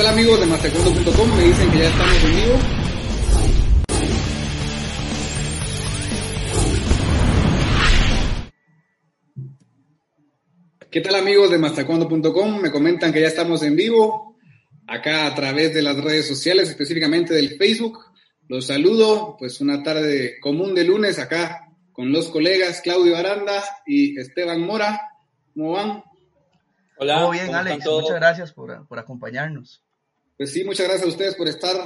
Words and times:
tal 0.00 0.14
amigos 0.14 0.40
de 0.40 0.46
mastercondo.com? 0.46 1.36
Me 1.36 1.44
dicen 1.44 1.70
que 1.70 1.78
ya 1.78 1.88
estamos 1.88 2.24
en 2.24 2.36
vivo. 2.36 2.58
¿Qué 10.90 11.00
tal 11.02 11.16
amigos 11.16 11.50
de 11.50 11.58
mastercondo.com? 11.58 12.60
Me 12.62 12.70
comentan 12.70 13.12
que 13.12 13.20
ya 13.20 13.26
estamos 13.26 13.62
en 13.62 13.76
vivo, 13.76 14.38
acá 14.86 15.26
a 15.26 15.34
través 15.34 15.74
de 15.74 15.82
las 15.82 16.02
redes 16.02 16.26
sociales, 16.26 16.70
específicamente 16.70 17.34
del 17.34 17.58
Facebook. 17.58 17.98
Los 18.48 18.68
saludo, 18.68 19.36
pues 19.38 19.60
una 19.60 19.82
tarde 19.82 20.40
común 20.40 20.74
de 20.74 20.84
lunes 20.84 21.18
acá 21.18 21.74
con 21.92 22.10
los 22.10 22.30
colegas 22.30 22.80
Claudio 22.80 23.18
Aranda 23.18 23.62
y 23.84 24.18
Esteban 24.18 24.62
Mora. 24.62 24.98
¿Cómo 25.52 25.72
van? 25.72 26.02
Hola. 26.96 27.18
Todo 27.18 27.30
bien, 27.32 27.54
Alex. 27.54 27.84
Muchas 27.84 28.16
gracias 28.16 28.52
por, 28.52 28.86
por, 28.88 28.98
acompañarnos. 28.98 29.84
Pues 30.40 30.54
sí, 30.54 30.64
muchas 30.64 30.86
gracias 30.86 31.06
a 31.06 31.10
ustedes 31.10 31.34
por 31.34 31.48
estar. 31.48 31.76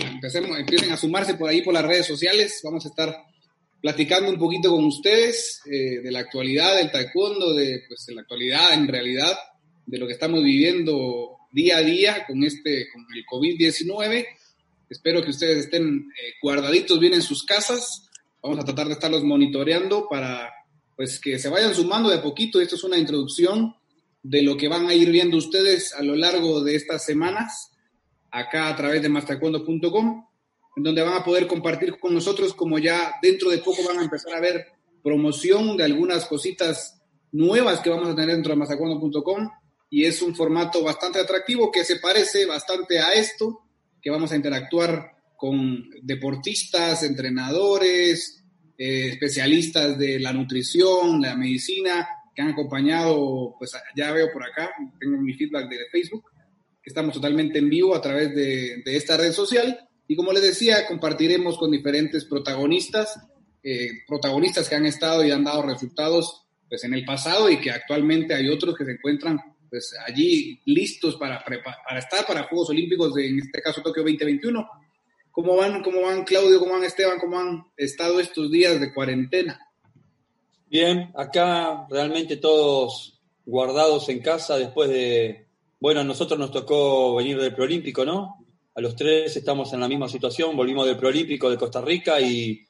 Empecemos, 0.00 0.56
empiecen 0.56 0.92
a 0.92 0.96
sumarse 0.96 1.34
por 1.34 1.50
ahí 1.50 1.62
por 1.62 1.74
las 1.74 1.84
redes 1.84 2.06
sociales. 2.06 2.60
Vamos 2.62 2.86
a 2.86 2.88
estar 2.90 3.12
platicando 3.82 4.30
un 4.30 4.38
poquito 4.38 4.70
con 4.70 4.84
ustedes 4.84 5.60
eh, 5.66 6.02
de 6.02 6.12
la 6.12 6.20
actualidad 6.20 6.76
del 6.76 6.92
taekwondo, 6.92 7.52
de, 7.52 7.82
pues, 7.88 8.06
la 8.14 8.20
actualidad 8.20 8.74
en 8.74 8.86
realidad, 8.86 9.36
de 9.86 9.98
lo 9.98 10.06
que 10.06 10.12
estamos 10.12 10.44
viviendo 10.44 11.36
día 11.50 11.78
a 11.78 11.82
día 11.82 12.24
con, 12.28 12.44
este, 12.44 12.86
con 12.92 13.04
el 13.12 13.26
COVID-19. 13.26 14.24
Espero 14.88 15.20
que 15.24 15.30
ustedes 15.30 15.64
estén 15.64 16.08
eh, 16.16 16.34
guardaditos 16.40 17.00
bien 17.00 17.14
en 17.14 17.22
sus 17.22 17.42
casas. 17.42 18.08
Vamos 18.40 18.60
a 18.60 18.64
tratar 18.64 18.86
de 18.86 18.92
estarlos 18.92 19.24
monitoreando 19.24 20.06
para 20.08 20.52
pues 20.94 21.18
que 21.18 21.40
se 21.40 21.48
vayan 21.48 21.74
sumando 21.74 22.08
de 22.08 22.18
a 22.18 22.22
poquito. 22.22 22.60
Esto 22.60 22.76
es 22.76 22.84
una 22.84 22.98
introducción 22.98 23.74
de 24.22 24.42
lo 24.42 24.56
que 24.56 24.68
van 24.68 24.86
a 24.86 24.94
ir 24.94 25.10
viendo 25.10 25.36
ustedes 25.36 25.92
a 25.92 26.04
lo 26.04 26.14
largo 26.14 26.62
de 26.62 26.76
estas 26.76 27.04
semanas 27.04 27.72
acá 28.36 28.68
a 28.68 28.76
través 28.76 29.00
de 29.00 29.08
mastercuondo.com, 29.08 30.26
en 30.76 30.82
donde 30.82 31.02
van 31.02 31.14
a 31.14 31.24
poder 31.24 31.46
compartir 31.46 31.98
con 31.98 32.12
nosotros 32.12 32.52
como 32.52 32.78
ya 32.78 33.14
dentro 33.22 33.50
de 33.50 33.58
poco 33.58 33.82
van 33.88 33.98
a 33.98 34.04
empezar 34.04 34.34
a 34.34 34.40
ver 34.40 34.66
promoción 35.02 35.76
de 35.76 35.84
algunas 35.84 36.26
cositas 36.26 37.00
nuevas 37.32 37.80
que 37.80 37.90
vamos 37.90 38.08
a 38.08 38.14
tener 38.14 38.34
dentro 38.34 38.52
de 38.52 38.58
mastercuondo.com 38.58 39.48
y 39.88 40.04
es 40.04 40.20
un 40.20 40.34
formato 40.34 40.82
bastante 40.82 41.18
atractivo 41.18 41.70
que 41.70 41.84
se 41.84 41.96
parece 41.96 42.44
bastante 42.44 42.98
a 42.98 43.14
esto, 43.14 43.60
que 44.02 44.10
vamos 44.10 44.32
a 44.32 44.36
interactuar 44.36 45.12
con 45.36 45.88
deportistas, 46.02 47.02
entrenadores, 47.04 48.44
eh, 48.76 49.08
especialistas 49.12 49.98
de 49.98 50.20
la 50.20 50.32
nutrición, 50.32 51.22
la 51.22 51.36
medicina, 51.36 52.06
que 52.34 52.42
han 52.42 52.48
acompañado, 52.48 53.54
pues 53.58 53.72
ya 53.96 54.12
veo 54.12 54.30
por 54.30 54.44
acá, 54.44 54.70
tengo 55.00 55.16
mi 55.22 55.32
feedback 55.32 55.70
de 55.70 55.78
Facebook, 55.90 56.24
estamos 56.86 57.14
totalmente 57.14 57.58
en 57.58 57.68
vivo 57.68 57.94
a 57.94 58.00
través 58.00 58.34
de, 58.34 58.82
esta 58.86 59.16
red 59.16 59.32
social. 59.32 59.86
Y 60.06 60.14
como 60.14 60.32
les 60.32 60.42
decía, 60.42 60.86
compartiremos 60.86 61.58
con 61.58 61.72
diferentes 61.72 62.24
protagonistas, 62.24 63.18
eh, 63.62 63.88
protagonistas 64.06 64.68
que 64.68 64.76
han 64.76 64.86
estado 64.86 65.24
y 65.24 65.32
han 65.32 65.42
dado 65.42 65.62
resultados 65.62 66.46
pues, 66.68 66.84
en 66.84 66.94
el 66.94 67.04
pasado 67.04 67.50
y 67.50 67.60
que 67.60 67.72
actualmente 67.72 68.34
hay 68.34 68.48
otros 68.48 68.76
que 68.76 68.84
se 68.84 68.92
encuentran 68.92 69.38
pues, 69.68 69.94
allí 70.06 70.60
listos 70.64 71.16
para, 71.16 71.44
para 71.44 71.98
estar 71.98 72.24
para 72.24 72.44
Juegos 72.44 72.70
Olímpicos, 72.70 73.12
de, 73.14 73.28
en 73.28 73.40
este 73.40 73.60
caso 73.60 73.82
Tokio 73.82 74.04
2021. 74.04 74.68
¿Cómo 75.32 75.56
van, 75.56 75.82
¿Cómo 75.82 76.02
van 76.02 76.24
Claudio? 76.24 76.60
¿Cómo 76.60 76.74
van 76.74 76.84
Esteban? 76.84 77.18
¿Cómo 77.18 77.40
han 77.40 77.64
estado 77.76 78.20
estos 78.20 78.50
días 78.50 78.80
de 78.80 78.94
cuarentena? 78.94 79.60
Bien, 80.68 81.10
acá 81.16 81.86
realmente 81.90 82.36
todos 82.36 83.20
guardados 83.44 84.08
en 84.08 84.20
casa 84.20 84.56
después 84.56 84.88
de, 84.88 85.45
bueno, 85.78 86.00
a 86.00 86.04
nosotros 86.04 86.38
nos 86.38 86.50
tocó 86.50 87.14
venir 87.16 87.40
del 87.40 87.54
preolímpico, 87.54 88.04
¿no? 88.04 88.46
A 88.74 88.80
los 88.80 88.96
tres 88.96 89.36
estamos 89.36 89.72
en 89.72 89.80
la 89.80 89.88
misma 89.88 90.08
situación, 90.08 90.56
volvimos 90.56 90.86
del 90.86 90.96
preolímpico 90.96 91.50
de 91.50 91.56
Costa 91.56 91.80
Rica 91.80 92.20
y, 92.20 92.66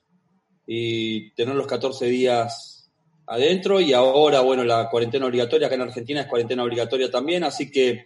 y 0.67 1.31
tener 1.33 1.55
los 1.55 1.67
14 1.67 2.07
días 2.07 2.91
adentro 3.27 3.81
y 3.81 3.93
ahora, 3.93 4.41
bueno, 4.41 4.65
la 4.65 4.89
cuarentena 4.89 5.27
obligatoria 5.27 5.67
acá 5.67 5.75
en 5.77 5.83
Argentina 5.83 6.21
es 6.21 6.27
cuarentena 6.27 6.63
obligatoria 6.63 7.11
también, 7.11 7.45
así 7.45 7.71
que 7.71 8.05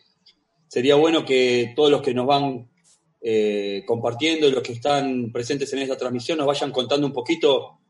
sería 0.66 0.94
bueno 0.94 1.24
que 1.24 1.72
todos 1.76 1.90
los 1.90 2.00
que 2.00 2.14
nos 2.14 2.26
van 2.26 2.70
eh, 3.20 3.82
compartiendo 3.86 4.48
y 4.48 4.52
los 4.52 4.62
que 4.62 4.72
están 4.72 5.30
presentes 5.32 5.72
en 5.72 5.80
esta 5.80 5.96
transmisión 5.96 6.38
nos 6.38 6.46
vayan 6.46 6.72
contando 6.72 7.06
un 7.06 7.12
poquito 7.12 7.80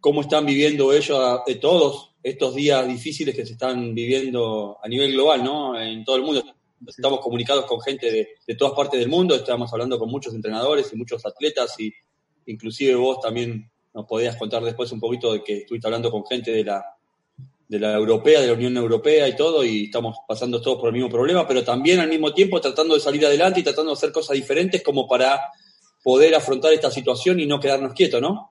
cómo 0.00 0.20
están 0.20 0.44
viviendo 0.44 0.92
ellos 0.92 1.40
de 1.46 1.54
todos 1.54 2.15
estos 2.26 2.56
días 2.56 2.88
difíciles 2.88 3.36
que 3.36 3.46
se 3.46 3.52
están 3.52 3.94
viviendo 3.94 4.78
a 4.82 4.88
nivel 4.88 5.12
global, 5.12 5.44
¿no? 5.44 5.80
En 5.80 6.04
todo 6.04 6.16
el 6.16 6.22
mundo. 6.22 6.42
Estamos 6.84 7.20
comunicados 7.20 7.66
con 7.66 7.80
gente 7.80 8.10
de, 8.44 8.54
todas 8.56 8.74
partes 8.74 8.98
del 8.98 9.08
mundo, 9.08 9.36
estamos 9.36 9.72
hablando 9.72 9.96
con 9.96 10.10
muchos 10.10 10.34
entrenadores 10.34 10.92
y 10.92 10.96
muchos 10.96 11.24
atletas 11.24 11.78
y 11.78 11.94
inclusive 12.46 12.96
vos 12.96 13.20
también 13.20 13.70
nos 13.94 14.06
podías 14.06 14.34
contar 14.34 14.64
después 14.64 14.90
un 14.90 14.98
poquito 14.98 15.32
de 15.34 15.44
que 15.44 15.58
estuviste 15.58 15.86
hablando 15.86 16.10
con 16.10 16.26
gente 16.26 16.50
de 16.50 16.64
la, 16.64 16.84
de 17.68 17.78
la 17.78 17.94
europea, 17.94 18.40
de 18.40 18.48
la 18.48 18.54
Unión 18.54 18.76
Europea 18.76 19.28
y 19.28 19.36
todo, 19.36 19.64
y 19.64 19.84
estamos 19.84 20.16
pasando 20.26 20.60
todos 20.60 20.78
por 20.80 20.88
el 20.88 20.94
mismo 20.94 21.08
problema, 21.08 21.46
pero 21.46 21.62
también 21.62 22.00
al 22.00 22.08
mismo 22.08 22.34
tiempo 22.34 22.60
tratando 22.60 22.94
de 22.94 23.00
salir 23.00 23.24
adelante 23.24 23.60
y 23.60 23.62
tratando 23.62 23.92
de 23.92 23.98
hacer 23.98 24.10
cosas 24.10 24.34
diferentes 24.34 24.82
como 24.82 25.06
para 25.06 25.40
poder 26.02 26.34
afrontar 26.34 26.72
esta 26.72 26.90
situación 26.90 27.38
y 27.38 27.46
no 27.46 27.60
quedarnos 27.60 27.92
quietos, 27.92 28.20
¿no? 28.20 28.50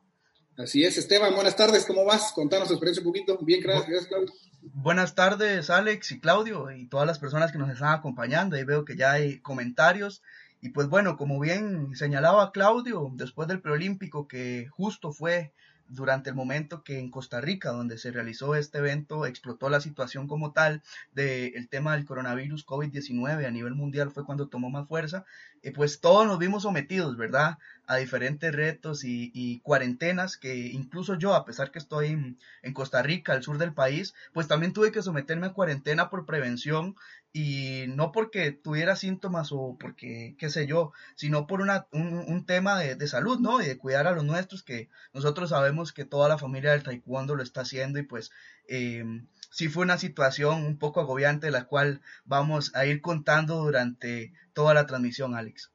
Así 0.57 0.85
es, 0.85 0.97
Esteban, 0.97 1.35
buenas 1.35 1.57
tardes, 1.57 1.85
¿cómo 1.85 2.05
vas? 2.05 2.31
Contanos 2.31 2.69
tu 2.69 2.75
experiencia 2.75 3.01
un 3.01 3.07
poquito. 3.07 3.37
Bien, 3.41 3.61
gracias, 3.61 4.07
Claudio. 4.07 4.33
Buenas 4.61 5.13
tardes, 5.13 5.69
Alex 5.69 6.13
y 6.13 6.19
Claudio, 6.21 6.71
y 6.71 6.87
todas 6.87 7.05
las 7.05 7.19
personas 7.19 7.51
que 7.51 7.57
nos 7.57 7.69
están 7.69 7.93
acompañando. 7.93 8.55
Ahí 8.55 8.63
veo 8.63 8.85
que 8.85 8.95
ya 8.95 9.11
hay 9.11 9.39
comentarios. 9.39 10.21
Y 10.61 10.69
pues 10.69 10.87
bueno, 10.87 11.17
como 11.17 11.41
bien 11.41 11.93
señalaba 11.95 12.53
Claudio, 12.53 13.11
después 13.15 13.49
del 13.49 13.59
preolímpico, 13.59 14.29
que 14.29 14.67
justo 14.71 15.11
fue 15.11 15.51
durante 15.87 16.29
el 16.29 16.35
momento 16.35 16.83
que 16.83 16.99
en 16.99 17.11
Costa 17.11 17.41
Rica, 17.41 17.71
donde 17.71 17.97
se 17.97 18.11
realizó 18.11 18.55
este 18.55 18.79
evento, 18.79 19.25
explotó 19.25 19.69
la 19.69 19.81
situación 19.81 20.27
como 20.27 20.51
tal 20.51 20.81
del 21.13 21.67
tema 21.69 21.95
del 21.95 22.05
coronavirus 22.05 22.65
COVID-19 22.65 23.45
a 23.45 23.51
nivel 23.51 23.75
mundial, 23.75 24.11
fue 24.11 24.25
cuando 24.25 24.47
tomó 24.47 24.69
más 24.69 24.87
fuerza, 24.87 25.25
y 25.61 25.71
pues 25.71 25.99
todos 25.99 26.27
nos 26.27 26.37
vimos 26.37 26.63
sometidos, 26.63 27.17
¿verdad? 27.17 27.57
A 27.87 27.97
diferentes 27.97 28.53
retos 28.53 29.03
y, 29.03 29.59
cuarentenas 29.63 30.37
que 30.37 30.55
incluso 30.55 31.15
yo, 31.15 31.33
a 31.33 31.45
pesar 31.45 31.71
que 31.71 31.79
estoy 31.79 32.07
en, 32.07 32.37
en, 32.61 32.73
Costa 32.73 33.01
Rica, 33.01 33.33
al 33.33 33.43
sur 33.43 33.57
del 33.57 33.73
país, 33.73 34.13
pues 34.33 34.47
también 34.47 34.73
tuve 34.73 34.91
que 34.91 35.01
someterme 35.01 35.47
a 35.47 35.53
cuarentena 35.53 36.09
por 36.09 36.25
prevención 36.25 36.95
y 37.37 37.87
no 37.89 38.13
porque 38.13 38.53
tuviera 38.53 38.95
síntomas 38.95 39.51
o 39.51 39.75
porque, 39.77 40.37
qué 40.39 40.49
sé 40.49 40.67
yo, 40.67 40.93
sino 41.15 41.47
por 41.47 41.59
una, 41.59 41.85
un, 41.91 42.45
tema 42.45 42.79
de, 42.79 42.95
de, 42.95 43.07
salud, 43.09 43.41
¿no? 43.41 43.61
Y 43.61 43.65
de 43.65 43.77
cuidar 43.77 44.07
a 44.07 44.13
los 44.13 44.23
nuestros, 44.23 44.63
que 44.63 44.87
nosotros 45.13 45.49
sabemos 45.49 45.91
que 45.91 46.05
toda 46.05 46.29
la 46.29 46.37
familia 46.37 46.71
del 46.71 46.83
taekwondo 46.83 47.35
lo 47.35 47.43
está 47.43 47.61
haciendo 47.61 47.99
y 47.99 48.03
pues 48.03 48.31
eh, 48.69 49.03
sí 49.51 49.67
fue 49.67 49.83
una 49.83 49.97
situación 49.97 50.63
un 50.63 50.79
poco 50.79 51.01
agobiante, 51.01 51.51
la 51.51 51.65
cual 51.65 51.99
vamos 52.23 52.73
a 52.73 52.85
ir 52.85 53.01
contando 53.01 53.57
durante 53.57 54.31
toda 54.53 54.73
la 54.73 54.85
transmisión, 54.85 55.35
Alex. 55.35 55.71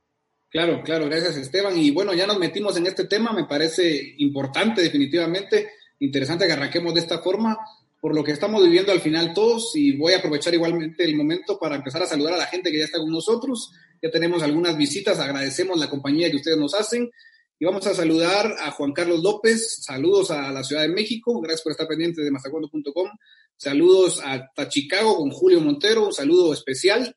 Claro, 0.49 0.83
claro, 0.83 1.11
gracias 1.11 1.37
Esteban. 1.37 1.77
Y 1.77 1.91
bueno, 1.91 2.15
ya 2.15 2.27
nos 2.27 2.39
metimos 2.39 2.75
en 2.79 2.87
este 2.87 3.05
tema, 3.05 3.35
me 3.35 3.45
parece 3.45 4.15
importante 4.17 4.81
definitivamente, 4.81 5.73
interesante 5.99 6.47
que 6.47 6.55
arranquemos 6.55 6.95
de 6.95 7.01
esta 7.01 7.19
forma 7.19 7.59
por 8.01 8.15
lo 8.15 8.25
que 8.25 8.33
estamos 8.33 8.63
viviendo 8.65 8.93
al 8.93 9.01
final 9.01 9.35
todos 9.35 9.77
y 9.77 9.97
voy 9.97 10.15
a 10.15 10.19
aprovechar 10.19 10.55
igualmente 10.55 11.05
el 11.05 11.17
momento 11.17 11.59
para 11.59 11.77
empezar 11.77 12.03
a 12.03 12.07
saludar 12.07 12.35
a 12.35 12.39
la 12.39 12.47
gente 12.47 12.73
que 12.73 12.79
ya 12.79 12.85
está 12.85 12.99
con 12.99 13.11
nosotros. 13.11 13.73
Ya 14.03 14.11
tenemos 14.11 14.43
algunas 14.43 14.77
visitas, 14.77 15.19
agradecemos 15.19 15.79
la 15.79 15.91
compañía 15.91 16.31
que 16.31 16.37
ustedes 16.37 16.57
nos 16.57 16.75
hacen. 16.75 17.11
Y 17.59 17.67
vamos 17.67 17.87
a 17.87 17.95
saludar 17.95 18.57
a 18.59 18.71
Juan 18.71 18.93
Carlos 18.93 19.23
López, 19.23 19.83
saludos 19.85 20.31
a 20.31 20.51
la 20.51 20.65
Ciudad 20.65 20.81
de 20.81 20.89
México, 20.89 21.39
gracias 21.43 21.61
por 21.61 21.73
estar 21.73 21.87
pendiente 21.87 22.23
de 22.23 22.31
mazacuando.com, 22.31 23.11
saludos 23.55 24.23
a 24.25 24.69
Chicago 24.69 25.17
con 25.19 25.31
Julio 25.31 25.61
Montero, 25.61 26.07
un 26.07 26.13
saludo 26.15 26.55
especial. 26.55 27.15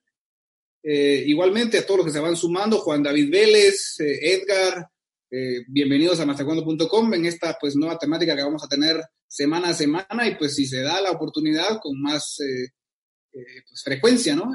Eh, 0.85 1.24
igualmente 1.27 1.77
a 1.77 1.85
todos 1.85 2.00
los 2.00 2.07
que 2.07 2.12
se 2.12 2.19
van 2.19 2.35
sumando, 2.35 2.80
Juan 2.80 3.01
David 3.01 3.31
Vélez, 3.31 4.01
eh, 4.01 4.33
Edgar, 4.33 4.85
eh, 5.31 5.63
bienvenidos 5.65 6.19
a 6.19 6.25
mastercuando.com 6.25 7.13
en 7.13 7.25
esta 7.25 7.57
pues 7.57 7.77
nueva 7.77 7.97
temática 7.97 8.35
que 8.35 8.44
vamos 8.44 8.65
a 8.65 8.68
tener 8.68 9.01
semana 9.33 9.69
a 9.69 9.74
semana 9.74 10.27
y 10.27 10.35
pues 10.35 10.53
si 10.53 10.68
se 10.68 10.81
da 10.81 11.01
la 11.01 11.09
oportunidad 11.09 11.80
con 11.81 12.00
más 12.00 12.39
eh, 12.39 12.65
eh, 13.33 13.63
pues, 13.68 13.81
frecuencia, 13.83 14.35
¿no? 14.35 14.51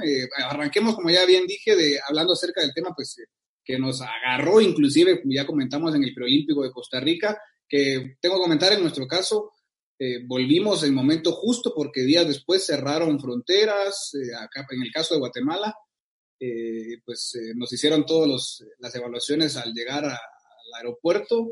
arranquemos, 0.49 0.95
como 0.95 1.11
ya 1.11 1.27
bien 1.27 1.49
dije, 1.49 1.75
de 1.75 1.99
hablando 2.09 2.35
acerca 2.35 2.61
del 2.61 2.73
tema 2.73 2.95
pues 2.95 3.17
que 3.65 3.77
nos 3.77 4.01
agarró 4.01 4.61
inclusive, 4.61 5.21
ya 5.25 5.45
comentamos 5.45 5.97
en 5.97 6.05
el 6.05 6.15
preolímpico 6.15 6.63
de 6.63 6.71
Costa 6.71 7.01
Rica, 7.01 7.37
que 7.69 8.19
tengo 8.21 8.37
que 8.37 8.43
comentar 8.43 8.73
en 8.73 8.81
nuestro 8.81 9.09
caso, 9.09 9.51
volvimos 10.27 10.85
en 10.85 10.95
momento 10.95 11.33
justo 11.33 11.73
porque 11.75 12.03
días 12.03 12.27
después 12.27 12.65
cerraron 12.65 13.21
fronteras, 13.21 14.13
acá 14.41 14.65
en 14.71 14.83
el 14.83 14.93
caso 14.93 15.15
de 15.15 15.21
Guatemala, 15.21 15.75
pues 17.05 17.33
nos 17.57 17.71
hicieron 17.73 18.07
todas 18.07 18.63
las 18.79 18.95
evaluaciones 18.95 19.57
al 19.57 19.75
llegar 19.75 20.07
a, 20.07 20.19
aeropuerto, 20.77 21.49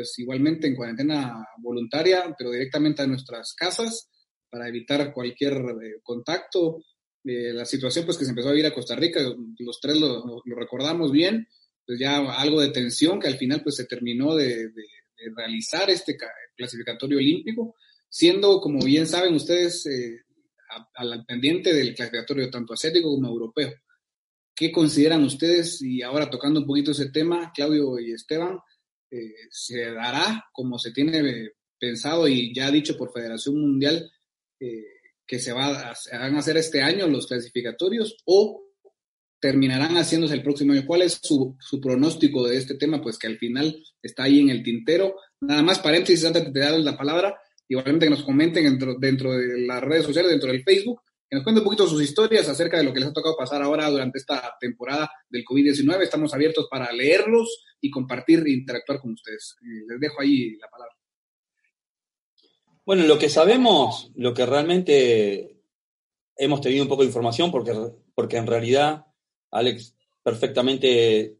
pues 0.00 0.18
igualmente 0.18 0.66
en 0.66 0.74
cuarentena 0.74 1.46
voluntaria, 1.58 2.34
pero 2.38 2.50
directamente 2.50 3.02
a 3.02 3.06
nuestras 3.06 3.52
casas 3.52 4.08
para 4.48 4.66
evitar 4.66 5.12
cualquier 5.12 5.52
eh, 5.52 6.00
contacto 6.02 6.82
eh, 7.22 7.52
la 7.52 7.66
situación 7.66 8.06
pues 8.06 8.16
que 8.16 8.24
se 8.24 8.30
empezó 8.30 8.48
a 8.48 8.52
vivir 8.52 8.64
a 8.64 8.72
Costa 8.72 8.96
Rica, 8.96 9.20
los 9.58 9.78
tres 9.78 10.00
lo, 10.00 10.42
recordamos 10.56 11.12
bien, 11.12 11.46
pues 11.84 11.98
ya 11.98 12.16
algo 12.16 12.62
de 12.62 12.70
tensión 12.70 13.20
que 13.20 13.28
al 13.28 13.36
final 13.36 13.62
pues 13.62 13.76
se 13.76 13.84
terminó 13.84 14.34
de, 14.34 14.70
realizar 15.36 15.90
este 15.90 16.16
clasificatorio 16.56 17.18
olímpico, 17.18 17.74
siendo, 18.08 18.58
como 18.58 18.82
bien 18.82 19.06
saben 19.06 19.34
ustedes, 19.34 19.84
eh, 19.84 20.22
al 20.94 21.26
pendiente 21.26 21.74
del 21.74 21.94
clasificatorio 21.94 22.48
tanto 22.48 22.72
asiático 22.72 23.10
como 23.10 23.28
europeo. 23.28 23.70
¿Qué 24.54 24.72
consideran 24.72 25.22
ustedes? 25.24 25.82
Y 25.82 26.00
ahora 26.00 26.30
tocando 26.30 26.60
un 26.60 26.66
poquito 26.66 26.92
ese 26.92 27.10
tema, 27.10 27.52
Claudio 27.54 27.98
y 27.98 28.12
Esteban, 28.12 28.60
eh, 29.10 29.34
¿se 29.50 29.92
dará 29.92 30.44
como 30.52 30.78
se 30.78 30.92
tiene 30.92 31.52
pensado 31.78 32.28
y 32.28 32.54
ya 32.54 32.70
dicho 32.70 32.96
por 32.96 33.12
Federación 33.12 33.60
Mundial 33.60 34.10
eh, 34.60 34.84
que 35.26 35.38
se, 35.38 35.52
va 35.52 35.90
a, 35.90 36.18
van 36.18 36.36
a 36.36 36.38
hacer 36.38 36.56
este 36.56 36.82
año 36.82 37.08
los 37.08 37.26
clasificatorios 37.26 38.16
o 38.24 38.70
terminarán 39.40 39.96
haciéndose 39.96 40.34
el 40.34 40.42
próximo 40.42 40.72
año? 40.72 40.84
¿Cuál 40.86 41.02
es 41.02 41.18
su, 41.22 41.56
su, 41.58 41.80
pronóstico 41.80 42.46
de 42.46 42.56
este 42.56 42.74
tema? 42.74 43.00
Pues 43.00 43.18
que 43.18 43.26
al 43.26 43.38
final 43.38 43.82
está 44.02 44.24
ahí 44.24 44.40
en 44.40 44.50
el 44.50 44.62
tintero. 44.62 45.16
Nada 45.40 45.62
más 45.62 45.78
paréntesis 45.78 46.24
antes 46.26 46.52
de 46.52 46.60
darles 46.60 46.84
la 46.84 46.96
palabra, 46.96 47.36
igualmente 47.66 48.06
que 48.06 48.10
nos 48.10 48.22
comenten 48.22 48.64
dentro, 48.64 48.96
dentro 48.98 49.32
de 49.32 49.60
las 49.66 49.80
redes 49.80 50.04
sociales, 50.04 50.30
dentro 50.30 50.52
del 50.52 50.62
Facebook, 50.62 51.00
que 51.28 51.36
nos 51.36 51.44
cuenten 51.44 51.62
un 51.62 51.64
poquito 51.64 51.88
sus 51.88 52.02
historias 52.02 52.48
acerca 52.48 52.76
de 52.76 52.84
lo 52.84 52.92
que 52.92 53.00
les 53.00 53.08
ha 53.08 53.12
tocado 53.12 53.36
pasar 53.36 53.62
ahora 53.62 53.88
durante 53.88 54.18
esta 54.18 54.56
temporada 54.60 55.10
del 55.28 55.44
COVID-19. 55.44 56.02
Estamos 56.02 56.34
abiertos 56.34 56.66
para 56.70 56.92
leerlos 56.92 57.64
y 57.80 57.90
compartir 57.90 58.40
e 58.46 58.52
interactuar 58.52 59.00
con 59.00 59.12
ustedes. 59.12 59.56
Eh, 59.62 59.84
les 59.88 60.00
dejo 60.00 60.20
ahí 60.20 60.56
la 60.56 60.68
palabra. 60.68 60.94
Bueno, 62.84 63.04
lo 63.04 63.18
que 63.18 63.28
sabemos, 63.28 64.10
lo 64.16 64.34
que 64.34 64.46
realmente 64.46 65.62
hemos 66.36 66.60
tenido 66.60 66.82
un 66.82 66.88
poco 66.88 67.02
de 67.02 67.08
información, 67.08 67.50
porque, 67.50 67.72
porque 68.14 68.36
en 68.36 68.46
realidad 68.46 69.06
Alex 69.50 69.94
perfectamente 70.22 71.38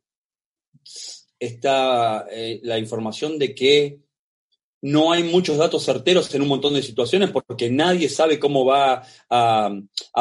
está 1.39 2.27
eh, 2.31 2.61
la 2.63 2.79
información 2.79 3.39
de 3.39 3.55
que 3.55 4.01
no 4.83 5.13
hay 5.13 5.25
muchos 5.25 5.59
datos 5.59 5.85
certeros 5.85 6.35
en 6.35 6.43
un 6.43 6.49
montón 6.49 6.75
de 6.75 6.83
situaciones 6.83 7.31
porque 7.31 7.71
nadie 7.71 8.09
sabe 8.09 8.39
cómo 8.39 8.65
va 8.65 9.03
a, 9.29 9.71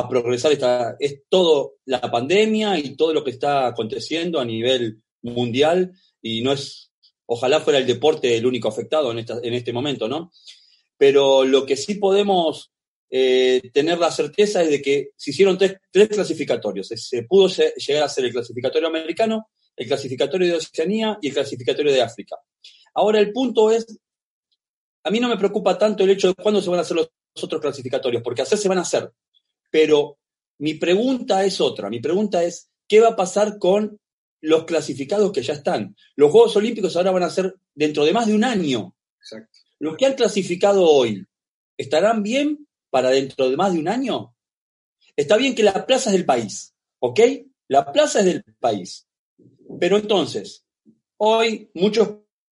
progresar 0.10 0.52
esta, 0.52 0.98
es 1.00 1.24
todo 1.30 1.76
la 1.86 2.02
pandemia 2.02 2.78
y 2.78 2.96
todo 2.96 3.14
lo 3.14 3.24
que 3.24 3.32
está 3.32 3.68
aconteciendo 3.68 4.40
a 4.40 4.46
nivel 4.46 5.02
mundial 5.22 5.94
y 6.22 6.42
no 6.42 6.52
es, 6.54 6.92
ojalá 7.26 7.62
fuera 7.62 7.80
el 7.80 7.88
deporte 7.88 8.36
el 8.36 8.46
único 8.46 8.68
afectado 8.68 9.12
en, 9.12 9.20
esta, 9.20 9.40
en 9.42 9.54
este 9.54 9.74
momento, 9.74 10.08
¿no? 10.08 10.32
Pero 10.98 11.46
lo 11.46 11.66
que 11.66 11.78
sí 11.78 11.96
podemos 11.96 12.72
eh, 13.10 13.70
tener 13.74 13.98
la 13.98 14.12
certeza 14.12 14.62
es 14.62 14.70
de 14.70 14.82
que 14.82 15.10
se 15.16 15.32
hicieron 15.32 15.58
tres, 15.58 15.78
tres 15.92 16.10
clasificatorios. 16.10 16.88
Se 16.88 17.24
pudo 17.24 17.48
llegar 17.48 18.04
a 18.04 18.06
hacer 18.06 18.26
el 18.26 18.32
clasificatorio 18.32 18.88
americano, 18.88 19.50
el 19.76 19.88
clasificatorio 19.88 20.48
de 20.48 20.56
Oceanía 20.56 21.18
y 21.22 21.30
el 21.30 21.34
clasificatorio 21.34 21.92
de 21.92 22.02
África. 22.02 22.36
Ahora 22.94 23.20
el 23.20 23.32
punto 23.32 23.72
es 23.72 24.00
a 25.04 25.12
mí 25.12 25.20
no 25.20 25.30
me 25.30 25.38
preocupa 25.38 25.78
tanto 25.78 26.04
el 26.04 26.12
hecho 26.12 26.28
de 26.28 26.36
cuándo 26.36 26.62
se 26.62 26.70
van 26.70 26.80
a 26.80 26.82
hacer 26.82 26.98
los 26.98 27.10
otros 27.42 27.62
clasificatorios, 27.62 28.22
porque 28.22 28.42
hacer 28.42 28.58
se 28.58 28.70
van 28.70 28.80
a 28.80 28.82
hacer. 28.82 29.12
Pero 29.72 30.18
mi 30.60 30.74
pregunta 30.76 31.46
es 31.46 31.62
otra. 31.62 31.90
Mi 31.90 32.00
pregunta 32.00 32.44
es, 32.44 32.70
¿qué 32.88 33.00
va 33.00 33.10
a 33.10 33.16
pasar 33.16 33.58
con 33.60 34.00
los 34.42 34.66
clasificados 34.66 35.32
que 35.32 35.42
ya 35.42 35.54
están? 35.54 35.96
Los 36.16 36.32
Juegos 36.32 36.56
Olímpicos 36.56 36.96
ahora 36.96 37.12
van 37.12 37.24
a 37.24 37.30
ser 37.30 37.56
dentro 37.74 38.06
de 38.06 38.14
más 38.14 38.28
de 38.28 38.36
un 38.36 38.44
año. 38.44 38.96
Exacto. 39.20 39.60
Los 39.80 39.98
que 39.98 40.06
han 40.06 40.14
clasificado 40.14 40.86
hoy, 40.86 41.26
¿estarán 41.78 42.24
bien 42.24 42.68
para 42.90 43.10
dentro 43.10 43.50
de 43.50 43.58
más 43.58 43.74
de 43.74 43.80
un 43.80 43.88
año? 43.88 44.36
Está 45.16 45.38
bien 45.38 45.56
que 45.56 45.64
la 45.64 45.86
plaza 45.86 46.10
es 46.10 46.16
del 46.16 46.26
país, 46.26 46.74
¿ok? 47.00 47.20
La 47.68 47.92
plaza 47.92 48.20
es 48.20 48.26
del 48.26 48.44
país. 48.60 49.08
Pero 49.80 49.98
entonces, 49.98 50.66
hoy 51.18 51.70
muchos 51.74 52.10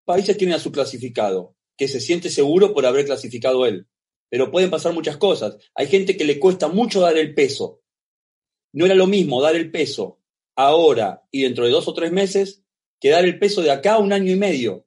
países 0.04 0.36
tienen 0.36 0.56
a 0.56 0.60
su 0.60 0.72
clasificado 0.72 1.56
que 1.76 1.88
se 1.88 2.00
siente 2.00 2.30
seguro 2.30 2.72
por 2.72 2.86
haber 2.86 3.04
clasificado 3.04 3.66
él. 3.66 3.86
Pero 4.28 4.50
pueden 4.50 4.70
pasar 4.70 4.92
muchas 4.92 5.16
cosas. 5.16 5.56
Hay 5.74 5.86
gente 5.86 6.16
que 6.16 6.24
le 6.24 6.38
cuesta 6.38 6.68
mucho 6.68 7.00
dar 7.00 7.16
el 7.16 7.34
peso. 7.34 7.82
No 8.72 8.86
era 8.86 8.94
lo 8.94 9.06
mismo 9.06 9.40
dar 9.40 9.54
el 9.54 9.70
peso 9.70 10.20
ahora 10.56 11.22
y 11.30 11.42
dentro 11.42 11.64
de 11.64 11.70
dos 11.70 11.88
o 11.88 11.94
tres 11.94 12.12
meses 12.12 12.62
que 13.00 13.10
dar 13.10 13.24
el 13.24 13.38
peso 13.38 13.62
de 13.62 13.70
acá 13.70 13.94
a 13.94 13.98
un 13.98 14.12
año 14.12 14.32
y 14.32 14.36
medio. 14.36 14.86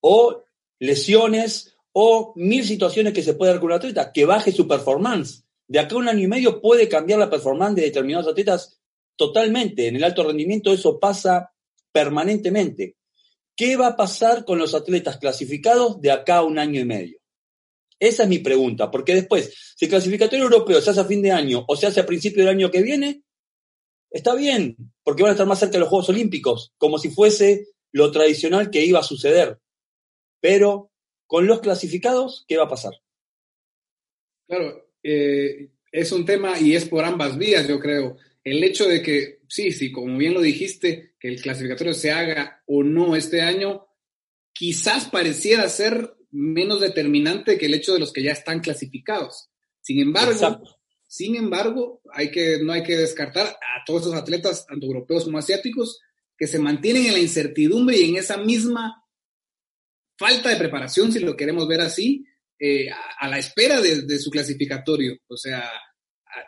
O 0.00 0.44
lesiones 0.78 1.76
o 1.92 2.32
mil 2.36 2.64
situaciones 2.64 3.12
que 3.12 3.22
se 3.22 3.34
puede 3.34 3.52
dar 3.52 3.60
con 3.60 3.70
un 3.70 3.76
atleta, 3.76 4.12
que 4.12 4.24
baje 4.24 4.52
su 4.52 4.66
performance. 4.66 5.44
De 5.66 5.78
acá 5.78 5.94
a 5.94 5.98
un 5.98 6.08
año 6.08 6.24
y 6.24 6.28
medio 6.28 6.60
puede 6.60 6.88
cambiar 6.88 7.18
la 7.18 7.30
performance 7.30 7.76
de 7.76 7.82
determinados 7.82 8.28
atletas 8.28 8.80
totalmente. 9.16 9.86
En 9.86 9.96
el 9.96 10.04
alto 10.04 10.24
rendimiento 10.24 10.72
eso 10.72 10.98
pasa 10.98 11.52
permanentemente. 11.92 12.96
¿Qué 13.54 13.76
va 13.76 13.88
a 13.88 13.96
pasar 13.96 14.44
con 14.44 14.58
los 14.58 14.74
atletas 14.74 15.18
clasificados 15.18 16.00
de 16.00 16.10
acá 16.10 16.36
a 16.36 16.42
un 16.42 16.58
año 16.58 16.80
y 16.80 16.84
medio? 16.84 17.18
Esa 17.98 18.24
es 18.24 18.28
mi 18.28 18.38
pregunta, 18.38 18.90
porque 18.90 19.14
después, 19.14 19.54
si 19.76 19.84
el 19.84 19.90
clasificatorio 19.90 20.46
europeo 20.46 20.80
se 20.80 20.90
hace 20.90 21.00
a 21.00 21.04
fin 21.04 21.22
de 21.22 21.30
año 21.30 21.64
o 21.68 21.76
se 21.76 21.86
hace 21.86 22.00
a 22.00 22.06
principio 22.06 22.42
del 22.42 22.56
año 22.56 22.70
que 22.70 22.82
viene, 22.82 23.22
está 24.12 24.34
bien, 24.34 24.76
porque 25.02 25.22
van 25.22 25.30
a 25.30 25.32
estar 25.32 25.46
más 25.46 25.58
cerca 25.58 25.74
de 25.74 25.80
los 25.80 25.88
Juegos 25.88 26.08
Olímpicos, 26.08 26.72
como 26.78 26.98
si 26.98 27.10
fuese 27.10 27.68
lo 27.90 28.10
tradicional 28.10 28.70
que 28.70 28.84
iba 28.84 29.00
a 29.00 29.04
suceder. 29.04 29.60
Pero 30.40 30.90
con 31.26 31.46
los 31.46 31.60
clasificados, 31.60 32.44
¿qué 32.46 32.56
va 32.56 32.64
a 32.64 32.68
pasar? 32.68 32.94
Claro, 34.46 34.90
eh, 35.02 35.70
es 35.90 36.12
un 36.12 36.24
tema 36.24 36.58
y 36.58 36.74
es 36.74 36.86
por 36.86 37.04
ambas 37.04 37.36
vías, 37.38 37.66
yo 37.66 37.78
creo 37.80 38.18
el 38.44 38.64
hecho 38.64 38.88
de 38.88 39.02
que, 39.02 39.40
sí, 39.48 39.72
sí, 39.72 39.92
como 39.92 40.16
bien 40.18 40.34
lo 40.34 40.40
dijiste, 40.40 41.14
que 41.18 41.28
el 41.28 41.40
clasificatorio 41.40 41.94
se 41.94 42.10
haga 42.10 42.62
o 42.66 42.82
no 42.82 43.14
este 43.14 43.40
año, 43.40 43.86
quizás 44.52 45.08
pareciera 45.08 45.68
ser 45.68 46.14
menos 46.30 46.80
determinante 46.80 47.58
que 47.58 47.66
el 47.66 47.74
hecho 47.74 47.92
de 47.92 48.00
los 48.00 48.12
que 48.12 48.22
ya 48.22 48.32
están 48.32 48.60
clasificados. 48.60 49.50
Sin 49.80 50.00
embargo, 50.00 50.62
sin 51.12 51.36
embargo, 51.36 52.00
no 52.62 52.72
hay 52.72 52.82
que 52.82 52.96
descartar 52.96 53.46
a 53.46 53.84
todos 53.84 54.00
esos 54.00 54.14
atletas, 54.14 54.64
tanto 54.64 54.86
europeos 54.86 55.24
como 55.24 55.36
asiáticos, 55.36 56.00
que 56.38 56.46
se 56.46 56.58
mantienen 56.58 57.04
en 57.04 57.12
la 57.12 57.18
incertidumbre 57.18 57.98
y 57.98 58.08
en 58.08 58.16
esa 58.16 58.38
misma 58.38 59.04
falta 60.16 60.48
de 60.48 60.56
preparación, 60.56 61.12
si 61.12 61.18
lo 61.18 61.36
queremos 61.36 61.68
ver 61.68 61.82
así, 61.82 62.24
eh, 62.58 62.88
a, 62.90 63.28
la 63.28 63.38
espera 63.38 63.82
de, 63.82 64.06
de, 64.06 64.18
su 64.18 64.30
clasificatorio. 64.30 65.18
O 65.28 65.36
sea, 65.36 65.70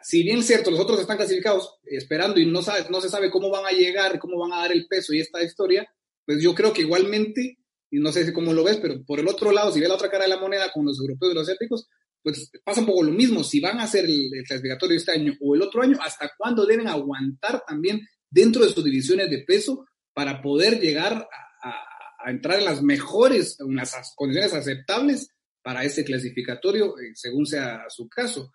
si 0.00 0.22
bien 0.22 0.38
es 0.38 0.46
cierto, 0.46 0.70
los 0.70 0.80
otros 0.80 0.98
están 0.98 1.18
clasificados 1.18 1.76
esperando 1.82 2.40
y 2.40 2.46
no, 2.46 2.62
sabe, 2.62 2.86
no 2.88 3.02
se 3.02 3.10
sabe 3.10 3.30
cómo 3.30 3.50
van 3.50 3.66
a 3.66 3.72
llegar, 3.72 4.18
cómo 4.18 4.38
van 4.38 4.54
a 4.54 4.62
dar 4.62 4.72
el 4.72 4.86
peso 4.86 5.12
y 5.12 5.20
esta 5.20 5.42
historia, 5.42 5.86
pues 6.24 6.42
yo 6.42 6.54
creo 6.54 6.72
que 6.72 6.80
igualmente, 6.80 7.58
y 7.90 7.98
no 7.98 8.12
sé 8.12 8.32
cómo 8.32 8.54
lo 8.54 8.64
ves, 8.64 8.78
pero 8.78 9.04
por 9.04 9.20
el 9.20 9.28
otro 9.28 9.52
lado, 9.52 9.72
si 9.72 9.80
ve 9.80 9.88
la 9.88 9.96
otra 9.96 10.10
cara 10.10 10.24
de 10.24 10.30
la 10.30 10.40
moneda 10.40 10.72
con 10.72 10.86
los 10.86 10.98
europeos 10.98 11.32
y 11.32 11.34
los 11.34 11.42
asiáticos, 11.42 11.86
pues 12.24 12.50
pasa 12.64 12.80
un 12.80 12.86
poco 12.86 13.02
lo 13.02 13.12
mismo. 13.12 13.44
Si 13.44 13.60
van 13.60 13.78
a 13.78 13.84
hacer 13.84 14.06
el, 14.06 14.30
clasificatorio 14.48 14.96
este 14.96 15.12
año 15.12 15.34
o 15.40 15.54
el 15.54 15.62
otro 15.62 15.82
año, 15.82 15.98
¿hasta 16.00 16.32
cuándo 16.36 16.64
deben 16.64 16.88
aguantar 16.88 17.62
también 17.66 18.00
dentro 18.30 18.64
de 18.64 18.72
sus 18.72 18.82
divisiones 18.82 19.30
de 19.30 19.44
peso 19.46 19.86
para 20.14 20.40
poder 20.40 20.80
llegar 20.80 21.28
a, 21.62 22.30
entrar 22.30 22.58
en 22.58 22.64
las 22.64 22.82
mejores, 22.82 23.60
en 23.60 23.76
las 23.76 24.14
condiciones 24.16 24.54
aceptables 24.54 25.28
para 25.62 25.84
este 25.84 26.04
clasificatorio, 26.04 26.98
eh, 26.98 27.12
según 27.14 27.44
sea 27.44 27.84
su 27.90 28.08
caso? 28.08 28.50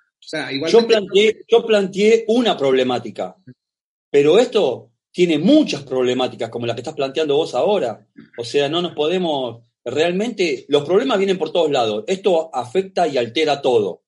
yo, 0.67 0.87
planteé, 0.87 1.45
yo 1.47 1.65
planteé 1.65 2.25
una 2.27 2.57
problemática, 2.57 3.35
pero 4.09 4.39
esto 4.39 4.91
tiene 5.11 5.37
muchas 5.37 5.83
problemáticas 5.83 6.49
como 6.49 6.65
la 6.65 6.73
que 6.73 6.81
estás 6.81 6.95
planteando 6.95 7.35
vos 7.35 7.53
ahora. 7.53 8.07
O 8.37 8.43
sea, 8.43 8.69
no 8.69 8.81
nos 8.81 8.93
podemos, 8.93 9.63
realmente 9.89 10.65
los 10.69 10.85
problemas 10.85 11.17
vienen 11.17 11.37
por 11.37 11.51
todos 11.51 11.71
lados. 11.71 12.03
Esto 12.07 12.53
afecta 12.53 13.07
y 13.07 13.17
altera 13.17 13.61
todo. 13.61 14.03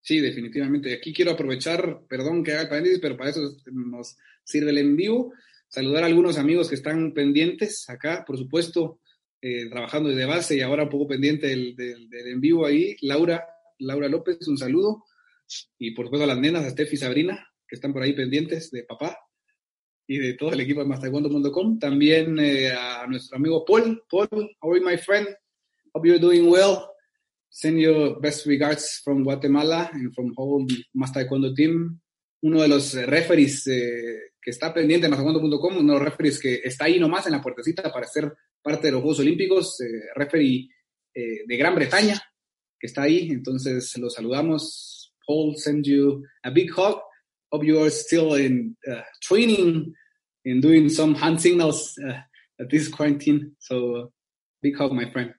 Sí, 0.00 0.20
definitivamente. 0.20 0.94
Aquí 0.94 1.12
quiero 1.12 1.32
aprovechar, 1.32 2.02
perdón 2.08 2.44
que 2.44 2.52
haga 2.52 2.62
el 2.62 2.68
paréntesis, 2.68 3.00
pero 3.00 3.16
para 3.16 3.30
eso 3.30 3.56
nos 3.72 4.16
sirve 4.44 4.70
el 4.70 4.78
en 4.78 4.96
vivo. 4.96 5.32
Saludar 5.68 6.04
a 6.04 6.06
algunos 6.06 6.38
amigos 6.38 6.68
que 6.68 6.76
están 6.76 7.12
pendientes 7.12 7.88
acá, 7.90 8.24
por 8.24 8.38
supuesto, 8.38 9.00
eh, 9.42 9.68
trabajando 9.68 10.08
desde 10.08 10.24
base 10.24 10.56
y 10.56 10.60
ahora 10.60 10.84
un 10.84 10.90
poco 10.90 11.08
pendiente 11.08 11.48
del, 11.48 11.74
del, 11.74 12.08
del 12.08 12.26
en 12.28 12.40
vivo 12.40 12.66
ahí. 12.66 12.96
Laura, 13.00 13.46
Laura 13.78 14.08
López, 14.08 14.46
un 14.46 14.58
saludo 14.58 15.04
y 15.78 15.92
por 15.92 16.06
supuesto 16.06 16.24
a 16.24 16.28
las 16.28 16.38
nenas, 16.38 16.64
a 16.64 16.70
Steph 16.70 16.92
y 16.92 16.96
Sabrina, 16.96 17.48
que 17.66 17.74
están 17.74 17.92
por 17.92 18.02
ahí 18.02 18.12
pendientes 18.12 18.70
de 18.70 18.84
papá 18.84 19.25
y 20.06 20.18
de 20.18 20.34
todo 20.34 20.52
el 20.52 20.60
equipo 20.60 20.80
de 20.80 20.86
mastaekwondo.com. 20.86 21.78
También 21.78 22.38
eh, 22.38 22.70
a 22.70 23.06
nuestro 23.06 23.36
amigo 23.36 23.64
Paul. 23.64 24.02
Paul, 24.08 24.28
how 24.60 24.70
are 24.70 24.80
you, 24.80 24.86
my 24.86 24.96
friend? 24.96 25.28
Hope 25.92 26.06
you're 26.06 26.20
doing 26.20 26.50
well. 26.50 26.90
Send 27.48 27.78
your 27.78 28.20
best 28.20 28.46
regards 28.46 29.00
from 29.02 29.24
Guatemala 29.24 29.90
and 29.92 30.14
from 30.14 30.32
whole 30.36 30.66
Mastaekwondo 30.94 31.54
team. 31.54 32.00
Uno 32.42 32.62
de 32.62 32.68
los 32.68 32.94
eh, 32.94 33.06
referees 33.06 33.66
eh, 33.66 34.32
que 34.40 34.50
está 34.50 34.72
pendiente 34.72 35.06
de 35.06 35.10
mastaekwondo.com, 35.10 35.78
uno 35.78 35.94
de 35.94 35.98
los 35.98 36.08
referees 36.08 36.38
que 36.38 36.60
está 36.62 36.84
ahí 36.84 37.00
nomás 37.00 37.26
en 37.26 37.32
la 37.32 37.42
puertecita 37.42 37.92
para 37.92 38.06
ser 38.06 38.32
parte 38.62 38.88
de 38.88 38.92
los 38.92 39.00
Juegos 39.00 39.20
Olímpicos, 39.20 39.78
referee 40.14 40.68
de 41.14 41.56
Gran 41.56 41.74
Bretaña, 41.74 42.20
que 42.78 42.86
está 42.86 43.02
ahí. 43.02 43.30
Entonces, 43.30 43.96
los 43.96 44.12
saludamos 44.12 44.96
Paul 45.26 45.56
send 45.56 45.84
you 45.84 46.24
a 46.44 46.50
big 46.50 46.70
hug. 46.70 47.02
Hope 47.50 47.64
you 47.64 47.82
are 47.82 47.90
still 47.90 48.34
in 48.34 48.76
uh, 48.90 49.02
training 49.22 49.94
and 50.44 50.62
doing 50.62 50.88
some 50.88 51.14
hand 51.14 51.40
signals 51.40 51.96
uh, 51.98 52.20
at 52.60 52.70
this 52.70 52.88
quarantine. 52.88 53.52
So, 53.58 54.12
big 54.62 54.76
hug, 54.76 54.92
my 54.92 55.10
friend. 55.10 55.34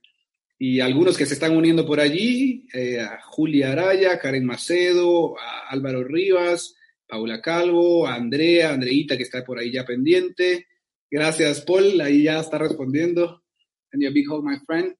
Y 0.59 0.79
algunos 0.79 1.17
que 1.17 1.25
se 1.27 1.35
están 1.35 1.55
uniendo 1.55 1.85
por 1.85 1.99
allí, 1.99 2.67
eh, 2.73 3.05
Julia 3.25 3.73
Araya, 3.73 4.17
Karen 4.17 4.43
Macedo, 4.43 5.35
Álvaro 5.69 6.03
Rivas, 6.03 6.73
Paula 7.07 7.41
Calvo, 7.41 8.07
Andrea, 8.07 8.73
Andreita 8.73 9.15
que 9.15 9.23
está 9.23 9.43
por 9.45 9.59
ahí 9.59 9.71
ya 9.71 9.85
pendiente. 9.85 10.65
Gracias, 11.11 11.61
Paul, 11.61 12.01
ahí 12.01 12.23
ya 12.23 12.39
está 12.39 12.57
respondiendo. 12.57 13.43
And 13.93 14.03
a 14.03 14.09
big 14.09 14.29
hug, 14.29 14.43
my 14.43 14.57
friend. 14.65 14.95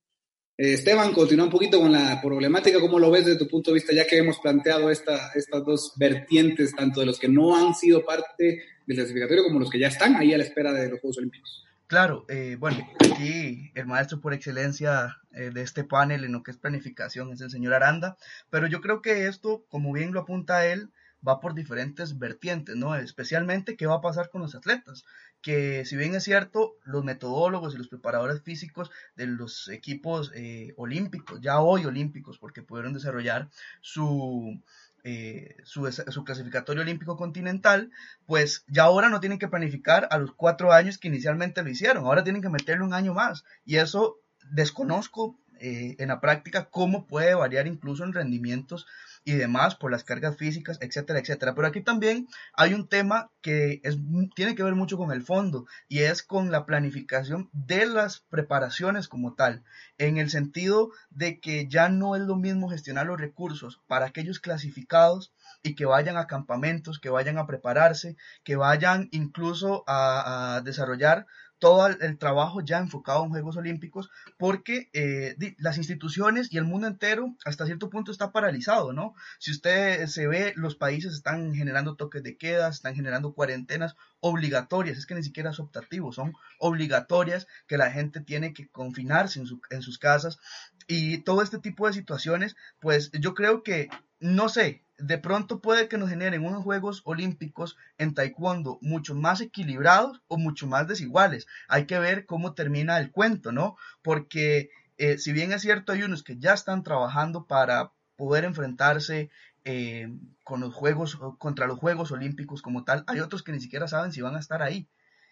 Esteban, 0.58 1.14
continúa 1.14 1.46
un 1.46 1.52
poquito 1.52 1.80
con 1.80 1.92
la 1.92 2.20
problemática, 2.20 2.80
¿cómo 2.80 2.98
lo 2.98 3.12
ves 3.12 3.26
desde 3.26 3.38
tu 3.38 3.48
punto 3.48 3.70
de 3.70 3.76
vista, 3.76 3.94
ya 3.94 4.08
que 4.08 4.18
hemos 4.18 4.40
planteado 4.40 4.90
esta, 4.90 5.32
estas 5.36 5.64
dos 5.64 5.94
vertientes, 5.98 6.76
tanto 6.76 7.00
de 7.00 7.06
los 7.06 7.20
que 7.20 7.30
no 7.30 7.56
han 7.56 7.76
sido 7.76 8.04
parte 8.04 8.64
del 8.88 8.98
clasificatorio 8.98 9.44
como 9.44 9.60
los 9.60 9.70
que 9.70 9.78
ya 9.78 9.88
están 9.88 10.16
ahí 10.16 10.34
a 10.34 10.38
la 10.38 10.44
espera 10.44 10.74
de 10.74 10.90
los 10.90 11.00
Juegos 11.00 11.20
Olímpicos? 11.20 11.64
Claro, 11.86 12.26
eh, 12.28 12.58
bueno, 12.60 12.86
aquí 13.00 13.72
el 13.76 13.86
maestro 13.86 14.20
por 14.20 14.34
excelencia 14.34 15.18
eh, 15.32 15.52
de 15.54 15.62
este 15.62 15.84
panel 15.84 16.24
en 16.24 16.32
lo 16.32 16.42
que 16.42 16.50
es 16.50 16.58
planificación 16.58 17.32
es 17.32 17.42
el 17.42 17.52
señor 17.52 17.76
Aranda, 17.76 18.18
pero 18.50 18.66
yo 18.66 18.82
creo 18.82 19.04
que 19.04 19.28
esto, 19.28 19.64
como 19.70 19.94
bien 19.94 20.12
lo 20.12 20.22
apunta 20.22 20.66
él, 20.66 20.90
va 21.26 21.40
por 21.40 21.54
diferentes 21.54 22.20
vertientes, 22.20 22.76
¿no? 22.76 22.96
Especialmente 22.96 23.76
qué 23.76 23.86
va 23.86 23.96
a 23.96 24.02
pasar 24.02 24.30
con 24.30 24.42
los 24.42 24.56
atletas, 24.56 25.06
que 25.48 25.86
si 25.86 25.96
bien 25.96 26.14
es 26.14 26.26
cierto, 26.26 26.76
los 26.84 27.06
metodólogos 27.06 27.74
y 27.74 27.78
los 27.78 27.88
preparadores 27.88 28.42
físicos 28.42 28.92
de 29.16 29.28
los 29.28 29.70
equipos 29.70 30.30
eh, 30.36 30.74
olímpicos, 30.76 31.40
ya 31.40 31.62
hoy 31.62 31.86
olímpicos, 31.86 32.38
porque 32.38 32.64
pudieron 32.64 32.92
desarrollar 32.92 33.48
su, 33.80 34.62
eh, 35.06 35.56
su, 35.64 35.84
clasificatorio 36.26 36.82
olímpico 36.82 37.16
continental, 37.16 37.92
pues 38.26 38.66
ya 38.68 38.84
ahora 38.84 39.08
no 39.08 39.22
tienen 39.22 39.40
que 39.40 39.48
planificar 39.48 40.10
a 40.12 40.18
los 40.18 40.34
cuatro 40.34 40.74
años 40.74 40.98
que 40.98 41.08
inicialmente 41.08 41.64
lo 41.64 41.70
hicieron, 41.70 42.04
ahora 42.04 42.26
tienen 42.26 42.42
que 42.42 42.50
meterle 42.50 42.84
un 42.84 42.94
año 42.94 43.14
más. 43.14 43.46
Y 43.64 43.78
eso 43.78 44.20
desconozco 44.52 45.40
eh, 45.62 45.96
en 46.00 46.10
la 46.10 46.20
práctica 46.20 46.66
cómo 46.66 47.08
puede 47.08 47.36
variar 47.36 47.68
incluso 47.68 48.04
en 48.04 48.12
rendimientos 48.12 48.86
y 49.28 49.34
demás 49.34 49.76
por 49.76 49.92
las 49.92 50.06
cargas 50.06 50.38
físicas, 50.38 50.78
etcétera, 50.80 51.20
etcétera. 51.20 51.54
Pero 51.54 51.68
aquí 51.68 51.82
también 51.82 52.30
hay 52.54 52.74
un 52.74 52.88
tema 52.88 53.30
que 53.42 53.82
es, 53.84 53.98
tiene 54.38 54.56
que 54.56 54.64
ver 54.64 54.74
mucho 54.74 54.98
con 54.98 55.12
el 55.12 55.22
fondo 55.22 55.66
y 55.90 56.00
es 56.00 56.24
con 56.24 56.50
la 56.50 56.66
planificación 56.66 57.50
de 57.52 57.88
las 57.88 58.22
preparaciones 58.22 59.10
como 59.10 59.34
tal, 59.34 59.66
en 59.98 60.18
el 60.18 60.30
sentido 60.30 60.92
de 61.10 61.42
que 61.42 61.68
ya 61.68 61.90
no 61.90 62.16
es 62.16 62.22
lo 62.22 62.38
mismo 62.38 62.70
gestionar 62.70 63.08
los 63.08 63.20
recursos 63.20 63.82
para 63.86 64.06
aquellos 64.06 64.40
clasificados 64.40 65.34
y 65.62 65.76
que 65.76 65.84
vayan 65.84 66.16
a 66.16 66.28
campamentos, 66.28 66.98
que 66.98 67.10
vayan 67.10 67.38
a 67.38 67.48
prepararse, 67.48 68.16
que 68.46 68.56
vayan 68.56 69.10
incluso 69.12 69.84
a, 69.88 70.56
a 70.56 70.62
desarrollar 70.62 71.28
todo 71.60 71.88
el 71.88 72.18
trabajo 72.18 72.62
ya 72.62 72.78
enfocado 72.78 73.24
en 73.24 73.30
Juegos 73.30 73.58
Olímpicos, 73.58 74.10
porque 74.38 74.90
eh, 74.94 75.36
las 75.58 75.78
instituciones 75.78 76.52
y 76.52 76.58
el 76.58 76.66
mundo 76.66 76.88
entero 76.88 77.36
hasta 77.46 77.66
cierto 77.66 77.90
punto 77.90 78.12
está 78.12 78.32
paralizado, 78.32 78.94
¿no? 78.94 79.16
Si 79.40 79.52
usted 79.52 80.06
se 80.08 80.28
ve, 80.28 80.54
los 80.56 80.76
países 80.76 81.14
están 81.14 81.54
generando 81.56 81.96
toques 81.96 82.24
de 82.24 82.38
queda, 82.38 82.68
están 82.70 82.96
generando 82.96 83.34
cuarentenas 83.34 83.96
obligatorias, 84.20 84.98
es 84.98 85.06
que 85.06 85.16
ni 85.16 85.24
siquiera 85.24 85.52
es 85.52 85.60
optativo, 85.60 86.12
son 86.12 86.34
obligatorias 86.60 87.48
que 87.68 87.78
la 87.78 87.92
gente 87.92 88.22
tiene 88.22 88.54
que 88.54 88.68
confinarse 88.70 89.40
en, 89.40 89.48
en 89.70 89.82
sus 89.82 89.98
casas 89.98 90.40
y 90.88 91.20
todo 91.20 91.42
este 91.42 91.60
tipo 91.60 91.86
de 91.86 91.94
situaciones, 91.94 92.56
pues 92.80 93.12
yo 93.12 93.34
creo 93.34 93.62
que, 93.62 93.90
no 94.20 94.50
sé, 94.50 94.84
de 94.98 95.18
pronto 95.18 95.62
puede 95.62 95.88
que 95.88 95.98
nos 95.98 96.10
generen 96.10 96.46
unos 96.46 96.64
Juegos 96.64 97.02
Olímpicos 97.06 97.78
en 97.98 98.14
Taekwondo 98.14 98.80
mucho 98.82 99.14
más 99.14 99.42
equilibrados 99.42 100.22
o 100.28 100.38
mucho 100.38 100.68
más 100.68 100.88
desiguales. 100.88 101.48
Hay 101.68 101.86
que 101.86 102.00
ver 102.00 102.26
cómo 102.26 102.54
termina 102.54 102.98
el 102.98 103.12
cuento, 103.12 103.52
¿no? 103.52 103.78
Porque 104.02 104.70
eh, 104.98 105.18
si 105.20 105.34
bien 105.34 105.52
es 105.52 105.62
cierto, 105.62 105.92
hay 105.92 106.04
unos 106.04 106.24
que 106.24 106.38
ya 106.38 106.54
están 106.54 106.84
trabajando 106.84 107.46
para 107.46 107.92
poder 108.16 108.44
enfrentarse 108.46 109.30
eh, 109.64 110.10
con 110.44 110.62
los 110.62 110.74
Juegos, 110.74 111.20
contra 111.38 111.68
los 111.68 111.78
Juegos 111.78 112.12
Olímpicos 112.12 112.62
como 112.62 112.84
tal, 112.84 113.04
hay 113.08 113.20
otros 113.20 113.44
que 113.44 113.52
ni 113.52 113.60
siquiera 113.60 113.88
saben 113.88 114.12
si 114.12 114.22
van 114.22 114.36
a 114.36 114.40
estar 114.40 114.64
ahí. 114.64 114.88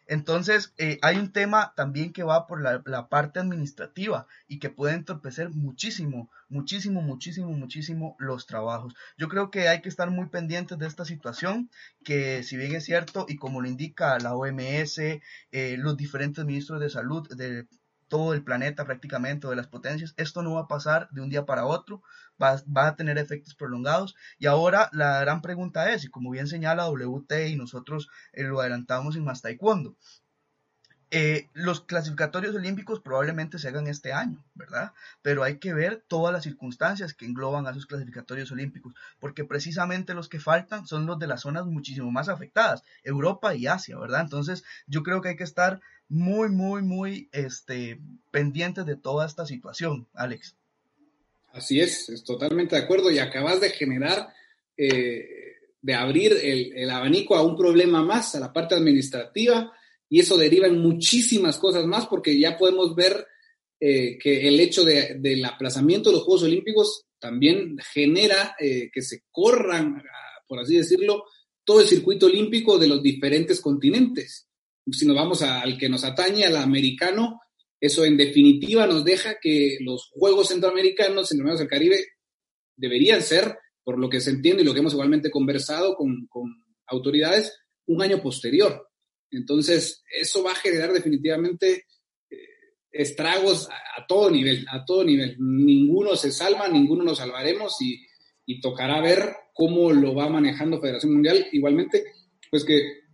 Entonces, 0.07 0.73
eh, 0.77 0.99
hay 1.01 1.17
un 1.17 1.31
tema 1.31 1.73
también 1.75 2.13
que 2.13 2.23
va 2.23 2.47
por 2.47 2.61
la, 2.61 3.09
parte 3.09 3.39
administrativa 3.39 4.27
y 4.47 4.59
que 4.59 4.69
puede 4.69 4.95
entorpecer 4.95 5.49
muchísimo, 5.49 6.29
muchísimo, 6.49 7.01
muchísimo, 7.01 7.51
muchísimo 7.51 8.15
los 8.19 8.45
trabajos. 8.45 8.93
Yo 9.17 9.27
creo 9.29 9.49
que 9.51 9.67
hay 9.67 9.81
que 9.81 9.89
estar 9.89 10.11
muy 10.11 10.27
pendientes 10.27 10.77
de 10.77 10.87
esta 10.87 11.05
situación, 11.05 11.69
que 12.03 12.43
si 12.43 12.57
bien 12.57 12.75
es 12.75 12.85
cierto, 12.85 13.25
y 13.27 13.37
como 13.37 13.61
lo 13.61 13.67
indica 13.67 14.19
la 14.19 14.35
OMS, 14.35 14.99
eh, 14.99 15.21
los 15.77 15.97
diferentes 15.97 16.45
ministros 16.45 16.79
de 16.79 16.89
salud 16.89 17.27
de 17.35 17.67
todo 18.07 18.33
el 18.33 18.43
planeta 18.43 18.85
prácticamente, 18.85 19.47
de 19.47 19.55
las 19.55 19.67
potencias. 19.67 20.13
Esto 20.17 20.41
no 20.41 20.55
va 20.55 20.61
a 20.61 20.67
pasar 20.67 21.09
de 21.11 21.21
un 21.21 21.29
día 21.29 21.45
para 21.45 21.65
otro, 21.65 22.01
va, 22.41 22.61
a 22.87 22.95
tener 22.95 23.17
efectos 23.17 23.55
prolongados. 23.55 24.15
Y 24.39 24.45
ahora 24.47 24.89
la 24.93 25.19
gran 25.21 25.41
pregunta 25.41 25.91
es, 25.91 26.03
y 26.05 26.09
como 26.09 26.31
bien 26.31 26.47
señala 26.47 26.87
WT 26.89 27.49
y 27.49 27.55
nosotros 27.55 28.09
eh, 28.33 28.43
lo 28.43 28.59
adelantamos 28.59 29.15
en 29.15 29.23
Más 29.23 29.41
Taekwondo, 29.41 29.95
eh, 31.11 31.49
los 31.53 31.81
clasificatorios 31.81 32.55
olímpicos 32.55 32.99
probablemente 32.99 33.59
se 33.59 33.67
hagan 33.67 33.87
este 33.87 34.11
año, 34.11 34.43
¿verdad? 34.55 34.91
Pero 35.21 35.43
hay 35.43 35.59
que 35.59 35.73
ver 35.73 36.03
todas 36.07 36.33
las 36.33 36.43
circunstancias 36.43 37.13
que 37.13 37.25
engloban 37.25 37.67
a 37.67 37.71
esos 37.71 37.85
clasificatorios 37.85 38.51
olímpicos, 38.51 38.95
porque 39.19 39.45
precisamente 39.45 40.15
los 40.15 40.29
que 40.29 40.39
faltan 40.39 40.87
son 40.87 41.05
los 41.05 41.19
de 41.19 41.27
las 41.27 41.41
zonas 41.41 41.67
muchísimo 41.67 42.11
más 42.11 42.27
afectadas, 42.27 42.83
Europa 43.03 43.55
y 43.55 43.67
Asia, 43.67 43.97
¿verdad? 43.97 44.21
Entonces 44.21 44.63
yo 44.87 45.03
creo 45.03 45.21
que 45.21 45.29
hay 45.29 45.35
que 45.37 45.43
estar 45.43 45.79
muy, 46.09 46.49
muy, 46.49 46.81
muy 46.81 47.29
este, 47.31 47.99
pendientes 48.31 48.85
de 48.85 48.95
toda 48.95 49.25
esta 49.25 49.45
situación, 49.45 50.07
Alex. 50.13 50.55
Así 51.51 51.79
es, 51.79 52.09
es 52.09 52.23
totalmente 52.23 52.75
de 52.75 52.81
acuerdo 52.81 53.09
y 53.09 53.19
acabas 53.19 53.61
de 53.61 53.69
generar, 53.69 54.27
eh, 54.77 55.55
de 55.81 55.93
abrir 55.93 56.33
el, 56.41 56.89
abanico 56.89 57.35
a 57.35 57.43
un 57.43 57.55
problema 57.55 58.03
más, 58.03 58.35
a 58.35 58.39
la 58.39 58.51
parte 58.51 58.75
administrativa, 58.75 59.71
y 60.09 60.19
eso 60.19 60.37
deriva 60.37 60.67
en 60.67 60.79
muchísimas 60.79 61.57
cosas 61.57 61.85
más, 61.85 62.07
porque 62.07 62.37
ya 62.37 62.57
podemos 62.57 62.93
ver 62.93 63.25
eh, 63.79 64.17
que 64.17 64.47
el 64.47 64.59
hecho 64.59 64.83
del 64.83 65.45
aplazamiento 65.45 66.09
de 66.09 66.17
los 66.17 66.23
Juegos 66.23 66.43
Olímpicos 66.43 67.05
también 67.19 67.77
genera 67.93 68.55
eh, 68.59 68.89
que 68.93 69.01
se 69.01 69.23
corran, 69.31 70.03
por 70.47 70.59
así 70.59 70.77
decirlo, 70.77 71.23
todo 71.63 71.81
el 71.81 71.87
circuito 71.87 72.27
olímpico 72.27 72.77
de 72.77 72.87
los 72.87 73.01
diferentes 73.01 73.59
continentes 73.61 74.47
si 74.91 75.05
nos 75.05 75.15
vamos 75.15 75.41
al 75.41 75.77
que 75.77 75.89
nos 75.89 76.03
atañe, 76.03 76.45
al 76.45 76.57
americano, 76.57 77.39
eso 77.79 78.05
en 78.05 78.17
definitiva 78.17 78.87
nos 78.87 79.03
deja 79.03 79.39
que 79.41 79.77
los 79.81 80.09
Juegos 80.11 80.49
Centroamericanos, 80.49 81.29
Centroamericanos 81.29 81.59
del 81.59 81.69
Caribe, 81.69 82.05
deberían 82.75 83.21
ser, 83.21 83.57
por 83.83 83.99
lo 83.99 84.09
que 84.09 84.21
se 84.21 84.31
entiende 84.31 84.63
y 84.63 84.65
lo 84.65 84.73
que 84.73 84.79
hemos 84.79 84.93
igualmente 84.93 85.31
conversado 85.31 85.95
con, 85.95 86.27
autoridades, 86.87 87.57
un 87.87 88.01
año 88.01 88.21
posterior. 88.21 88.89
Entonces, 89.31 90.03
eso 90.19 90.43
va 90.43 90.51
a 90.51 90.55
generar 90.55 90.93
definitivamente 90.93 91.85
eh, 92.29 92.37
estragos 92.91 93.67
a, 93.69 94.05
todo 94.07 94.29
nivel, 94.29 94.65
a 94.69 94.85
todo 94.85 95.03
nivel. 95.03 95.35
Ninguno 95.39 96.15
se 96.15 96.31
salva, 96.31 96.67
ninguno 96.67 97.03
nos 97.03 97.17
salvaremos 97.17 97.75
y 97.79 98.61
tocará 98.61 99.01
ver 99.01 99.35
cómo 99.53 99.91
lo 99.91 100.13
va 100.13 100.29
manejando 100.29 100.79
Federación 100.79 101.13
Mundial. 101.13 101.47
Igualmente, 101.51 102.03
pues 102.51 102.63
que 102.63 103.04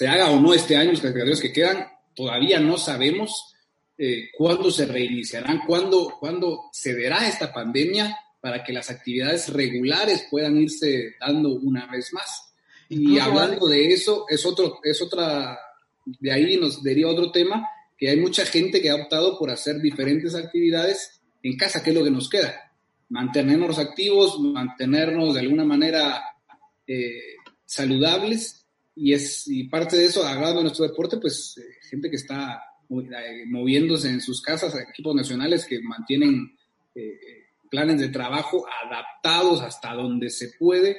se 0.00 0.08
haga 0.08 0.30
o 0.30 0.40
no 0.40 0.54
este 0.54 0.78
año, 0.78 0.92
los 0.92 1.00
clasificatorios 1.00 1.42
que 1.42 1.52
quedan, 1.52 1.86
todavía 2.14 2.58
no 2.58 2.78
sabemos 2.78 3.54
eh, 3.98 4.30
cuándo 4.32 4.70
se 4.70 4.86
reiniciarán, 4.86 5.60
cuándo, 5.66 6.16
cuándo 6.18 6.70
cederá 6.72 7.28
esta 7.28 7.52
pandemia 7.52 8.16
para 8.40 8.64
que 8.64 8.72
las 8.72 8.88
actividades 8.88 9.52
regulares 9.52 10.26
puedan 10.30 10.56
irse 10.56 11.16
dando 11.20 11.50
una 11.50 11.86
vez 11.92 12.14
más. 12.14 12.50
y 12.88 13.18
hablando 13.18 13.68
de 13.68 13.88
eso, 13.88 14.24
es, 14.30 14.46
otro, 14.46 14.80
es 14.82 15.02
otra, 15.02 15.58
de 16.06 16.32
ahí 16.32 16.56
nos 16.56 16.82
deriva 16.82 17.10
otro 17.10 17.30
tema, 17.30 17.68
que 17.98 18.08
hay 18.08 18.16
mucha 18.16 18.46
gente 18.46 18.80
que 18.80 18.88
ha 18.88 18.94
optado 18.94 19.38
por 19.38 19.50
hacer 19.50 19.82
diferentes 19.82 20.34
actividades 20.34 21.20
en 21.42 21.58
casa, 21.58 21.82
que 21.82 21.90
es 21.90 21.96
lo 21.96 22.04
que 22.04 22.10
nos 22.10 22.30
queda. 22.30 22.72
Mantenernos 23.10 23.78
activos, 23.78 24.40
mantenernos 24.40 25.34
de 25.34 25.40
alguna 25.40 25.66
manera 25.66 26.22
eh, 26.86 27.34
saludables 27.66 28.59
y 28.94 29.12
es 29.12 29.46
y 29.48 29.64
parte 29.64 29.96
de 29.96 30.06
eso, 30.06 30.26
hablando 30.26 30.58
de 30.58 30.64
nuestro 30.64 30.86
deporte, 30.86 31.18
pues 31.18 31.56
eh, 31.58 31.86
gente 31.88 32.10
que 32.10 32.16
está 32.16 32.62
eh, 32.90 33.44
moviéndose 33.46 34.08
en 34.08 34.20
sus 34.20 34.42
casas, 34.42 34.74
equipos 34.74 35.14
nacionales 35.14 35.66
que 35.66 35.80
mantienen 35.80 36.56
eh, 36.94 37.18
planes 37.70 38.00
de 38.00 38.08
trabajo 38.08 38.66
adaptados 38.84 39.62
hasta 39.62 39.94
donde 39.94 40.28
se 40.30 40.52
puede 40.58 40.96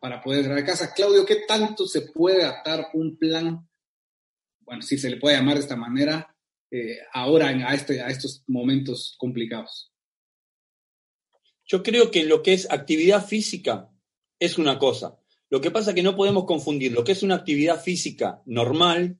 para 0.00 0.20
poder 0.20 0.40
entrar 0.40 0.58
a 0.58 0.64
casa. 0.64 0.92
Claudio, 0.94 1.26
¿qué 1.26 1.42
tanto 1.46 1.86
se 1.86 2.02
puede 2.02 2.42
adaptar 2.42 2.88
un 2.94 3.16
plan, 3.16 3.68
bueno, 4.60 4.82
si 4.82 4.98
se 4.98 5.10
le 5.10 5.18
puede 5.18 5.36
llamar 5.36 5.54
de 5.54 5.60
esta 5.60 5.76
manera, 5.76 6.34
ahora 7.12 7.48
a, 7.48 7.74
este, 7.74 8.00
a 8.00 8.08
estos 8.08 8.42
momentos 8.46 9.16
complicados? 9.18 9.92
Yo 11.64 11.82
creo 11.82 12.10
que 12.10 12.24
lo 12.24 12.42
que 12.42 12.52
es 12.52 12.70
actividad 12.70 13.24
física 13.24 13.88
es 14.40 14.58
una 14.58 14.78
cosa. 14.78 15.19
Lo 15.50 15.60
que 15.60 15.72
pasa 15.72 15.90
es 15.90 15.96
que 15.96 16.02
no 16.02 16.16
podemos 16.16 16.44
confundir 16.44 16.92
lo 16.92 17.02
que 17.02 17.12
es 17.12 17.24
una 17.24 17.34
actividad 17.34 17.82
física 17.82 18.40
normal 18.46 19.18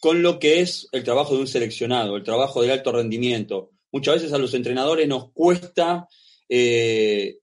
con 0.00 0.22
lo 0.22 0.38
que 0.38 0.60
es 0.60 0.88
el 0.92 1.02
trabajo 1.02 1.34
de 1.34 1.40
un 1.40 1.48
seleccionado, 1.48 2.16
el 2.16 2.22
trabajo 2.22 2.62
del 2.62 2.70
alto 2.70 2.92
rendimiento. 2.92 3.72
Muchas 3.90 4.14
veces 4.14 4.32
a 4.32 4.38
los 4.38 4.54
entrenadores 4.54 5.08
nos 5.08 5.32
cuesta 5.32 6.06
eh, 6.48 7.38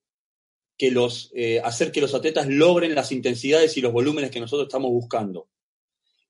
eh, 0.77 1.61
hacer 1.63 1.91
que 1.91 2.01
los 2.01 2.13
atletas 2.13 2.47
logren 2.47 2.95
las 2.95 3.11
intensidades 3.11 3.75
y 3.75 3.81
los 3.81 3.91
volúmenes 3.91 4.31
que 4.31 4.39
nosotros 4.39 4.67
estamos 4.67 4.91
buscando. 4.91 5.49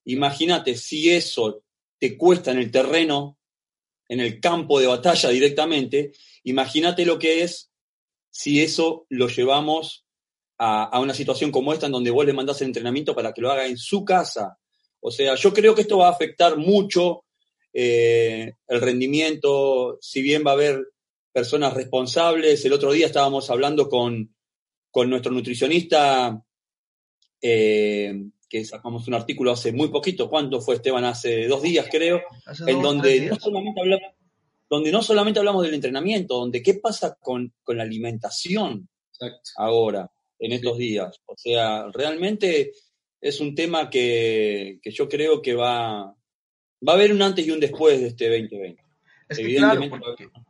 Imagínate 0.04 0.74
si 0.74 1.10
eso 1.10 1.62
te 1.98 2.16
cuesta 2.16 2.50
en 2.50 2.58
el 2.58 2.72
terreno, 2.72 3.38
en 4.08 4.18
el 4.18 4.40
campo 4.40 4.80
de 4.80 4.86
batalla 4.88 5.28
directamente, 5.28 6.12
imagínate 6.42 7.04
lo 7.06 7.18
que 7.18 7.42
es 7.42 7.70
si 8.30 8.60
eso 8.60 9.06
lo 9.08 9.28
llevamos 9.28 10.05
a, 10.58 11.00
una 11.00 11.14
situación 11.14 11.50
como 11.50 11.72
esta 11.72 11.86
en 11.86 11.92
donde 11.92 12.10
vos 12.10 12.24
le 12.24 12.32
mandás 12.32 12.60
el 12.60 12.68
entrenamiento 12.68 13.14
para 13.14 13.32
que 13.32 13.40
lo 13.40 13.50
haga 13.50 13.66
en 13.66 13.76
su 13.76 14.04
casa. 14.04 14.58
O 15.00 15.10
sea, 15.10 15.34
yo 15.34 15.52
creo 15.52 15.74
que 15.74 15.82
esto 15.82 15.98
va 15.98 16.08
a 16.08 16.12
afectar 16.12 16.56
mucho 16.56 17.24
eh, 17.72 18.52
el 18.66 18.80
rendimiento, 18.80 19.98
si 20.00 20.22
bien 20.22 20.42
va 20.46 20.52
a 20.52 20.54
haber 20.54 20.88
personas 21.32 21.74
responsables. 21.74 22.64
El 22.64 22.72
otro 22.72 22.92
día 22.92 23.06
estábamos 23.06 23.50
hablando 23.50 23.88
con, 23.88 24.34
nuestro 25.08 25.30
nutricionista, 25.30 26.42
eh, 27.42 28.14
que 28.48 28.64
sacamos 28.64 29.06
un 29.08 29.14
artículo 29.14 29.52
hace 29.52 29.72
muy 29.72 29.88
poquito, 29.88 30.30
¿cuánto 30.30 30.62
fue 30.62 30.76
Esteban? 30.76 31.04
Hace 31.04 31.46
dos 31.46 31.60
días 31.60 31.86
creo, 31.90 32.22
en 32.66 32.80
donde 32.80 33.26
no, 33.26 33.36
solamente 33.38 33.80
hablamos, 33.80 34.12
donde 34.70 34.92
no 34.92 35.02
solamente 35.02 35.38
hablamos 35.38 35.64
del 35.64 35.74
entrenamiento, 35.74 36.38
donde 36.38 36.62
qué 36.62 36.74
pasa 36.74 37.18
con, 37.20 37.52
la 37.66 37.82
alimentación 37.82 38.88
ahora 39.56 40.10
en 40.38 40.52
estos 40.52 40.78
días. 40.78 41.20
O 41.26 41.34
sea, 41.36 41.86
realmente 41.92 42.72
es 43.20 43.40
un 43.40 43.54
tema 43.54 43.90
que, 43.90 44.80
yo 44.84 45.08
creo 45.08 45.42
que 45.42 45.54
va, 45.54 46.14
va 46.86 46.92
a 46.92 46.94
haber 46.94 47.12
un 47.12 47.22
antes 47.22 47.46
y 47.46 47.50
un 47.50 47.60
después 47.60 48.00
de 48.00 48.08
este 48.08 48.28
2020. 48.28 48.86
Es 49.28 49.38
que 49.38 49.56
claro, 49.56 49.82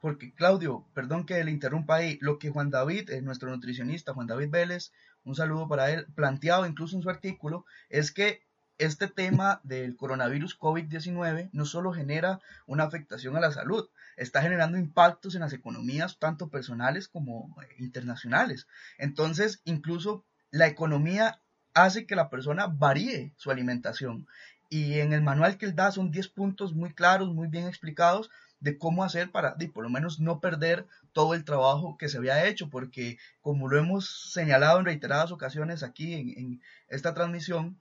porque, 0.03 0.35
Claudio, 0.35 0.87
perdón 0.93 1.25
que 1.25 1.43
le 1.43 1.51
interrumpa 1.51 1.97
ahí, 1.97 2.19
lo 2.21 2.39
que 2.39 2.51
Juan 2.51 2.71
David, 2.71 3.09
eh, 3.09 3.23
nuestro 3.23 3.51
nutricionista, 3.51 4.13
Juan 4.13 4.27
David 4.27 4.51
Vélez, 4.51 4.93
un 5.25 5.35
saludo 5.35 5.67
para 5.67 5.91
él, 5.91 6.07
planteado 6.15 6.67
incluso 6.67 6.95
en 6.95 7.03
su 7.03 7.09
artículo, 7.09 7.65
es 7.89 8.13
que 8.13 8.43
este 8.77 9.09
tema 9.09 9.61
del 9.65 9.97
coronavirus 9.97 10.59
COVID-19 10.59 11.49
no 11.53 11.65
solo 11.65 11.93
genera 11.93 12.41
una 12.67 12.85
afectación 12.85 13.35
a 13.37 13.41
la 13.41 13.51
salud, 13.51 13.89
está 14.17 14.43
generando 14.43 14.79
impactos 14.79 15.35
en 15.35 15.43
las 15.43 15.53
economías 15.53 16.19
tanto 16.19 16.49
personales 16.49 17.09
como 17.09 17.57
eh, 17.63 17.77
internacionales. 17.79 18.67
Entonces, 18.99 19.61
incluso 19.65 20.25
la 20.51 20.67
economía 20.67 21.41
hace 21.75 22.07
que 22.07 22.17
la 22.17 22.31
persona 22.31 22.67
varíe 22.67 23.33
su 23.37 23.51
alimentación. 23.51 24.27
Y 24.69 24.99
en 24.99 25.13
el 25.13 25.23
manual 25.23 25.59
que 25.59 25.67
él 25.67 25.77
da 25.77 25.93
son 25.93 26.11
10 26.11 26.29
puntos 26.29 26.75
muy 26.75 26.93
claros, 26.93 27.33
muy 27.33 27.49
bien 27.49 27.67
explicados 27.67 28.31
de 28.59 28.79
cómo 28.79 29.05
hacer 29.05 29.31
para, 29.31 29.57
por 29.75 29.85
lo 29.85 29.91
menos, 29.91 30.19
no 30.19 30.41
perder 30.41 30.87
todo 31.13 31.35
el 31.35 31.45
trabajo 31.45 31.97
que 31.99 32.09
se 32.09 32.17
había 32.17 32.47
hecho, 32.47 32.71
porque 32.71 33.19
como 33.43 33.69
lo 33.69 33.79
hemos 33.79 34.33
señalado 34.33 34.81
en 34.81 34.87
reiteradas 34.87 35.31
ocasiones 35.31 35.83
aquí 35.83 36.15
en 36.15 36.63
esta 36.89 37.15
transmisión, 37.15 37.79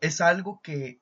es 0.00 0.20
algo 0.20 0.60
que, 0.62 1.00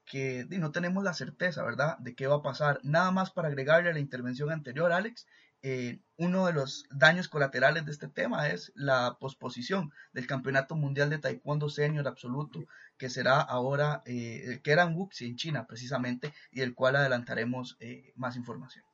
no 0.50 0.72
tenemos 0.72 1.04
la 1.04 1.14
certeza, 1.14 1.62
¿verdad?, 1.62 1.98
de 1.98 2.14
qué 2.14 2.26
va 2.26 2.36
a 2.36 2.42
pasar. 2.42 2.80
Nada 2.82 3.10
más 3.10 3.30
para 3.30 3.48
agregarle 3.48 3.90
a 3.90 3.92
la 3.92 4.00
intervención 4.00 4.50
anterior, 4.50 4.92
Alex, 4.92 5.26
eh, 5.62 5.98
uno 6.16 6.46
de 6.46 6.52
los 6.52 6.84
daños 6.90 7.28
colaterales 7.28 7.84
de 7.84 7.92
este 7.92 8.08
tema 8.08 8.48
es 8.48 8.72
la 8.74 9.16
posposición 9.18 9.90
del 10.12 10.26
Campeonato 10.26 10.76
Mundial 10.76 11.10
de 11.10 11.18
Taekwondo 11.18 11.68
Senior 11.68 12.06
Absoluto, 12.06 12.66
que 12.96 13.10
será 13.10 13.40
ahora, 13.40 14.02
eh, 14.06 14.60
que 14.62 14.70
era 14.70 14.84
en 14.84 14.94
Wuxi, 14.94 15.26
en 15.26 15.36
China 15.36 15.66
precisamente, 15.66 16.32
y 16.52 16.60
del 16.60 16.74
cual 16.74 16.96
adelantaremos 16.96 17.76
eh, 17.80 18.12
más 18.16 18.36
información. 18.36 18.84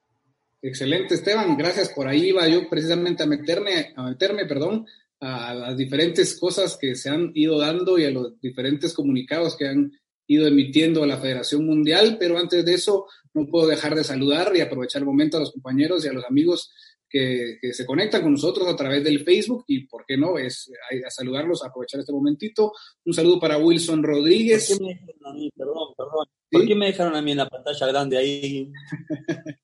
Excelente, 0.62 1.14
Esteban, 1.14 1.56
gracias. 1.56 1.88
Por 1.90 2.06
ahí 2.06 2.28
iba 2.28 2.46
yo 2.46 2.68
precisamente 2.70 3.24
a 3.24 3.26
meterme, 3.26 3.92
a 3.96 4.04
meterme, 4.04 4.46
perdón, 4.46 4.86
a 5.22 5.54
las 5.54 5.76
diferentes 5.76 6.36
cosas 6.38 6.76
que 6.76 6.96
se 6.96 7.08
han 7.08 7.30
ido 7.34 7.56
dando 7.56 7.96
y 7.96 8.04
a 8.04 8.10
los 8.10 8.40
diferentes 8.40 8.92
comunicados 8.92 9.56
que 9.56 9.68
han 9.68 9.92
ido 10.26 10.48
emitiendo 10.48 11.06
la 11.06 11.18
Federación 11.18 11.64
Mundial, 11.64 12.16
pero 12.18 12.38
antes 12.38 12.64
de 12.64 12.74
eso 12.74 13.06
no 13.32 13.46
puedo 13.46 13.68
dejar 13.68 13.94
de 13.94 14.02
saludar 14.02 14.50
y 14.56 14.60
aprovechar 14.60 15.00
el 15.00 15.06
momento 15.06 15.36
a 15.36 15.40
los 15.40 15.52
compañeros 15.52 16.04
y 16.04 16.08
a 16.08 16.12
los 16.12 16.24
amigos 16.24 16.72
que, 17.08 17.58
se 17.72 17.86
conectan 17.86 18.22
con 18.22 18.32
nosotros 18.32 18.66
a 18.66 18.74
través 18.74 19.04
del 19.04 19.22
Facebook 19.22 19.64
y, 19.68 19.86
¿por 19.86 20.04
qué 20.06 20.16
no? 20.16 20.38
Es 20.38 20.72
a, 21.06 21.10
saludarlos, 21.10 21.62
a 21.62 21.68
aprovechar 21.68 22.00
este 22.00 22.12
momentito. 22.12 22.72
Un 23.04 23.14
saludo 23.14 23.38
para 23.38 23.58
Wilson 23.58 24.02
Rodríguez. 24.02 24.76
¿Por 24.76 24.78
qué 24.78 24.84
me 24.84 24.94
dejaron 24.96 25.26
a 25.26 25.32
mí? 25.34 25.50
Perdón, 25.54 25.94
perdón. 25.96 26.26
¿Por 26.50 26.66
qué 26.66 26.74
me 26.74 26.86
dejaron 26.86 27.14
a 27.14 27.22
mí 27.22 27.30
en 27.30 27.38
la 27.38 27.48
pantalla 27.48 27.86
grande 27.86 28.16
ahí? 28.16 28.72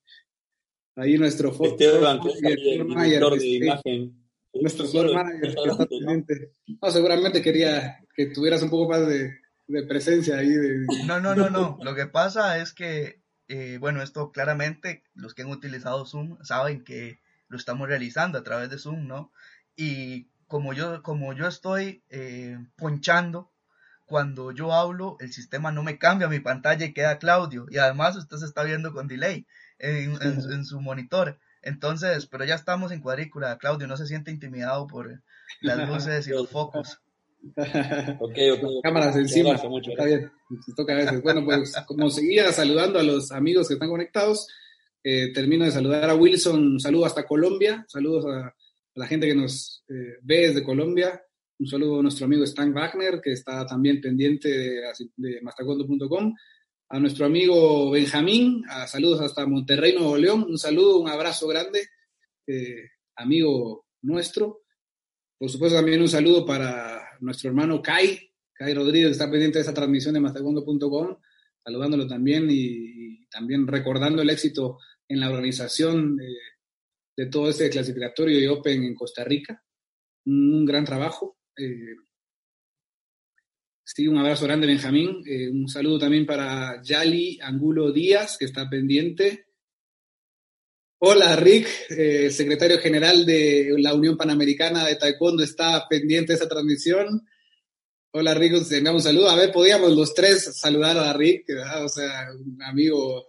ahí 0.97 1.19
nuestro 1.19 1.53
foto. 1.53 1.71
Esteban, 1.71 2.21
que 2.21 2.29
es 2.29 2.43
el 2.45 3.37
de 3.39 3.47
imagen 3.47 4.18
nuestro 4.55 4.87
manager 5.13 5.55
No, 6.81 6.91
seguramente 6.91 7.43
quería 7.43 8.01
que 8.15 8.27
tuvieras 8.27 8.63
un 8.63 8.71
poco 8.71 8.91
más 8.91 9.07
de, 9.07 9.39
presencia 9.87 10.39
ahí. 10.39 10.55
No, 11.07 11.21
no, 11.21 11.35
no, 11.35 11.51
no. 11.51 11.79
Lo 11.83 11.95
que 11.95 12.07
pasa 12.07 12.59
es 12.59 12.73
que, 12.73 13.23
eh, 13.49 13.79
bueno, 13.81 14.03
esto 14.03 14.33
claramente 14.33 15.05
los 15.15 15.35
que 15.35 15.43
han 15.43 15.51
utilizado 15.51 16.07
Zoom 16.07 16.39
saben 16.43 16.85
que 16.85 17.21
lo 17.49 17.57
estamos 17.57 17.89
realizando 17.89 18.39
a 18.39 18.43
través 18.43 18.71
de 18.71 18.79
Zoom, 18.79 19.07
¿no? 19.07 19.33
Y 19.77 20.31
como 20.47 20.73
yo, 20.73 21.03
como 21.03 21.35
yo 21.35 21.47
estoy 21.47 22.03
eh, 22.09 22.59
ponchando, 22.77 23.53
cuando 24.07 24.53
yo 24.53 24.73
hablo, 24.73 25.19
el 25.21 25.33
sistema 25.33 25.71
no 25.71 25.83
me 25.83 25.99
cambia 25.99 26.29
mi 26.29 26.41
pantalla 26.41 26.87
y 26.87 26.95
queda 26.95 27.19
Claudio. 27.19 27.67
Y 27.71 27.77
además 27.77 28.17
usted 28.17 28.39
se 28.39 28.47
está 28.47 28.65
viendo 28.65 28.95
con 28.95 29.07
delay 29.07 29.47
en 29.79 30.65
su 30.65 30.81
monitor. 30.81 31.39
Entonces, 31.63 32.27
pero 32.27 32.45
ya 32.45 32.55
estamos 32.55 32.93
en 32.93 33.01
cuadrícula. 33.01 33.59
Claudio 33.59 33.87
no 33.87 33.97
se 33.97 34.07
siente 34.07 34.31
intimidado 34.31 34.87
por 34.87 35.23
las 35.61 35.89
luces 35.89 36.27
y 36.27 36.31
los 36.31 36.49
focos. 36.51 37.01
ok, 38.19 38.39
ok. 38.53 38.83
Cámaras 38.83 39.17
encima. 39.17 39.55
Está 39.55 40.05
bien. 40.05 40.31
toca 40.77 40.93
a 40.93 40.97
veces. 40.97 41.23
Bueno, 41.23 41.45
pues 41.45 41.75
como 41.87 42.11
seguía 42.11 42.53
saludando 42.53 42.99
a 42.99 43.03
los 43.03 43.33
amigos 43.33 43.69
que 43.69 43.75
están 43.75 43.91
conectados, 43.91 44.47
eh, 45.03 45.33
termino 45.33 45.65
de 45.65 45.71
saludar 45.71 46.09
a 46.11 46.15
Wilson. 46.15 46.73
Un 46.73 46.81
saludo 46.81 47.07
hasta 47.07 47.27
Colombia. 47.27 47.85
Saludos 47.89 48.27
a, 48.27 48.55
la 48.95 49.07
gente 49.07 49.29
que 49.29 49.35
nos 49.35 49.85
eh, 49.89 50.19
ve 50.23 50.49
desde 50.49 50.65
Colombia. 50.65 51.23
Un 51.61 51.67
saludo 51.67 52.01
a 52.01 52.03
nuestro 52.03 52.27
amigo 52.27 52.45
Stan 52.45 52.73
Wagner, 52.73 53.21
que 53.21 53.33
está 53.33 53.67
también 53.67 54.01
pendiente 54.01 54.49
de, 54.49 54.83
de 55.17 55.41
mastacondo.com 55.43 56.35
a 56.91 56.99
nuestro 56.99 57.27
amigo 57.27 57.91
Benjamín, 57.91 58.65
a 58.69 58.87
saludos 58.87 59.21
hasta 59.21 59.47
Monterrey, 59.47 59.95
Nuevo 59.95 60.17
León, 60.17 60.47
un 60.49 60.59
saludo, 60.59 60.99
un 60.99 61.09
abrazo 61.09 61.47
grande, 61.47 61.89
eh, 62.47 62.91
amigo 63.17 63.87
nuestro. 64.03 64.63
Por 65.39 65.51
supuesto, 65.51 65.77
también 65.77 66.01
un 66.01 66.09
saludo 66.09 66.47
para 66.47 67.17
nuestro 67.21 67.51
hermano 67.51 67.83
Kai, 67.83 68.19
Kai 68.55 68.75
Rodríguez, 68.75 69.09
que 69.09 69.13
está 69.13 69.31
pendiente 69.31 69.59
de 69.59 69.63
esa 69.63 69.75
transmisión 69.75 70.15
de 70.15 70.21
mastegondo.com, 70.21 71.17
saludándolo 71.63 72.07
también 72.07 72.49
y, 72.51 73.27
también 73.29 73.67
recordando 73.67 74.23
el 74.23 74.31
éxito 74.31 74.79
en 75.07 75.21
la 75.21 75.29
organización 75.29 76.17
de, 76.17 77.27
todo 77.27 77.51
este 77.51 77.69
clasificatorio 77.69 78.41
y 78.41 78.47
Open 78.47 78.85
en 78.85 78.95
Costa 78.95 79.25
Rica. 79.25 79.63
Un, 80.25 80.65
gran 80.65 80.85
trabajo. 80.85 81.39
Eh, 81.57 81.97
Sí, 83.95 84.07
un 84.07 84.19
abrazo 84.19 84.45
grande, 84.45 84.67
Benjamín. 84.67 85.23
Eh, 85.27 85.49
un 85.49 85.67
saludo 85.67 85.99
también 85.99 86.27
para 86.27 86.83
Yali 86.83 87.39
Angulo 87.41 87.91
Díaz, 87.91 88.37
que 88.39 88.45
está 88.45 88.69
pendiente. 88.69 89.47
Hola, 90.99 91.35
Rick, 91.37 91.69
eh, 91.89 92.31
secretario 92.31 92.79
general 92.81 93.25
de 93.25 93.75
la 93.79 93.95
Unión 93.95 94.19
Panamericana 94.19 94.85
de 94.85 94.97
Taekwondo, 94.97 95.43
está 95.43 95.89
pendiente 95.89 96.33
de 96.33 96.37
esa 96.37 96.49
transmisión. 96.49 97.27
Hola, 98.11 98.35
Rick, 98.35 98.57
un 98.57 99.01
saludo. 99.01 99.31
A 99.31 99.37
ver, 99.37 99.53
podíamos 99.53 99.97
los 99.97 100.13
tres 100.13 100.55
saludar 100.55 100.99
a 100.99 101.15
Rick, 101.15 101.47
o 101.83 101.89
sea, 101.89 102.29
un 102.39 102.63
amigo 102.63 103.25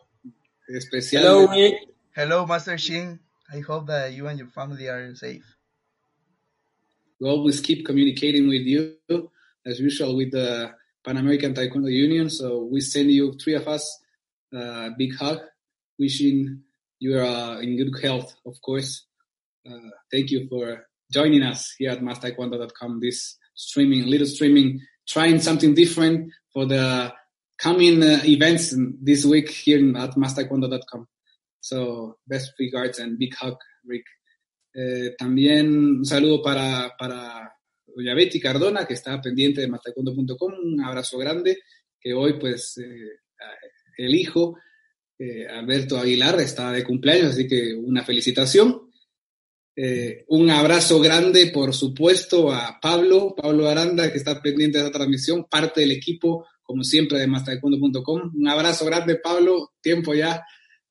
especial. 0.67 1.24
Hello, 1.24 1.48
Rick. 1.54 1.76
Hello, 2.13 2.45
Master 2.45 2.78
Shin. 2.78 3.17
I 3.50 3.62
hope 3.65 3.88
that 3.88 4.12
you 4.12 4.28
and 4.28 4.38
your 4.38 4.50
family 4.50 4.89
are 4.89 5.15
safe. 5.15 5.45
We 7.17 7.30
always 7.30 7.62
keep 7.62 7.86
communicating 7.86 8.50
with 8.50 8.65
you. 8.65 8.98
As 9.69 9.79
usual 9.79 10.15
with 10.15 10.32
the 10.32 10.71
Pan 11.05 11.17
American 11.17 11.53
Taekwondo 11.53 11.91
Union. 11.91 12.29
So 12.29 12.67
we 12.71 12.82
send 12.82 13.12
you 13.12 13.34
three 13.41 13.55
of 13.55 13.67
us 13.67 13.99
a 14.53 14.89
big 14.97 15.15
hug, 15.15 15.39
wishing 15.97 16.63
you 16.99 17.17
are 17.17 17.62
in 17.62 17.77
good 17.77 17.93
health, 18.01 18.36
of 18.45 18.60
course. 18.62 19.05
Uh, 19.69 19.89
thank 20.12 20.32
you 20.32 20.47
for 20.49 20.86
joining 21.12 21.43
us 21.43 21.73
here 21.77 21.91
at 21.91 22.01
mastaekwondo.com. 22.01 22.99
This 22.99 23.38
streaming, 23.53 24.08
little 24.08 24.27
streaming, 24.27 24.82
trying 25.08 25.39
something 25.39 25.73
different 25.73 26.32
for 26.53 26.65
the 26.65 27.13
coming 27.58 28.01
uh, 28.03 28.21
events 28.25 28.75
this 29.01 29.25
week 29.25 29.49
here 29.49 29.79
at 29.97 30.12
mastaekwondo.com. 30.12 31.08
So 31.62 32.17
best 32.27 32.53
regards 32.60 32.99
and 32.99 33.19
big 33.19 33.36
hug, 33.36 33.58
Rick. 33.86 34.05
Eh, 34.75 35.15
también 35.17 35.67
un 35.99 36.05
saludo 36.05 36.43
para, 36.43 36.95
para 36.97 37.51
doña 37.95 38.13
Betty 38.13 38.39
Cardona, 38.39 38.86
que 38.86 38.93
está 38.93 39.21
pendiente 39.21 39.62
de 39.62 39.67
mataekwondo.com. 39.67 40.54
Un 40.63 40.82
abrazo 40.82 41.17
grande, 41.17 41.60
que 41.99 42.13
hoy 42.13 42.39
pues 42.39 42.78
eh, 42.78 43.19
el 43.97 44.15
hijo, 44.15 44.58
eh, 45.17 45.47
Alberto 45.47 45.97
Aguilar, 45.97 46.39
está 46.39 46.71
de 46.71 46.84
cumpleaños, 46.84 47.34
así 47.34 47.47
que 47.47 47.73
una 47.73 48.04
felicitación. 48.04 48.89
un 50.28 50.49
abrazo 50.49 50.99
grande, 50.99 51.47
por 51.54 51.73
supuesto, 51.73 52.52
a 52.52 52.80
Pablo, 52.82 53.34
Pablo 53.36 53.67
Aranda, 53.67 54.12
que 54.12 54.17
está 54.17 54.41
pendiente 54.41 54.78
de 54.78 54.86
esta 54.86 54.97
transmisión, 54.97 55.45
parte 55.49 55.82
del 55.82 55.91
equipo, 55.91 56.45
como 56.62 56.84
siempre, 56.84 57.17
de 57.17 57.28
mastaekwondo.com. 57.28 58.32
Un 58.36 58.47
abrazo 58.47 58.86
grande, 58.86 59.15
Pablo. 59.15 59.71
Tiempo 59.82 60.13
ya 60.13 60.43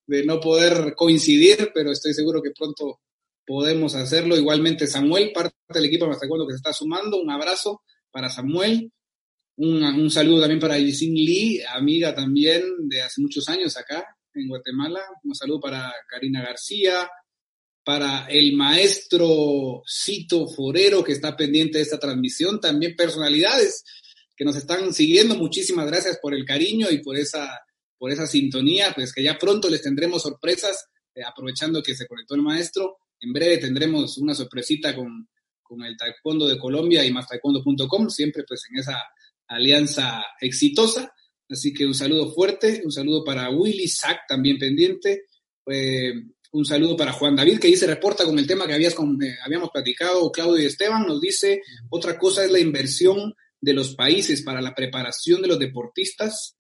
de 0.08 0.24
no 0.24 0.40
poder 0.40 0.94
coincidir, 0.96 1.70
pero 1.74 1.92
estoy 1.92 2.14
seguro 2.14 2.42
que 2.42 2.50
pronto 2.50 3.00
podemos 3.48 3.94
hacerlo. 3.94 4.37
Igualmente 4.37 4.87
Samuel, 4.87 5.32
parte 5.32 5.56
del 5.70 5.87
equipo 5.87 6.04
de 6.04 6.11
Mastaekwondo 6.11 6.46
que 6.46 6.52
se 6.52 6.58
está 6.58 6.74
sumando. 6.74 7.16
Un 7.16 7.30
abrazo 7.30 7.82
para 8.12 8.28
Samuel. 8.28 8.92
Un, 9.56 10.11
saludo 10.11 10.42
también 10.42 10.61
para 10.61 10.78
Yisin 10.78 11.14
Lee, 11.14 11.62
amiga 11.74 12.14
también 12.14 12.62
de 12.88 13.02
hace 13.02 13.20
muchos 13.20 13.48
años 13.48 13.76
acá 13.76 14.06
en 14.34 14.46
Guatemala. 14.48 15.00
Un 15.24 15.34
saludo 15.34 15.61
para 15.61 15.92
Karina 16.08 16.42
García, 16.42 17.11
para 17.82 18.26
el 18.26 18.54
maestro 18.54 19.82
Cito 19.88 20.46
Forero 20.46 21.02
que 21.02 21.12
está 21.12 21.34
pendiente 21.34 21.78
de 21.78 21.84
esta 21.84 21.98
transmisión. 21.98 22.61
También 22.61 22.94
personalidades 22.94 23.82
que 24.37 24.44
nos 24.44 24.56
están 24.56 24.92
siguiendo. 24.92 25.34
Muchísimas 25.37 25.87
gracias 25.87 26.18
por 26.20 26.34
el 26.34 26.44
cariño 26.44 26.88
y 26.90 27.02
por 27.02 27.16
esa, 27.16 27.48
por 27.96 28.12
esa 28.12 28.26
sintonía. 28.26 28.92
Pues 28.94 29.12
que 29.12 29.22
ya 29.22 29.38
pronto 29.38 29.70
les 29.70 29.82
tendremos 29.82 30.22
sorpresas, 30.22 30.84
eh, 31.14 31.22
aprovechando 31.24 31.82
que 31.82 31.96
se 31.96 32.06
conectó 32.06 32.34
el 32.34 32.42
maestro. 32.42 32.98
En 33.20 33.33
breve 33.33 33.59
tendremos 33.59 34.18
una 34.18 34.35
sorpresita 34.35 34.94
con, 34.94 35.28
el 35.85 35.96
Taekwondo 35.96 36.46
de 36.46 36.59
Colombia 36.59 37.04
y 37.04 37.12
mastaekwondo.com, 37.12 38.09
siempre 38.09 38.44
pues 38.48 38.62
en 38.70 38.78
esa 38.78 39.02
alianza 39.48 40.24
exitosa. 40.40 41.12
Así 41.48 41.74
que 41.74 41.87
un 41.87 41.94
saludo 41.94 42.31
fuerte, 42.33 42.83
un 42.85 42.92
saludo 42.92 43.22
para 43.22 43.50
Willy 43.50 43.88
Sack, 43.88 44.20
también 44.28 44.59
pendiente. 44.59 45.24
un 46.52 46.64
saludo 46.64 46.96
para 46.96 47.12
Juan 47.12 47.37
David, 47.37 47.59
que 47.59 47.68
dice, 47.68 47.87
reporta 47.87 48.24
con 48.24 48.38
el 48.38 48.46
tema 48.46 48.66
que 48.66 48.72
habías, 48.74 48.94
eh, 48.94 49.37
habíamos 49.44 49.70
platicado, 49.70 50.31
Claudio 50.33 50.62
y 50.62 50.66
Esteban, 50.66 51.07
nos 51.07 51.20
dice, 51.20 51.61
otra 51.90 52.18
cosa 52.18 52.44
es 52.44 52.50
la 52.50 52.61
inversión 52.61 53.35
de 53.61 53.72
los 53.74 53.94
países 53.94 54.42
para 54.42 54.62
la 54.62 54.74
preparación 54.74 55.42
de 55.42 55.48
los 55.48 55.59
deportistas 55.59 56.58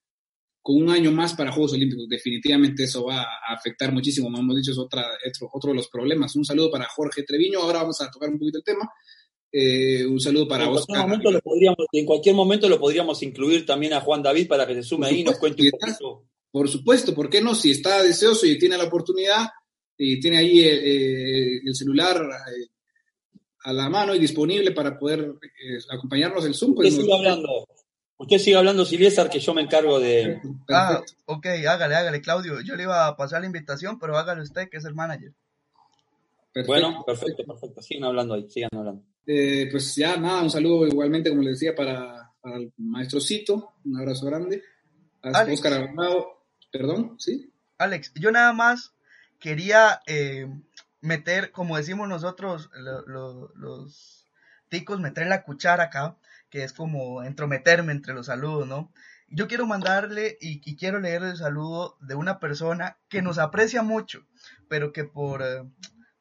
con 0.68 0.82
un 0.82 0.90
año 0.90 1.10
más 1.10 1.32
para 1.32 1.50
Juegos 1.50 1.72
Olímpicos. 1.72 2.06
Definitivamente 2.06 2.84
eso 2.84 3.06
va 3.06 3.22
a 3.22 3.54
afectar 3.54 3.90
muchísimo, 3.90 4.26
como 4.26 4.40
hemos 4.40 4.56
dicho, 4.56 4.72
es 4.72 4.78
otra, 4.78 5.02
otro, 5.50 5.70
de 5.70 5.76
los 5.76 5.88
problemas. 5.88 6.36
Un 6.36 6.44
saludo 6.44 6.70
para 6.70 6.84
Jorge 6.84 7.22
Treviño, 7.22 7.60
ahora 7.60 7.78
vamos 7.80 7.98
a 8.02 8.10
tocar 8.10 8.28
un 8.28 8.38
poquito 8.38 8.58
el 8.58 8.64
tema. 8.64 8.86
Eh, 9.50 10.04
un 10.04 10.20
saludo 10.20 10.46
para 10.46 10.64
en 10.64 10.72
Cualquier 10.72 10.98
momento 10.98 11.30
lo 11.30 11.40
podríamos, 11.40 11.86
en 11.90 12.04
cualquier 12.04 12.34
momento 12.34 12.68
lo 12.68 12.78
podríamos 12.78 13.22
incluir 13.22 13.64
también 13.64 13.94
a 13.94 14.02
Juan 14.02 14.22
David 14.22 14.46
para 14.46 14.66
que 14.66 14.74
se 14.74 14.82
sume 14.82 15.06
ahí 15.06 15.20
y 15.20 15.24
nos 15.24 15.38
cuente 15.38 15.62
un 15.62 15.70
poquito. 15.70 16.26
Por 16.50 16.68
supuesto, 16.68 17.14
¿por 17.14 17.30
qué 17.30 17.40
no? 17.40 17.54
Si 17.54 17.70
está 17.70 18.02
deseoso 18.02 18.44
y 18.44 18.58
tiene 18.58 18.76
la 18.76 18.84
oportunidad 18.84 19.46
y 19.96 20.20
tiene 20.20 20.36
ahí 20.36 20.60
eh, 20.60 20.74
eh, 20.74 21.60
el 21.64 21.74
celular 21.74 22.28
a 23.64 23.72
la 23.72 23.88
mano 23.88 24.14
y 24.14 24.18
disponible 24.18 24.72
para 24.72 24.98
poder 24.98 25.32
acompañarnos 25.88 26.44
en 26.44 26.52
Zoom. 26.52 26.74
Pues 26.74 26.94
sigue 26.94 27.14
hablando. 27.14 27.66
Usted 28.18 28.38
sigue 28.38 28.56
hablando, 28.56 28.84
Silvestre, 28.84 29.30
que 29.30 29.38
yo 29.38 29.54
me 29.54 29.62
encargo 29.62 30.00
de... 30.00 30.40
Ah, 30.68 31.00
ok, 31.26 31.46
hágale, 31.68 31.94
hágale, 31.94 32.20
Claudio. 32.20 32.60
Yo 32.62 32.74
le 32.74 32.82
iba 32.82 33.06
a 33.06 33.16
pasar 33.16 33.40
la 33.40 33.46
invitación, 33.46 33.96
pero 34.00 34.18
hágale 34.18 34.42
usted, 34.42 34.68
que 34.68 34.78
es 34.78 34.84
el 34.84 34.94
manager. 34.94 35.32
Bueno, 36.66 37.04
perfecto, 37.06 37.44
perfecto. 37.44 37.80
Sigan 37.80 38.04
hablando 38.04 38.34
ahí, 38.34 38.50
sigan 38.50 38.70
hablando. 38.72 39.04
Eh, 39.24 39.68
pues 39.70 39.94
ya, 39.94 40.16
nada, 40.16 40.42
un 40.42 40.50
saludo 40.50 40.88
igualmente, 40.88 41.30
como 41.30 41.42
les 41.42 41.60
decía, 41.60 41.76
para, 41.76 42.32
el 42.42 42.72
maestro 42.76 43.20
Cito. 43.20 43.74
Un 43.84 44.00
abrazo 44.00 44.26
grande. 44.26 44.64
A 45.22 45.44
Oscar 45.44 45.74
Armado. 45.74 46.42
Perdón, 46.72 47.14
¿sí? 47.20 47.52
Alex, 47.78 48.12
yo 48.16 48.32
nada 48.32 48.52
más 48.52 48.94
quería 49.38 50.00
eh, 50.08 50.48
meter, 51.00 51.52
como 51.52 51.76
decimos 51.76 52.08
nosotros, 52.08 52.68
los 52.74 54.26
ticos, 54.68 54.98
meter 54.98 55.28
la 55.28 55.44
cuchara 55.44 55.84
acá 55.84 56.16
que 56.50 56.64
es 56.64 56.72
como 56.72 57.22
entrometerme 57.22 57.92
entre 57.92 58.14
los 58.14 58.26
saludos, 58.26 58.66
¿no? 58.66 58.92
Yo 59.30 59.46
quiero 59.46 59.66
mandarle 59.66 60.38
y, 60.40 60.76
quiero 60.76 61.00
leer 61.00 61.22
el 61.22 61.36
saludo 61.36 61.96
de 62.00 62.14
una 62.14 62.38
persona 62.40 62.96
que 63.08 63.20
nos 63.20 63.38
aprecia 63.38 63.82
mucho, 63.82 64.26
pero 64.68 64.92
que 64.92 65.04
por, 65.04 65.42
eh, 65.42 65.64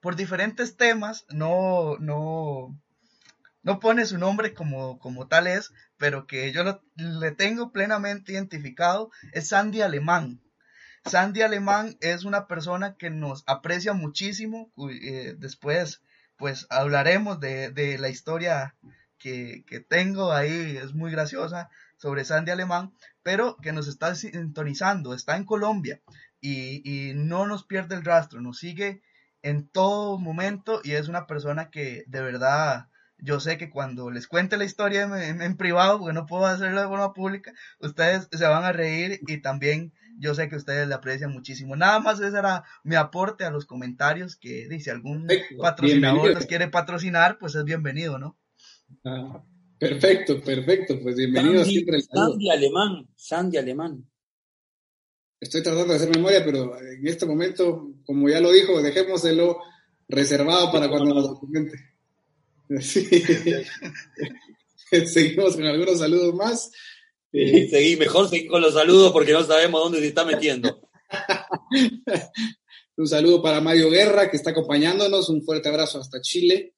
por 0.02 0.18
diferentes 0.18 0.76
temas 0.76 1.26
no, 1.30 1.96
no, 2.00 2.78
no 3.63 3.80
pone 3.80 4.06
su 4.06 4.18
nombre 4.18 4.54
como, 4.54 5.00
como 5.00 5.28
tal 5.28 5.48
es, 5.48 5.72
pero 5.98 6.28
que 6.28 6.52
yo 6.52 6.82
le 6.96 7.32
tengo 7.32 7.72
plenamente 7.72 8.34
identificado, 8.34 9.10
es 9.32 9.48
Sandy 9.50 9.82
Alemán. 9.82 10.42
Sandy 11.06 11.42
Alemán 11.42 11.98
es 12.02 12.26
una 12.26 12.48
persona 12.48 12.96
que 12.96 13.10
nos 13.10 13.44
aprecia 13.48 13.94
muchísimo. 13.94 14.72
Eh, 14.90 15.36
después, 15.38 16.02
pues 16.38 16.68
hablaremos 16.70 17.40
de, 17.40 17.72
de 17.72 17.98
la 17.98 18.10
historia 18.10 18.76
que, 19.17 19.63
tengo 19.89 20.32
ahí 20.32 20.77
es 20.77 20.93
muy 20.93 21.12
graciosa 21.12 21.69
sobre 21.97 22.25
Sandy 22.25 22.51
Alemán, 22.51 22.93
pero 23.23 23.58
que 23.58 23.71
nos 23.71 23.88
está 23.88 24.15
sintonizando, 24.15 25.13
está 25.13 25.36
en 25.36 25.45
Colombia 25.45 26.01
y, 26.39 27.13
no 27.15 27.47
nos 27.47 27.65
pierde 27.65 27.95
el 27.95 28.06
rastro, 28.06 28.41
nos 28.41 28.60
sigue 28.60 29.01
en 29.41 29.67
todo 29.67 30.17
momento 30.17 30.82
y 30.84 30.93
es 30.93 31.08
una 31.08 31.27
persona 31.27 31.69
que 31.69 32.03
de 32.08 32.21
verdad 32.21 32.88
yo 33.19 33.39
sé 33.39 33.58
que 33.58 33.69
cuando 33.69 34.12
les 34.12 34.27
cuente 34.27 34.58
la 34.58 34.65
historia 34.65 35.03
en, 35.03 35.58
privado, 35.58 35.99
porque 35.99 36.13
no 36.13 36.27
puedo 36.27 36.45
hacerlo 36.45 36.82
de 36.82 36.88
forma 36.88 37.13
pública, 37.13 37.51
ustedes 37.80 38.27
se 38.32 38.45
van 38.45 38.63
a 38.63 38.71
reír 38.71 39.19
y 39.27 39.41
también 39.41 39.91
yo 40.19 40.36
sé 40.36 40.49
que 40.49 40.56
ustedes 40.56 40.88
le 40.88 40.93
aprecian 40.93 41.32
muchísimo. 41.32 41.75
Nada 41.75 41.99
más 41.99 42.19
ese 42.19 42.38
era 42.38 42.63
mi 42.84 42.95
aporte 42.95 43.43
a 43.43 43.49
los 43.49 43.65
comentarios 43.65 44.36
que 44.36 44.67
dice 44.69 44.91
algún 44.91 45.27
patrocinador 45.60 46.34
nos 46.34 46.45
quiere 46.45 46.67
patrocinar, 46.67 47.39
pues 47.39 47.56
es 47.56 47.63
bienvenido, 47.63 48.19
¿no? 48.19 48.38
Ah, 49.04 49.43
perfecto, 49.80 50.41
perfecto. 50.41 51.00
Pues 51.02 51.15
bienvenido 51.15 51.60
Sandy, 51.60 51.71
siempre. 51.71 52.02
Sandy 52.02 52.50
Alemán, 52.50 53.08
Sandy 53.15 53.58
Alemán. 53.58 54.10
Estoy 55.39 55.62
tratando 55.62 55.93
de 55.93 55.95
hacer 55.95 56.10
memoria, 56.10 56.43
pero 56.43 56.80
en 56.80 57.08
este 57.08 57.26
momento, 57.26 57.93
como 58.06 58.28
ya 58.28 58.39
lo 58.39 58.52
dijo, 58.52 58.82
dejémoselo 58.82 59.60
reservado 60.08 60.71
para 60.71 60.89
cuando 60.89 61.13
lo 61.13 61.21
documente. 61.21 61.78
Seguimos 65.06 65.56
con 65.56 65.65
algunos 65.65 66.00
saludos 66.00 66.34
más. 66.34 66.71
seguí, 67.32 67.97
mejor 67.97 68.30
seguir 68.30 68.50
con 68.50 68.62
los 68.62 68.73
saludos 68.73 69.12
porque 69.12 69.34
no 69.34 69.43
sabemos 69.43 69.84
dónde 69.84 70.00
se 70.00 70.08
está 70.08 70.26
metiendo. 70.26 70.89
un 72.97 73.08
saludo 73.08 73.41
para 73.41 73.62
Mario 73.62 73.89
Guerra, 73.89 74.30
que 74.30 74.38
está 74.38 74.52
acompañándonos. 74.52 75.30
Un 75.30 75.43
fuerte 75.43 75.69
abrazo 75.69 76.00
hasta 76.00 76.21
Chile. 76.21 76.77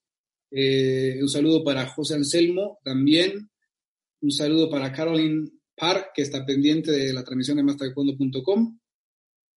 Eh, 0.51 1.19
un 1.21 1.29
saludo 1.29 1.63
para 1.63 1.87
José 1.87 2.15
Anselmo 2.15 2.79
también. 2.83 3.49
Un 4.21 4.31
saludo 4.31 4.69
para 4.69 4.91
Caroline 4.91 5.49
Park, 5.75 6.11
que 6.13 6.21
está 6.21 6.45
pendiente 6.45 6.91
de 6.91 7.13
la 7.13 7.23
transmisión 7.23 7.57
de 7.57 7.63
mastertaekwondo.com. 7.63 8.79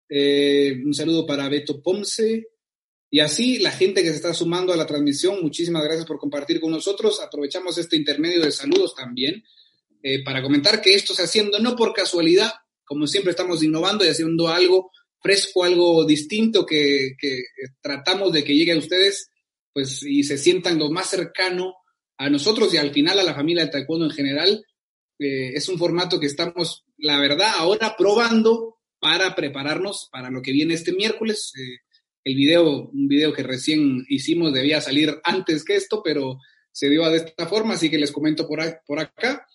Eh, 0.10 0.82
un 0.86 0.94
saludo 0.94 1.26
para 1.26 1.50
Beto 1.50 1.82
Ponce. 1.82 2.48
Y 3.10 3.20
así 3.20 3.60
la 3.60 3.72
gente 3.72 4.04
que 4.04 4.10
se 4.10 4.16
está 4.16 4.34
sumando 4.34 4.72
a 4.72 4.78
la 4.78 4.86
transmisión, 4.86 5.42
muchísimas 5.42 5.84
gracias 5.84 6.06
por 6.06 6.18
compartir 6.18 6.62
con 6.62 6.72
nosotros. 6.72 7.20
Aprovechamos 7.22 7.78
este 7.78 7.98
intermedio 7.98 8.42
de 8.42 8.52
saludos 8.52 8.96
también 8.96 9.44
eh, 10.02 10.24
para 10.24 10.42
comentar 10.42 10.82
que 10.82 10.94
esto 10.96 11.14
se 11.14 11.24
haciendo 11.24 11.60
no 11.60 11.76
por 11.76 11.94
casualidad, 11.94 12.52
como 12.86 13.08
siempre 13.08 13.32
estamos 13.32 13.64
innovando 13.64 14.06
y 14.06 14.10
haciendo 14.10 14.48
algo 14.48 14.92
fresco, 15.20 15.64
algo 15.64 16.06
distinto 16.06 16.66
que, 16.66 17.16
que 17.20 17.44
tratamos 17.82 18.32
de 18.32 18.44
que 18.44 18.56
llegue 18.56 18.72
a 18.72 18.78
ustedes 18.78 19.31
pues, 19.74 20.04
y 20.04 20.24
se 20.24 20.38
sientan 20.38 20.80
lo 20.80 20.90
más 20.90 21.10
cercano 21.10 21.76
a 22.18 22.30
nosotros 22.30 22.74
y 22.74 22.78
al 22.78 22.92
final 22.92 23.20
a 23.20 23.24
la 23.24 23.34
familia 23.34 23.66
de 23.66 23.72
Taekwondo 23.72 24.06
en 24.06 24.12
general. 24.12 24.66
Eh, 25.20 25.54
es 25.54 25.70
un 25.70 25.78
formato 25.78 26.20
que 26.20 26.28
estamos, 26.28 26.84
la 26.98 27.20
verdad, 27.20 27.52
ahora 27.58 27.96
probando 27.98 28.78
para 29.00 29.36
prepararnos 29.36 30.10
para 30.12 30.30
lo 30.30 30.42
que 30.42 30.52
viene 30.52 30.76
este 30.76 30.94
miércoles. 30.94 31.52
Eh, 31.58 31.80
el 32.24 32.36
video, 32.36 32.90
un 32.90 33.08
video 33.08 33.34
que 33.34 33.44
recién 33.44 34.06
hicimos 34.08 34.54
debía 34.54 34.80
salir 34.82 35.20
antes 35.24 35.64
que 35.64 35.76
esto, 35.76 36.02
pero 36.04 36.38
se 36.72 36.90
dio 36.90 37.10
de 37.10 37.18
esta 37.18 37.48
forma, 37.48 37.74
así 37.74 37.90
que 37.90 37.98
les 37.98 38.12
comento 38.12 38.48
por, 38.48 38.60
por 38.86 39.00
acá 39.00 39.46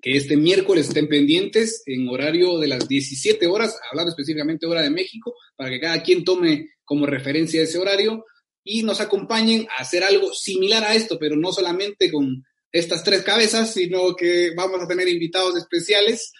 que 0.00 0.18
este 0.18 0.36
miércoles 0.36 0.88
estén 0.88 1.08
pendientes 1.08 1.82
en 1.86 2.06
horario 2.10 2.58
de 2.58 2.68
las 2.68 2.86
17 2.86 3.46
horas, 3.46 3.80
hablando 3.90 4.10
específicamente 4.10 4.66
hora 4.66 4.82
de 4.82 4.90
México, 4.90 5.34
para 5.56 5.70
que 5.70 5.80
cada 5.80 6.02
quien 6.02 6.24
tome 6.24 6.72
como 6.84 7.06
referencia 7.06 7.62
ese 7.62 7.78
horario 7.78 8.26
y 8.64 8.82
nos 8.82 9.00
acompañen 9.00 9.68
a 9.76 9.82
hacer 9.82 10.02
algo 10.02 10.32
similar 10.32 10.82
a 10.84 10.94
esto, 10.94 11.18
pero 11.18 11.36
no 11.36 11.52
solamente 11.52 12.10
con 12.10 12.44
estas 12.72 13.04
tres 13.04 13.22
cabezas, 13.22 13.72
sino 13.72 14.16
que 14.16 14.52
vamos 14.56 14.82
a 14.82 14.88
tener 14.88 15.06
invitados 15.06 15.56
especiales 15.56 16.32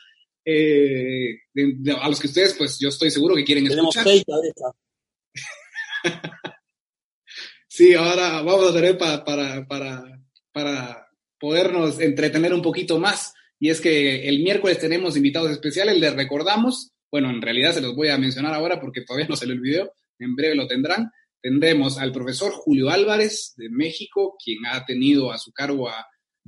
eh, 0.44 1.38
a 2.00 2.08
los 2.08 2.18
que 2.18 2.26
ustedes, 2.26 2.54
pues 2.54 2.78
yo 2.80 2.88
estoy 2.88 3.10
seguro 3.10 3.36
que 3.36 3.44
quieren 3.44 3.68
Tenemos 3.68 3.94
escuchar. 3.94 4.12
Seis 4.12 4.24
cabezas. 4.26 4.72
Sí, 7.76 7.92
ahora 7.92 8.40
vamos 8.42 8.70
a 8.70 8.72
tener 8.72 8.96
para, 8.96 9.24
para, 9.24 9.66
para, 9.66 10.20
para 10.52 11.08
podernos 11.40 11.98
entretener 11.98 12.54
un 12.54 12.62
poquito 12.62 13.00
más. 13.00 13.34
Y 13.58 13.68
es 13.70 13.80
que 13.80 14.28
el 14.28 14.44
miércoles 14.44 14.78
tenemos 14.78 15.16
invitados 15.16 15.50
especiales, 15.50 15.98
les 15.98 16.14
recordamos, 16.14 16.92
bueno, 17.10 17.30
en 17.30 17.42
realidad 17.42 17.72
se 17.72 17.80
los 17.80 17.96
voy 17.96 18.10
a 18.10 18.16
mencionar 18.16 18.54
ahora 18.54 18.80
porque 18.80 19.00
todavía 19.00 19.26
no 19.26 19.34
se 19.34 19.46
lo 19.46 19.54
olvidó, 19.54 19.92
en 20.20 20.36
breve 20.36 20.54
lo 20.54 20.68
tendrán. 20.68 21.10
Tendremos 21.44 21.98
al 21.98 22.10
profesor 22.10 22.52
Julio 22.52 22.88
Álvarez 22.88 23.52
de 23.58 23.68
México, 23.68 24.34
quien 24.42 24.64
ha 24.64 24.86
tenido 24.86 25.30
a 25.30 25.36
su 25.36 25.52
cargo 25.52 25.90
a, 25.90 26.06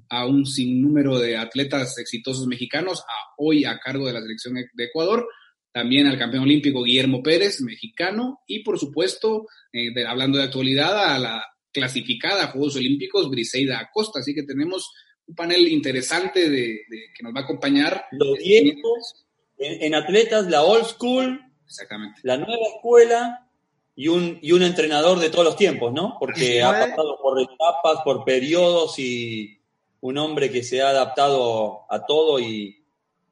a 0.08 0.26
un 0.26 0.46
sinnúmero 0.46 1.18
de 1.18 1.36
atletas 1.36 1.98
exitosos 1.98 2.46
mexicanos, 2.46 3.00
a, 3.00 3.34
hoy 3.36 3.66
a 3.66 3.78
cargo 3.78 4.06
de 4.06 4.14
la 4.14 4.22
selección 4.22 4.54
de 4.54 4.84
Ecuador 4.84 5.28
también 5.76 6.06
al 6.06 6.18
campeón 6.18 6.44
olímpico 6.44 6.82
Guillermo 6.82 7.22
Pérez, 7.22 7.60
mexicano, 7.60 8.40
y 8.46 8.60
por 8.60 8.78
supuesto, 8.78 9.46
eh, 9.70 9.92
hablando 10.06 10.38
de 10.38 10.44
actualidad, 10.44 11.14
a 11.14 11.18
la 11.18 11.44
clasificada 11.70 12.44
a 12.44 12.46
Juegos 12.46 12.76
Olímpicos, 12.76 13.28
Briseida 13.28 13.78
Acosta. 13.78 14.20
Así 14.20 14.34
que 14.34 14.44
tenemos 14.44 14.90
un 15.26 15.34
panel 15.34 15.68
interesante 15.68 16.48
de, 16.48 16.80
que 17.14 17.22
nos 17.22 17.34
va 17.34 17.40
a 17.40 17.42
acompañar. 17.42 18.06
Los 18.12 18.38
viejos, 18.38 19.26
en, 19.58 19.94
atletas, 19.94 20.46
la 20.46 20.62
old 20.62 20.86
school, 20.86 21.42
Exactamente. 21.66 22.20
la 22.22 22.38
nueva 22.38 22.66
escuela 22.74 23.45
y 23.96 24.08
un, 24.08 24.38
y 24.42 24.52
un 24.52 24.62
entrenador 24.62 25.18
de 25.18 25.30
todos 25.30 25.44
los 25.44 25.56
tiempos, 25.56 25.92
¿no? 25.92 26.18
Porque 26.20 26.62
ha 26.62 26.70
pasado 26.70 27.18
por 27.20 27.40
etapas, 27.40 28.02
por 28.04 28.24
periodos 28.24 28.98
y 28.98 29.58
un 30.00 30.18
hombre 30.18 30.50
que 30.50 30.62
se 30.62 30.82
ha 30.82 30.90
adaptado 30.90 31.90
a 31.90 32.04
todo 32.04 32.38
y 32.38 32.84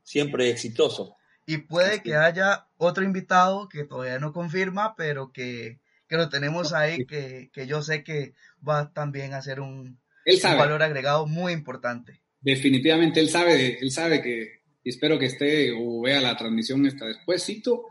siempre 0.03 0.49
exitoso. 0.49 1.17
Y 1.47 1.59
puede 1.59 2.03
que 2.03 2.17
haya 2.17 2.67
otro 2.79 3.05
invitado 3.05 3.69
que 3.69 3.85
todavía 3.85 4.19
no 4.19 4.33
confirma, 4.33 4.97
pero 4.97 5.31
que, 5.31 5.81
que 6.09 6.17
lo 6.17 6.31
tenemos 6.31 6.73
ahí, 6.73 7.05
que, 7.05 7.51
que, 7.53 7.67
yo 7.67 7.83
sé 7.83 8.03
que 8.03 8.33
va 8.67 8.91
también 8.95 9.35
a 9.35 9.43
ser 9.43 9.61
un, 9.61 9.99
valor 10.43 10.83
agregado 10.83 11.27
muy 11.27 11.53
importante. 11.53 12.23
Definitivamente 12.41 13.21
él 13.21 13.29
sabe, 13.29 13.79
él 13.81 13.91
sabe 13.91 14.23
que, 14.23 14.63
espero 14.83 15.19
que 15.19 15.27
esté 15.27 15.73
o 15.73 16.01
vea 16.01 16.23
la 16.23 16.37
transmisión 16.37 16.87
esta 16.87 17.07
despuésito, 17.07 17.85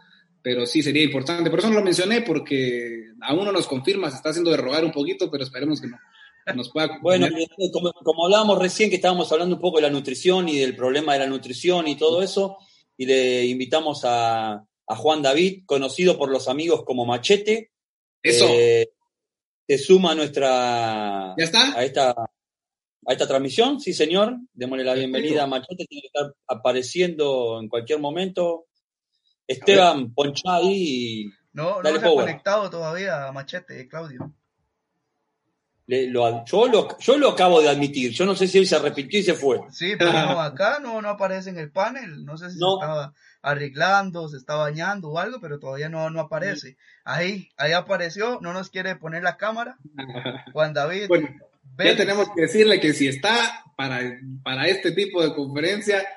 pero 0.43 0.65
sí 0.65 0.83
sería 0.83 1.03
importante. 1.03 1.49
Por 1.49 1.59
eso 1.59 1.69
no 1.69 1.75
lo 1.75 1.83
mencioné, 1.83 2.21
porque 2.21 3.13
aún 3.21 3.45
no 3.45 3.51
nos 3.51 3.65
confirma, 3.65 4.11
se 4.11 4.17
está 4.17 4.29
haciendo 4.29 4.51
de 4.51 4.57
rogar 4.57 4.83
un 4.83 4.91
poquito, 4.91 5.31
pero 5.31 5.45
esperemos 5.45 5.79
que 5.79 5.87
no. 5.87 5.97
Nos 6.53 6.69
pueda... 6.69 6.99
bueno, 7.01 7.27
como, 7.71 7.93
como 7.93 8.25
hablábamos 8.25 8.59
recién, 8.59 8.89
que 8.89 8.97
estábamos 8.97 9.31
hablando 9.31 9.55
un 9.55 9.61
poco 9.61 9.77
de 9.77 9.83
la 9.83 9.89
nutrición 9.89 10.49
y 10.49 10.59
del 10.59 10.75
problema 10.75 11.13
de 11.13 11.19
la 11.19 11.27
nutrición 11.27 11.87
y 11.87 11.95
todo 11.95 12.21
eso, 12.21 12.57
y 12.97 13.05
le 13.05 13.45
invitamos 13.45 14.01
a, 14.03 14.67
Juan 14.85 15.21
David, 15.21 15.63
conocido 15.65 16.17
por 16.17 16.29
los 16.29 16.47
amigos 16.49 16.83
como 16.83 17.05
Machete. 17.05 17.71
Eso. 18.21 18.45
Eh, 18.49 18.91
se 19.65 19.77
suma 19.77 20.11
a 20.11 20.15
nuestra. 20.15 21.33
¿Ya 21.37 21.45
está? 21.45 21.73
A 21.75 21.83
esta, 21.83 22.11
a 22.11 23.11
esta 23.11 23.27
transmisión, 23.27 23.79
sí, 23.79 23.93
señor. 23.93 24.35
Démosle 24.53 24.83
la 24.83 24.93
bienvenida 24.93 25.43
a 25.43 25.47
Machete, 25.47 25.85
tiene 25.85 26.01
que 26.01 26.07
estar 26.07 26.35
apareciendo 26.47 27.59
en 27.59 27.69
cualquier 27.69 27.99
momento. 27.99 28.67
Esteban, 29.47 30.13
ponchá 30.13 30.55
ahí 30.55 31.31
No, 31.51 31.81
no 31.81 31.99
se 31.99 32.05
ha 32.05 32.09
conectado 32.09 32.69
todavía 32.69 33.27
a 33.27 33.31
Machete, 33.31 33.87
Claudio 33.87 34.33
yo, 35.87 36.67
lo, 36.67 36.97
yo 36.99 37.17
lo 37.17 37.29
acabo 37.29 37.61
de 37.61 37.69
admitir. 37.69 38.11
Yo 38.11 38.25
no 38.25 38.35
sé 38.35 38.47
si 38.47 38.57
él 38.57 38.67
se 38.67 38.75
arrepintió 38.75 39.19
y 39.19 39.23
se 39.23 39.33
fue. 39.33 39.59
Sí, 39.71 39.95
pero 39.97 40.13
no, 40.13 40.17
acá 40.41 40.79
no, 40.79 41.01
no 41.01 41.09
aparece 41.09 41.49
en 41.49 41.57
el 41.57 41.71
panel. 41.71 42.25
No 42.25 42.37
sé 42.37 42.49
si 42.49 42.57
se 42.57 42.65
estaba 42.65 43.13
arreglando, 43.41 44.29
se 44.29 44.37
está 44.37 44.55
bañando 44.55 45.09
o 45.09 45.19
algo, 45.19 45.39
pero 45.41 45.59
todavía 45.59 45.89
no, 45.89 46.09
no 46.09 46.21
aparece. 46.21 46.77
Ahí, 47.03 47.49
ahí 47.57 47.73
apareció. 47.73 48.39
No 48.41 48.53
nos 48.53 48.69
quiere 48.69 48.95
poner 48.95 49.23
la 49.23 49.37
cámara. 49.37 49.77
Juan 50.53 50.73
David. 50.73 51.07
Bueno, 51.07 51.29
ya 51.77 51.95
tenemos 51.95 52.29
que 52.33 52.43
decirle 52.43 52.79
que 52.79 52.93
si 52.93 53.07
está 53.07 53.63
para, 53.75 53.99
para 54.43 54.67
este 54.67 54.91
tipo 54.91 55.21
de 55.21 55.33
conferencia, 55.33 56.07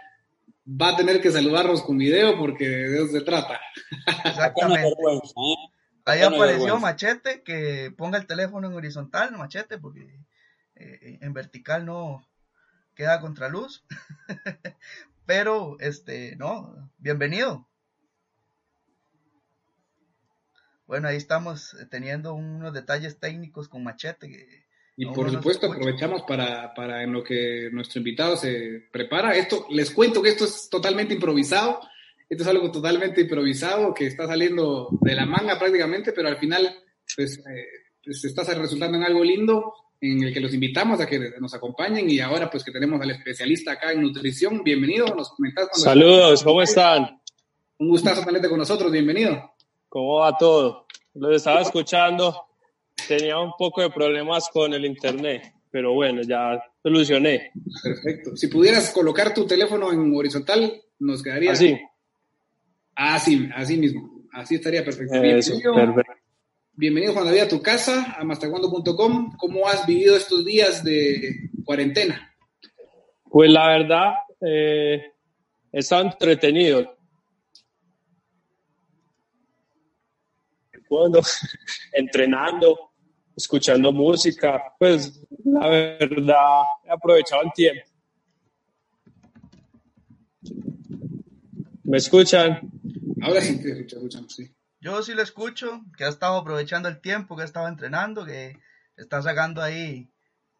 va 0.67 0.91
a 0.91 0.97
tener 0.97 1.21
que 1.21 1.31
saludarnos 1.31 1.83
con 1.83 1.99
video 1.99 2.37
porque 2.39 2.67
de 2.67 2.97
eso 2.97 3.13
se 3.13 3.21
trata. 3.21 3.61
Exactamente. 4.25 4.89
¿eh? 4.89 5.57
Ahí 6.05 6.23
apareció 6.23 6.79
Machete, 6.79 7.43
que 7.43 7.93
ponga 7.97 8.19
el 8.19 8.27
teléfono 8.27 8.69
en 8.69 8.75
horizontal, 8.75 9.37
Machete, 9.37 9.79
porque 9.79 10.21
eh, 10.75 11.19
en 11.21 11.33
vertical 11.33 11.85
no 11.85 12.29
queda 12.95 13.21
contraluz. 13.21 13.85
Pero, 15.27 15.77
este, 15.81 16.37
no, 16.37 16.91
bienvenido. 16.99 17.67
Bueno, 20.87 21.09
ahí 21.09 21.17
estamos 21.17 21.77
teniendo 21.91 22.35
unos 22.35 22.73
detalles 22.73 23.19
técnicos 23.19 23.69
con 23.69 23.83
Machete. 23.83 24.66
Y 24.97 25.07
por 25.07 25.31
supuesto 25.31 25.71
aprovechamos 25.71 26.23
para, 26.23 26.73
para 26.75 27.03
en 27.03 27.13
lo 27.13 27.23
que 27.23 27.69
nuestro 27.71 27.99
invitado 27.99 28.37
se 28.37 28.89
prepara. 28.91 29.37
Esto, 29.37 29.67
les 29.71 29.91
cuento 29.91 30.23
que 30.23 30.31
esto 30.31 30.45
es 30.45 30.69
totalmente 30.71 31.15
improvisado 31.15 31.81
esto 32.29 32.43
es 32.43 32.49
algo 32.49 32.71
totalmente 32.73 33.21
improvisado 33.21 33.95
que 33.95 34.07
está 34.07 34.27
saliendo 34.27 34.89
de 35.01 35.15
la 35.15 35.27
manga 35.27 35.59
prácticamente, 35.59 36.13
pero 36.13 36.29
al 36.29 36.39
final 36.39 36.77
pues, 37.15 37.39
eh, 37.39 37.67
pues 38.05 38.25
está 38.25 38.43
resultando 38.55 38.97
en 38.97 39.05
algo 39.05 39.23
lindo 39.23 39.75
en 40.01 40.25
el 40.25 40.35
que 40.35 40.41
los 40.41 40.53
invitamos 40.53 41.01
a 41.01 41.07
que 41.07 41.35
nos 41.41 41.55
acompañen 41.55 42.11
y 42.11 42.19
ahora 42.19 42.51
pues 42.51 42.65
que 42.65 42.73
tenemos 42.73 43.01
al 43.01 43.13
especialista 43.13 43.73
acá 43.73 43.93
en 43.93 44.03
nutrición, 44.03 44.63
bienvenido, 44.65 45.07
nos 45.15 45.31
comentás 45.31 45.69
Saludos, 45.73 46.43
¿cómo 46.43 46.63
están? 46.63 47.21
Un 47.79 47.89
gustazo 47.91 48.25
tenerte 48.25 48.49
con 48.49 48.59
nosotros, 48.59 48.91
bienvenido. 48.91 49.53
¿Cómo 49.89 50.17
va 50.17 50.37
todo? 50.37 50.87
Los 51.15 51.37
estaba 51.37 51.61
escuchando, 51.61 52.46
tenía 53.07 53.39
un 53.39 53.53
poco 53.59 53.83
de 53.83 53.91
problemas 53.91 54.49
con 54.53 54.75
el 54.75 54.85
internet, 54.85 55.53
pero 55.71 55.95
bueno, 55.95 56.23
ya 56.23 56.63
solucioné. 56.83 57.53
Perfecto. 57.83 58.37
Si 58.37 58.49
pudieras 58.49 58.91
colocar 58.91 59.33
tu 59.35 59.47
teléfono 59.47 59.93
en 59.93 60.15
horizontal, 60.15 60.83
nos 60.99 61.23
quedaría... 61.23 61.53
Así. 61.53 61.79
Así, 62.95 63.49
así 63.55 63.77
mismo. 63.77 64.25
Así 64.33 64.57
estaría 64.57 64.85
perfecto. 64.85 65.21
Bienvenido, 65.21 65.95
bienvenido 66.73 67.13
Juan 67.13 67.27
David 67.27 67.41
a 67.41 67.49
tu 67.49 67.63
casa, 67.63 68.17
a 68.19 68.25
mastercuando.com. 68.25 69.37
¿Cómo 69.37 69.69
has 69.69 69.87
vivido 69.87 70.17
estos 70.17 70.45
días 70.45 70.83
de 70.85 71.51
cuarentena? 71.65 72.35
Pues 73.31 73.51
la 73.51 73.69
verdad, 73.69 74.13
eh, 74.41 75.13
estado 75.73 76.03
entretenido. 76.05 76.97
Cuando, 80.89 81.21
entrenando, 81.93 82.86
escuchando 83.37 83.93
música, 83.93 84.63
pues 84.79 85.21
la 85.45 85.69
verdad 85.69 86.63
he 86.85 86.91
aprovechado 86.91 87.43
el 87.43 87.53
tiempo. 87.53 87.85
¿Me 91.85 91.99
escuchan? 91.99 92.61
Ahora 93.23 93.41
sí 93.41 93.63
te 93.63 93.81
escuchamos, 93.81 94.35
sí. 94.35 94.53
Yo 94.81 95.03
sí 95.03 95.15
lo 95.15 95.23
escucho, 95.23 95.83
que 95.97 96.05
ha 96.05 96.09
estado 96.09 96.37
aprovechando 96.37 96.89
el 96.89 97.01
tiempo, 97.01 97.37
que 97.37 97.43
ha 97.43 97.45
estado 97.47 97.69
entrenando, 97.69 98.25
que 98.25 98.59
está 98.97 99.23
sacando 99.23 99.63
ahí 99.63 100.09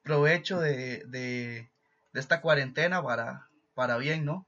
provecho 0.03 0.61
de, 0.61 1.05
de, 1.07 1.71
esta 2.15 2.41
cuarentena 2.41 3.03
para, 3.03 3.49
para 3.75 3.99
bien, 3.99 4.25
¿no? 4.25 4.46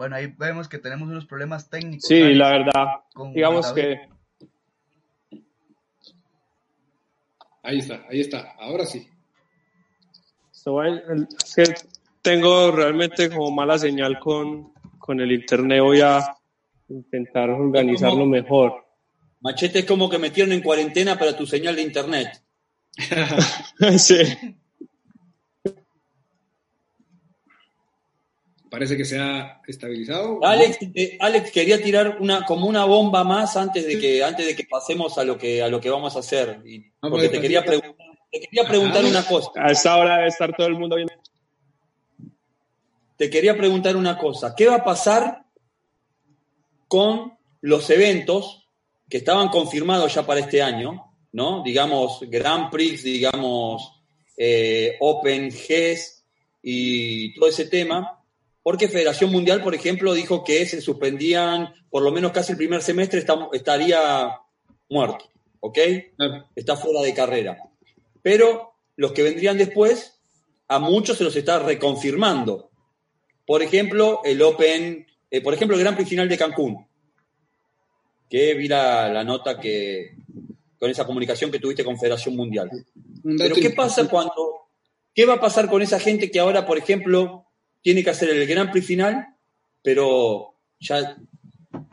Bueno, 0.00 0.16
ahí 0.16 0.28
vemos 0.38 0.66
que 0.66 0.78
tenemos 0.78 1.10
unos 1.10 1.26
problemas 1.26 1.68
técnicos. 1.68 2.08
Sí, 2.08 2.32
la 2.32 2.48
verdad. 2.48 2.86
Digamos 3.34 3.70
que... 3.74 4.08
Ahí 7.62 7.80
está, 7.80 8.06
ahí 8.08 8.22
está, 8.22 8.54
ahora 8.58 8.86
sí. 8.86 9.06
Es 10.54 11.54
que 11.54 11.74
tengo 12.22 12.70
realmente 12.70 13.28
como 13.28 13.50
mala 13.50 13.76
señal 13.76 14.18
con, 14.18 14.72
con 14.98 15.20
el 15.20 15.32
internet. 15.32 15.82
Voy 15.82 16.00
a 16.00 16.34
intentar 16.88 17.50
organizarlo 17.50 18.24
mejor. 18.24 18.86
Machete 19.40 19.80
es 19.80 19.84
como 19.84 20.08
que 20.08 20.16
metieron 20.16 20.52
en 20.52 20.62
cuarentena 20.62 21.18
para 21.18 21.36
tu 21.36 21.44
señal 21.44 21.76
de 21.76 21.82
internet. 21.82 22.42
sí. 23.98 24.16
Parece 28.70 28.96
que 28.96 29.04
se 29.04 29.18
ha 29.18 29.60
estabilizado. 29.66 30.44
Alex, 30.44 30.78
eh, 30.94 31.18
Alex 31.20 31.50
quería 31.50 31.82
tirar 31.82 32.18
una 32.20 32.44
como 32.44 32.66
una 32.66 32.84
bomba 32.84 33.24
más 33.24 33.56
antes 33.56 33.86
de 33.86 33.98
que 33.98 34.22
antes 34.22 34.46
de 34.46 34.54
que 34.54 34.64
pasemos 34.64 35.18
a 35.18 35.24
lo 35.24 35.36
que 35.36 35.62
a 35.62 35.68
lo 35.68 35.80
que 35.80 35.90
vamos 35.90 36.14
a 36.14 36.20
hacer. 36.20 36.62
Y, 36.64 36.90
porque 37.00 37.28
te 37.28 37.40
quería, 37.40 37.64
preguntar, 37.64 38.06
te 38.30 38.40
quería 38.40 38.68
preguntar 38.68 39.04
una 39.04 39.26
cosa. 39.26 39.50
A 39.56 39.72
esta 39.72 39.96
hora 39.96 40.16
debe 40.16 40.28
estar 40.28 40.54
todo 40.56 40.68
el 40.68 40.74
mundo 40.74 40.96
viendo 40.96 41.12
te 43.20 43.28
quería 43.28 43.54
preguntar 43.54 43.96
una 43.96 44.16
cosa. 44.16 44.54
¿Qué 44.56 44.66
va 44.66 44.76
a 44.76 44.84
pasar 44.84 45.44
con 46.88 47.34
los 47.60 47.90
eventos 47.90 48.66
que 49.10 49.18
estaban 49.18 49.48
confirmados 49.48 50.14
ya 50.14 50.24
para 50.24 50.40
este 50.40 50.62
año? 50.62 51.12
¿no? 51.32 51.62
Digamos, 51.62 52.20
Grand 52.28 52.70
Prix, 52.70 53.02
digamos, 53.02 53.92
eh, 54.38 54.96
Open 55.00 55.52
GES 55.52 56.24
y 56.62 57.34
todo 57.34 57.50
ese 57.50 57.66
tema. 57.66 58.19
Porque 58.62 58.88
Federación 58.88 59.30
Mundial, 59.30 59.62
por 59.62 59.74
ejemplo, 59.74 60.12
dijo 60.12 60.44
que 60.44 60.66
se 60.66 60.80
suspendían, 60.80 61.72
por 61.88 62.02
lo 62.02 62.12
menos 62.12 62.32
casi 62.32 62.52
el 62.52 62.58
primer 62.58 62.82
semestre 62.82 63.24
estaría 63.52 64.38
muerto, 64.88 65.30
¿ok? 65.60 65.78
Está 66.54 66.76
fuera 66.76 67.00
de 67.00 67.14
carrera. 67.14 67.58
Pero 68.22 68.74
los 68.96 69.12
que 69.12 69.22
vendrían 69.22 69.56
después, 69.56 70.20
a 70.68 70.78
muchos 70.78 71.16
se 71.16 71.24
los 71.24 71.34
está 71.34 71.58
reconfirmando. 71.58 72.70
Por 73.46 73.62
ejemplo, 73.62 74.20
el 74.24 74.42
Open, 74.42 75.06
eh, 75.30 75.40
por 75.40 75.54
ejemplo, 75.54 75.76
el 75.76 75.82
Gran 75.82 75.96
Prix 75.96 76.10
final 76.10 76.28
de 76.28 76.36
Cancún, 76.36 76.86
que 78.28 78.54
vi 78.54 78.68
la, 78.68 79.24
nota 79.24 79.58
que 79.58 80.16
con 80.78 80.90
esa 80.90 81.06
comunicación 81.06 81.50
que 81.50 81.58
tuviste 81.58 81.84
con 81.84 81.98
Federación 81.98 82.36
Mundial. 82.36 82.70
Pero 83.38 83.54
¿qué 83.56 83.70
pasa 83.70 84.08
cuando, 84.08 84.68
qué 85.14 85.26
va 85.26 85.34
a 85.34 85.40
pasar 85.40 85.68
con 85.68 85.82
esa 85.82 85.98
gente 85.98 86.30
que 86.30 86.40
ahora, 86.40 86.66
por 86.66 86.78
ejemplo, 86.78 87.46
tiene 87.82 88.04
que 88.04 88.10
hacer 88.10 88.30
el 88.30 88.46
Gran 88.46 88.70
Prix 88.70 88.86
final, 88.86 89.26
pero 89.82 90.54
ya 90.78 91.16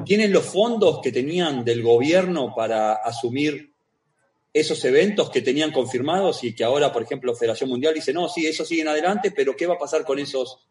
tienen 0.05 0.31
los 0.31 0.45
fondos 0.45 0.99
que 1.01 1.11
tenían 1.11 1.63
del 1.63 1.83
gobierno 1.83 2.53
para 2.55 2.93
asumir 2.93 3.73
esos 4.53 4.83
eventos 4.85 5.29
que 5.29 5.41
tenían 5.41 5.71
confirmados 5.71 6.43
y 6.43 6.55
que 6.55 6.63
ahora, 6.63 6.91
por 6.91 7.03
ejemplo, 7.03 7.35
Federación 7.35 7.69
Mundial 7.69 7.93
dice, 7.93 8.13
no, 8.13 8.27
sí, 8.27 8.45
eso 8.45 8.65
sigue 8.65 8.81
en 8.81 8.87
adelante, 8.87 9.31
pero 9.31 9.55
¿qué 9.55 9.67
va 9.67 9.75
a 9.75 9.79
pasar 9.79 10.03
con 10.03 10.17
esos, 10.17 10.67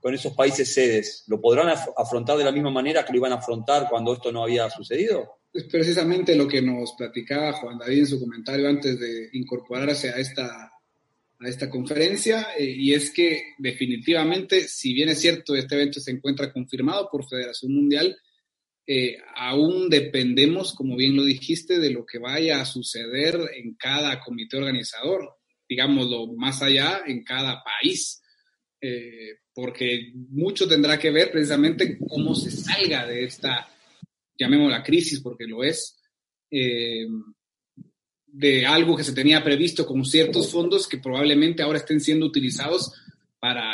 con 0.00 0.14
esos 0.14 0.34
países 0.34 0.72
sedes? 0.72 1.24
¿Lo 1.28 1.40
podrán 1.40 1.68
afrontar 1.96 2.36
de 2.38 2.44
la 2.44 2.52
misma 2.52 2.70
manera 2.70 3.04
que 3.04 3.12
lo 3.12 3.18
iban 3.18 3.32
a 3.32 3.36
afrontar 3.36 3.86
cuando 3.88 4.14
esto 4.14 4.32
no 4.32 4.42
había 4.42 4.68
sucedido? 4.70 5.38
Es 5.52 5.64
precisamente 5.64 6.34
lo 6.34 6.48
que 6.48 6.62
nos 6.62 6.92
platicaba 6.94 7.52
Juan 7.52 7.78
David 7.78 8.00
en 8.00 8.06
su 8.06 8.20
comentario 8.20 8.68
antes 8.68 8.98
de 8.98 9.30
incorporarse 9.32 10.10
a 10.10 10.16
esta, 10.16 10.72
a 11.40 11.48
esta 11.48 11.70
conferencia, 11.70 12.48
eh, 12.58 12.64
y 12.64 12.92
es 12.92 13.10
que 13.10 13.54
definitivamente, 13.58 14.68
si 14.68 14.92
bien 14.92 15.08
es 15.08 15.20
cierto, 15.20 15.54
este 15.54 15.74
evento 15.74 15.98
se 15.98 16.10
encuentra 16.10 16.52
confirmado 16.52 17.08
por 17.10 17.28
Federación 17.28 17.74
Mundial, 17.74 18.16
eh, 18.86 19.18
aún 19.36 19.88
dependemos, 19.88 20.74
como 20.74 20.96
bien 20.96 21.16
lo 21.16 21.24
dijiste, 21.24 21.78
de 21.78 21.90
lo 21.90 22.04
que 22.04 22.18
vaya 22.18 22.60
a 22.60 22.64
suceder 22.64 23.38
en 23.54 23.74
cada 23.74 24.20
comité 24.20 24.56
organizador, 24.56 25.36
digámoslo 25.68 26.26
más 26.34 26.60
allá, 26.60 27.02
en 27.06 27.22
cada 27.22 27.62
país, 27.62 28.20
eh, 28.80 29.36
porque 29.54 30.12
mucho 30.30 30.66
tendrá 30.66 30.98
que 30.98 31.10
ver 31.10 31.30
precisamente 31.30 31.98
cómo 32.08 32.34
se 32.34 32.50
salga 32.50 33.06
de 33.06 33.24
esta, 33.24 33.68
llamémosla 34.38 34.82
crisis, 34.82 35.20
porque 35.20 35.44
lo 35.44 35.62
es, 35.62 36.00
eh, 36.50 37.06
de 38.32 38.66
algo 38.66 38.96
que 38.96 39.04
se 39.04 39.12
tenía 39.12 39.42
previsto 39.42 39.86
con 39.86 40.04
ciertos 40.04 40.50
fondos 40.50 40.86
que 40.86 40.98
probablemente 40.98 41.62
ahora 41.62 41.78
estén 41.78 42.00
siendo 42.00 42.26
utilizados 42.26 42.92
para, 43.38 43.72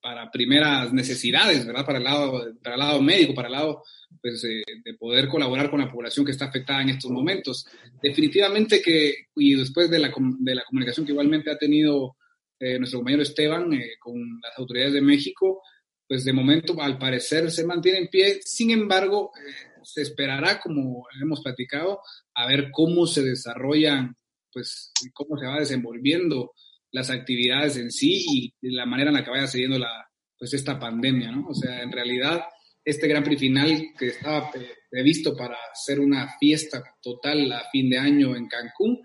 para 0.00 0.30
primeras 0.30 0.92
necesidades, 0.92 1.66
¿verdad? 1.66 1.84
Para 1.84 1.98
el 1.98 2.04
lado, 2.04 2.54
para 2.62 2.74
el 2.76 2.80
lado 2.80 3.02
médico, 3.02 3.34
para 3.34 3.48
el 3.48 3.52
lado 3.52 3.82
pues, 4.20 4.42
de 4.42 4.94
poder 4.98 5.28
colaborar 5.28 5.70
con 5.70 5.80
la 5.80 5.90
población 5.90 6.24
que 6.24 6.32
está 6.32 6.46
afectada 6.46 6.82
en 6.82 6.90
estos 6.90 7.10
momentos. 7.10 7.66
Definitivamente 8.02 8.80
que, 8.82 9.28
y 9.36 9.54
después 9.54 9.90
de 9.90 9.98
la, 9.98 10.12
de 10.38 10.54
la 10.54 10.64
comunicación 10.64 11.06
que 11.06 11.12
igualmente 11.12 11.50
ha 11.50 11.58
tenido 11.58 12.16
eh, 12.58 12.78
nuestro 12.78 12.98
compañero 12.98 13.22
Esteban 13.22 13.72
eh, 13.72 13.92
con 13.98 14.38
las 14.42 14.58
autoridades 14.58 14.92
de 14.92 15.00
México, 15.00 15.62
pues 16.06 16.24
de 16.24 16.32
momento 16.32 16.80
al 16.82 16.98
parecer 16.98 17.50
se 17.50 17.64
mantiene 17.64 17.98
en 17.98 18.08
pie. 18.08 18.40
Sin 18.42 18.70
embargo, 18.70 19.30
eh, 19.34 19.69
se 19.84 20.02
esperará, 20.02 20.60
como 20.60 21.06
hemos 21.20 21.42
platicado, 21.42 22.00
a 22.34 22.46
ver 22.46 22.70
cómo 22.72 23.06
se 23.06 23.22
desarrollan, 23.22 24.16
pues 24.52 24.92
cómo 25.12 25.38
se 25.38 25.46
va 25.46 25.60
desenvolviendo 25.60 26.52
las 26.92 27.10
actividades 27.10 27.76
en 27.76 27.90
sí 27.90 28.24
y 28.28 28.54
la 28.62 28.86
manera 28.86 29.10
en 29.10 29.16
la 29.16 29.24
que 29.24 29.30
vaya 29.30 29.46
siguiendo 29.46 29.78
la, 29.78 30.10
pues 30.38 30.54
esta 30.54 30.78
pandemia, 30.78 31.30
¿no? 31.30 31.48
O 31.48 31.54
sea, 31.54 31.82
en 31.82 31.92
realidad 31.92 32.42
este 32.84 33.06
Gran 33.06 33.22
Prix 33.22 33.40
final 33.40 33.90
que 33.98 34.06
estaba 34.08 34.50
previsto 34.90 35.36
para 35.36 35.56
hacer 35.70 36.00
una 36.00 36.28
fiesta 36.38 36.82
total 37.02 37.52
a 37.52 37.68
fin 37.70 37.90
de 37.90 37.98
año 37.98 38.34
en 38.34 38.48
Cancún, 38.48 39.00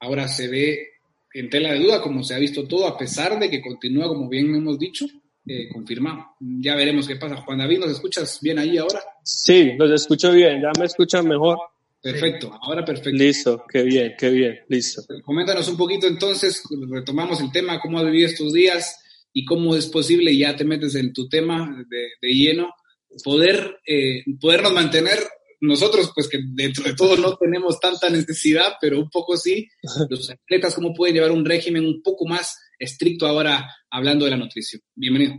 ahora 0.00 0.28
se 0.28 0.48
ve 0.48 0.88
en 1.32 1.48
tela 1.48 1.72
de 1.72 1.78
duda 1.78 2.02
como 2.02 2.22
se 2.22 2.34
ha 2.34 2.38
visto 2.38 2.66
todo, 2.66 2.86
a 2.86 2.98
pesar 2.98 3.38
de 3.38 3.48
que 3.48 3.62
continúa, 3.62 4.08
como 4.08 4.28
bien 4.28 4.54
hemos 4.54 4.78
dicho, 4.78 5.06
eh, 5.46 5.68
confirmado. 5.72 6.36
Ya 6.40 6.74
veremos 6.74 7.06
qué 7.06 7.16
pasa. 7.16 7.36
Juan 7.36 7.58
David, 7.58 7.80
¿nos 7.80 7.90
escuchas 7.90 8.38
bien 8.40 8.58
ahí 8.58 8.78
ahora? 8.78 9.00
Sí, 9.22 9.72
los 9.78 9.90
escucho 9.90 10.32
bien, 10.32 10.62
ya 10.62 10.70
me 10.78 10.86
escuchan 10.86 11.26
mejor. 11.28 11.58
Perfecto, 12.00 12.52
ahora 12.62 12.84
perfecto. 12.84 13.10
Listo, 13.16 13.64
qué 13.66 13.82
bien, 13.82 14.14
qué 14.18 14.28
bien, 14.28 14.60
listo. 14.68 15.02
Coméntanos 15.22 15.68
un 15.68 15.76
poquito 15.76 16.06
entonces, 16.06 16.62
retomamos 16.90 17.40
el 17.40 17.50
tema, 17.50 17.80
cómo 17.80 17.98
has 17.98 18.04
vivido 18.04 18.28
estos 18.28 18.52
días 18.52 19.00
y 19.32 19.44
cómo 19.46 19.74
es 19.74 19.86
posible, 19.86 20.36
ya 20.36 20.54
te 20.54 20.64
metes 20.64 20.94
en 20.96 21.14
tu 21.14 21.28
tema 21.28 21.84
de, 21.88 22.08
de 22.20 22.34
lleno, 22.34 22.74
poder, 23.22 23.78
eh, 23.86 24.22
podernos 24.38 24.72
mantener 24.72 25.18
nosotros, 25.60 26.12
pues 26.14 26.28
que 26.28 26.40
dentro 26.42 26.84
de 26.84 26.94
todo 26.94 27.16
no 27.16 27.36
tenemos 27.36 27.80
tanta 27.80 28.10
necesidad, 28.10 28.74
pero 28.80 28.98
un 28.98 29.08
poco 29.08 29.36
sí, 29.36 29.68
los 30.10 30.30
atletas, 30.30 30.74
cómo 30.74 30.94
pueden 30.94 31.14
llevar 31.14 31.32
un 31.32 31.44
régimen 31.44 31.86
un 31.86 32.02
poco 32.02 32.26
más 32.26 32.58
estricto 32.78 33.26
ahora 33.26 33.68
hablando 33.90 34.24
de 34.24 34.32
la 34.32 34.36
nutrición. 34.36 34.82
Bienvenido. 34.94 35.34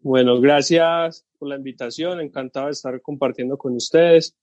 Bueno, 0.00 0.40
gracias 0.40 1.26
por 1.38 1.48
la 1.48 1.56
invitación, 1.56 2.20
encantado 2.20 2.66
de 2.66 2.72
estar 2.72 3.00
compartiendo 3.00 3.56
con 3.56 3.74
ustedes. 3.74 4.36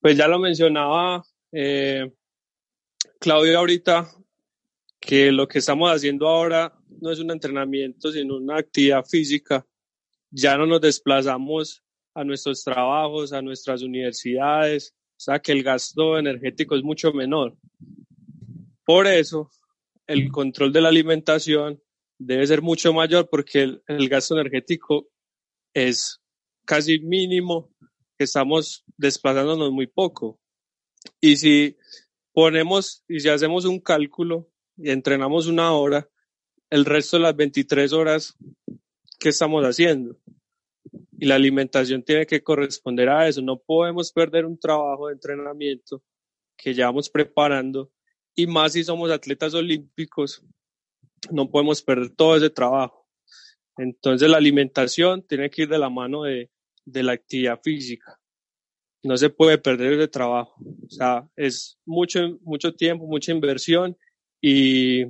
Pues 0.00 0.16
ya 0.16 0.28
lo 0.28 0.38
mencionaba 0.38 1.24
eh, 1.52 2.10
Claudio 3.20 3.58
ahorita, 3.58 4.10
que 5.00 5.32
lo 5.32 5.46
que 5.48 5.58
estamos 5.58 5.90
haciendo 5.90 6.28
ahora 6.28 6.72
no 7.00 7.10
es 7.10 7.18
un 7.20 7.30
entrenamiento, 7.30 8.10
sino 8.10 8.36
una 8.36 8.58
actividad 8.58 9.04
física 9.04 9.64
ya 10.30 10.56
no 10.56 10.66
nos 10.66 10.80
desplazamos 10.80 11.82
a 12.14 12.24
nuestros 12.24 12.62
trabajos, 12.64 13.32
a 13.32 13.42
nuestras 13.42 13.82
universidades, 13.82 14.94
o 15.16 15.20
sea 15.20 15.38
que 15.38 15.52
el 15.52 15.62
gasto 15.62 16.18
energético 16.18 16.76
es 16.76 16.82
mucho 16.82 17.12
menor. 17.12 17.56
Por 18.84 19.06
eso, 19.06 19.50
el 20.08 20.32
control 20.32 20.72
de 20.72 20.80
la 20.80 20.88
alimentación 20.88 21.80
debe 22.18 22.46
ser 22.46 22.62
mucho 22.62 22.92
mayor 22.92 23.28
porque 23.30 23.80
el, 23.86 24.08
gasto 24.08 24.34
energético 24.34 25.08
es 25.72 26.20
casi 26.64 26.98
mínimo, 26.98 27.70
que 28.16 28.24
estamos 28.24 28.84
desplazándonos 28.96 29.70
muy 29.70 29.86
poco. 29.86 30.40
Y 31.20 31.36
si 31.36 31.76
ponemos 32.32 33.04
y 33.06 33.20
si 33.20 33.28
hacemos 33.28 33.64
un 33.64 33.80
cálculo 33.80 34.50
y 34.76 34.90
entrenamos 34.90 35.46
una 35.46 35.72
hora, 35.72 36.08
el 36.70 36.84
resto 36.84 37.18
de 37.18 37.22
las 37.24 37.36
23 37.36 37.92
horas 37.92 38.36
qué 39.20 39.28
estamos 39.28 39.64
haciendo. 39.64 40.18
Y 41.20 41.26
la 41.26 41.34
alimentación 41.34 42.02
tiene 42.02 42.26
que 42.26 42.42
corresponder 42.42 43.08
a 43.08 43.28
eso. 43.28 43.42
No 43.42 43.58
podemos 43.58 44.12
perder 44.12 44.46
un 44.46 44.58
trabajo 44.58 45.08
de 45.08 45.14
entrenamiento 45.14 46.02
que 46.56 46.74
llevamos 46.74 47.10
preparando 47.10 47.90
y 48.38 48.46
más 48.46 48.74
si 48.74 48.84
somos 48.84 49.10
atletas 49.10 49.52
olímpicos, 49.52 50.44
no 51.32 51.50
podemos 51.50 51.82
perder 51.82 52.10
todo 52.10 52.36
ese 52.36 52.50
trabajo. 52.50 53.04
Entonces 53.76 54.30
la 54.30 54.36
alimentación 54.36 55.26
tiene 55.26 55.50
que 55.50 55.62
ir 55.62 55.68
de 55.68 55.78
la 55.80 55.90
mano 55.90 56.22
de, 56.22 56.48
de 56.84 57.02
la 57.02 57.14
actividad 57.14 57.60
física. 57.60 58.16
No 59.02 59.16
se 59.16 59.30
puede 59.30 59.58
perder 59.58 59.94
ese 59.94 60.06
trabajo. 60.06 60.54
O 60.86 60.88
sea, 60.88 61.28
es 61.34 61.80
mucho, 61.84 62.38
mucho 62.42 62.72
tiempo, 62.76 63.08
mucha 63.08 63.32
inversión 63.32 63.98
y, 64.40 65.02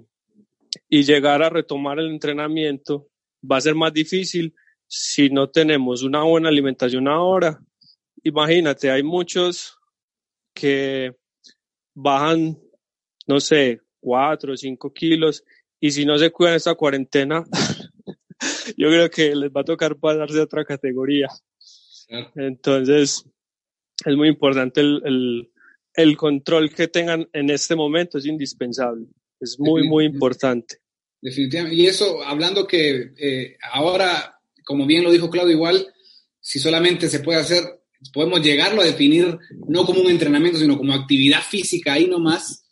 y 0.89 1.03
llegar 1.03 1.43
a 1.43 1.51
retomar 1.51 1.99
el 1.99 2.09
entrenamiento 2.11 3.11
va 3.45 3.59
a 3.59 3.61
ser 3.61 3.75
más 3.75 3.93
difícil 3.93 4.55
si 4.87 5.29
no 5.29 5.51
tenemos 5.51 6.03
una 6.03 6.23
buena 6.23 6.49
alimentación 6.49 7.07
ahora. 7.09 7.61
Imagínate, 8.23 8.91
hay 8.91 9.03
muchos 9.03 9.77
que 10.55 11.15
bajan, 11.95 12.59
no 13.29 13.41
sé, 13.41 13.81
cuatro 14.01 14.55
o 14.55 14.57
cinco 14.57 14.93
kilos 14.93 15.45
y 15.81 15.91
si 15.91 16.05
no 16.05 16.19
se 16.19 16.31
cuidan 16.31 16.57
esta 16.57 16.75
cuarentena, 16.75 17.45
yo 18.77 18.89
creo 18.89 19.11
que 19.11 19.35
les 19.35 19.51
va 19.51 19.61
a 19.61 19.65
tocar 19.65 19.97
pasarse 19.97 20.41
a 20.41 20.45
otra 20.45 20.65
categoría. 20.65 21.29
Entonces, 22.35 23.25
es 24.05 24.17
muy 24.17 24.29
importante 24.29 24.81
el, 24.81 25.51
el 25.95 26.17
control 26.17 26.73
que 26.73 26.89
tengan 26.89 27.29
en 27.33 27.51
este 27.51 27.75
momento, 27.75 28.19
es 28.19 28.27
indispensable, 28.27 29.07
es 29.41 29.59
muy, 29.59 29.87
muy 29.87 30.05
importante. 30.05 30.77
Definitivamente. 31.21 31.77
Y 31.77 31.87
eso, 31.87 32.23
hablando 32.23 32.67
que 32.67 33.13
eh, 33.19 33.57
ahora, 33.73 34.41
como 34.65 34.87
bien 34.87 35.03
lo 35.03 35.11
dijo 35.11 35.29
Claudio, 35.29 35.55
igual, 35.55 35.87
si 36.41 36.61
solamente 36.61 37.09
se 37.09 37.21
puede 37.21 37.41
hacer, 37.41 37.65
podemos 38.13 38.41
llegarlo 38.41 38.81
a 38.81 38.85
definir 38.85 39.39
no 39.69 39.85
como 39.85 40.01
un 40.01 40.11
entrenamiento, 40.11 40.59
sino 40.59 40.79
como 40.79 40.95
actividad 40.95 41.43
física, 41.43 41.95
ahí 41.95 42.07
nomás, 42.07 42.65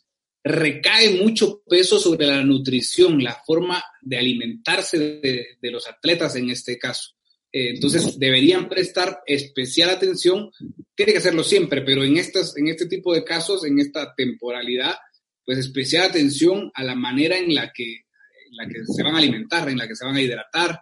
recae 0.47 1.21
mucho 1.21 1.61
peso 1.67 1.99
sobre 1.99 2.27
la 2.27 2.43
nutrición, 2.43 3.23
la 3.23 3.41
forma 3.45 3.83
de 4.01 4.17
alimentarse 4.17 4.97
de, 4.97 5.71
los 5.71 5.87
atletas 5.87 6.35
en 6.35 6.49
este 6.49 6.77
caso. 6.77 7.15
Eh, 7.51 7.69
entonces, 7.75 8.19
deberían 8.19 8.67
prestar 8.67 9.21
especial 9.25 9.89
atención, 9.89 10.51
tiene 10.95 11.13
que 11.13 11.19
hacerlo 11.19 11.43
siempre, 11.43 11.81
pero 11.81 12.03
en, 12.03 12.17
estas, 12.17 12.57
en 12.57 12.67
este 12.67 12.87
tipo 12.87 13.13
de 13.13 13.23
casos, 13.23 13.65
en 13.65 13.79
esta 13.79 14.13
temporalidad, 14.15 14.95
pues 15.45 15.57
especial 15.59 16.09
atención 16.09 16.71
a 16.73 16.83
la 16.83 16.95
manera 16.95 17.37
en 17.37 17.55
la 17.55 17.71
que 17.71 18.07
en 18.49 18.57
la 18.57 18.67
que 18.67 18.85
se 18.85 19.03
van 19.03 19.15
a 19.15 19.17
alimentar, 19.17 19.69
en 19.69 19.77
la 19.77 19.87
que 19.87 19.95
se 19.95 20.05
van 20.05 20.15
a 20.15 20.21
hidratar 20.21 20.81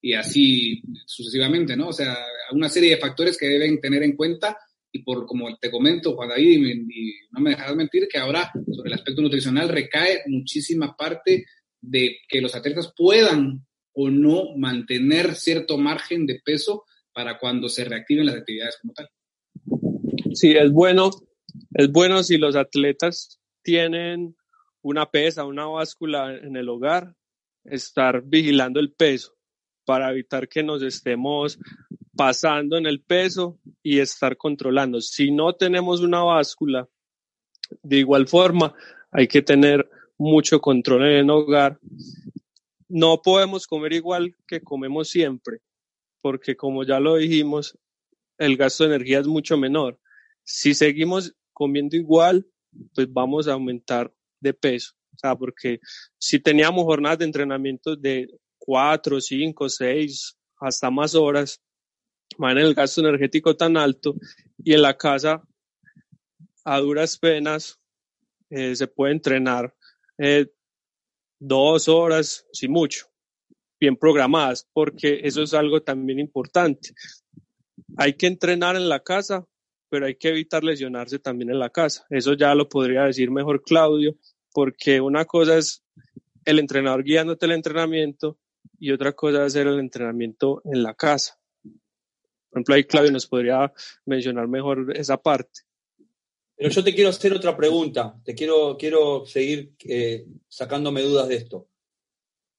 y 0.00 0.14
así 0.14 0.82
sucesivamente, 1.06 1.76
¿no? 1.76 1.88
O 1.88 1.92
sea, 1.92 2.16
una 2.52 2.68
serie 2.68 2.90
de 2.90 3.00
factores 3.00 3.36
que 3.36 3.46
deben 3.46 3.80
tener 3.80 4.02
en 4.02 4.16
cuenta 4.16 4.56
y 4.92 5.02
por 5.02 5.26
como 5.26 5.56
te 5.58 5.70
comento, 5.70 6.14
Juan 6.14 6.30
David, 6.30 6.84
y, 6.88 7.14
no 7.30 7.40
me 7.40 7.50
dejas 7.50 7.76
mentir, 7.76 8.08
que 8.08 8.18
ahora 8.18 8.50
sobre 8.72 8.88
el 8.88 8.94
aspecto 8.94 9.22
nutricional 9.22 9.68
recae 9.68 10.22
muchísima 10.26 10.96
parte 10.96 11.46
de 11.80 12.18
que 12.28 12.40
los 12.40 12.54
atletas 12.54 12.92
puedan 12.96 13.66
o 13.92 14.10
no 14.10 14.56
mantener 14.56 15.34
cierto 15.34 15.78
margen 15.78 16.26
de 16.26 16.40
peso 16.44 16.84
para 17.12 17.38
cuando 17.38 17.68
se 17.68 17.84
reactiven 17.84 18.26
las 18.26 18.36
actividades 18.36 18.78
como 18.80 18.94
tal. 18.94 19.08
Sí, 20.34 20.52
es 20.52 20.70
bueno, 20.72 21.10
es 21.74 21.90
bueno 21.90 22.22
si 22.22 22.38
los 22.38 22.56
atletas 22.56 23.40
tienen 23.62 24.36
una 24.82 25.10
pesa, 25.10 25.44
una 25.44 25.66
báscula 25.66 26.36
en 26.36 26.56
el 26.56 26.68
hogar, 26.68 27.14
estar 27.64 28.22
vigilando 28.24 28.80
el 28.80 28.92
peso 28.92 29.39
para 29.90 30.12
evitar 30.12 30.48
que 30.48 30.62
nos 30.62 30.82
estemos 30.82 31.58
pasando 32.16 32.76
en 32.78 32.86
el 32.86 33.02
peso 33.02 33.58
y 33.82 33.98
estar 33.98 34.36
controlando. 34.36 35.00
Si 35.00 35.32
no 35.32 35.56
tenemos 35.56 36.00
una 36.00 36.22
báscula, 36.22 36.88
de 37.82 37.96
igual 37.96 38.28
forma, 38.28 38.72
hay 39.10 39.26
que 39.26 39.42
tener 39.42 39.90
mucho 40.16 40.60
control 40.60 41.06
en 41.06 41.16
el 41.24 41.30
hogar. 41.30 41.80
No 42.88 43.20
podemos 43.20 43.66
comer 43.66 43.94
igual 43.94 44.36
que 44.46 44.60
comemos 44.60 45.08
siempre, 45.08 45.58
porque 46.22 46.54
como 46.54 46.84
ya 46.84 47.00
lo 47.00 47.16
dijimos, 47.16 47.76
el 48.38 48.56
gasto 48.56 48.84
de 48.84 48.94
energía 48.94 49.18
es 49.18 49.26
mucho 49.26 49.56
menor. 49.56 49.98
Si 50.44 50.72
seguimos 50.72 51.34
comiendo 51.52 51.96
igual, 51.96 52.46
pues 52.94 53.12
vamos 53.12 53.48
a 53.48 53.54
aumentar 53.54 54.14
de 54.38 54.54
peso. 54.54 54.92
O 55.16 55.18
sea, 55.18 55.34
porque 55.34 55.80
si 56.16 56.38
teníamos 56.38 56.84
jornadas 56.84 57.18
de 57.18 57.24
entrenamiento 57.24 57.96
de 57.96 58.28
cuatro, 58.70 59.20
cinco, 59.20 59.68
seis, 59.68 60.38
hasta 60.60 60.92
más 60.92 61.16
horas, 61.16 61.60
van 62.38 62.56
el 62.56 62.72
gasto 62.72 63.00
energético 63.00 63.56
tan 63.56 63.76
alto 63.76 64.14
y 64.58 64.74
en 64.74 64.82
la 64.82 64.96
casa 64.96 65.42
a 66.64 66.78
duras 66.78 67.18
penas 67.18 67.80
eh, 68.48 68.76
se 68.76 68.86
puede 68.86 69.14
entrenar 69.14 69.74
eh, 70.18 70.46
dos 71.40 71.88
horas, 71.88 72.46
si 72.52 72.68
mucho, 72.68 73.06
bien 73.80 73.96
programadas, 73.96 74.68
porque 74.72 75.18
eso 75.24 75.42
es 75.42 75.52
algo 75.52 75.82
también 75.82 76.20
importante. 76.20 76.90
Hay 77.96 78.12
que 78.12 78.28
entrenar 78.28 78.76
en 78.76 78.88
la 78.88 79.00
casa, 79.00 79.44
pero 79.88 80.06
hay 80.06 80.14
que 80.14 80.28
evitar 80.28 80.62
lesionarse 80.62 81.18
también 81.18 81.50
en 81.50 81.58
la 81.58 81.70
casa. 81.70 82.06
Eso 82.08 82.34
ya 82.34 82.54
lo 82.54 82.68
podría 82.68 83.02
decir 83.02 83.32
mejor 83.32 83.64
Claudio, 83.64 84.14
porque 84.52 85.00
una 85.00 85.24
cosa 85.24 85.58
es 85.58 85.82
el 86.44 86.60
entrenador 86.60 87.02
guiándote 87.02 87.46
el 87.46 87.52
entrenamiento 87.52 88.38
y 88.78 88.92
otra 88.92 89.12
cosa 89.12 89.38
es 89.38 89.52
hacer 89.52 89.66
el 89.66 89.78
entrenamiento 89.78 90.62
en 90.64 90.82
la 90.82 90.94
casa. 90.94 91.38
Por 91.62 92.58
ejemplo, 92.58 92.74
ahí 92.74 92.84
Claudio 92.84 93.12
nos 93.12 93.26
podría 93.26 93.72
mencionar 94.06 94.48
mejor 94.48 94.92
esa 94.96 95.16
parte. 95.16 95.60
Pero 96.56 96.70
yo 96.70 96.84
te 96.84 96.94
quiero 96.94 97.10
hacer 97.10 97.32
otra 97.32 97.56
pregunta, 97.56 98.20
te 98.24 98.34
quiero, 98.34 98.76
quiero 98.78 99.24
seguir 99.24 99.72
eh, 99.84 100.26
sacándome 100.48 101.02
dudas 101.02 101.28
de 101.28 101.36
esto. 101.36 101.68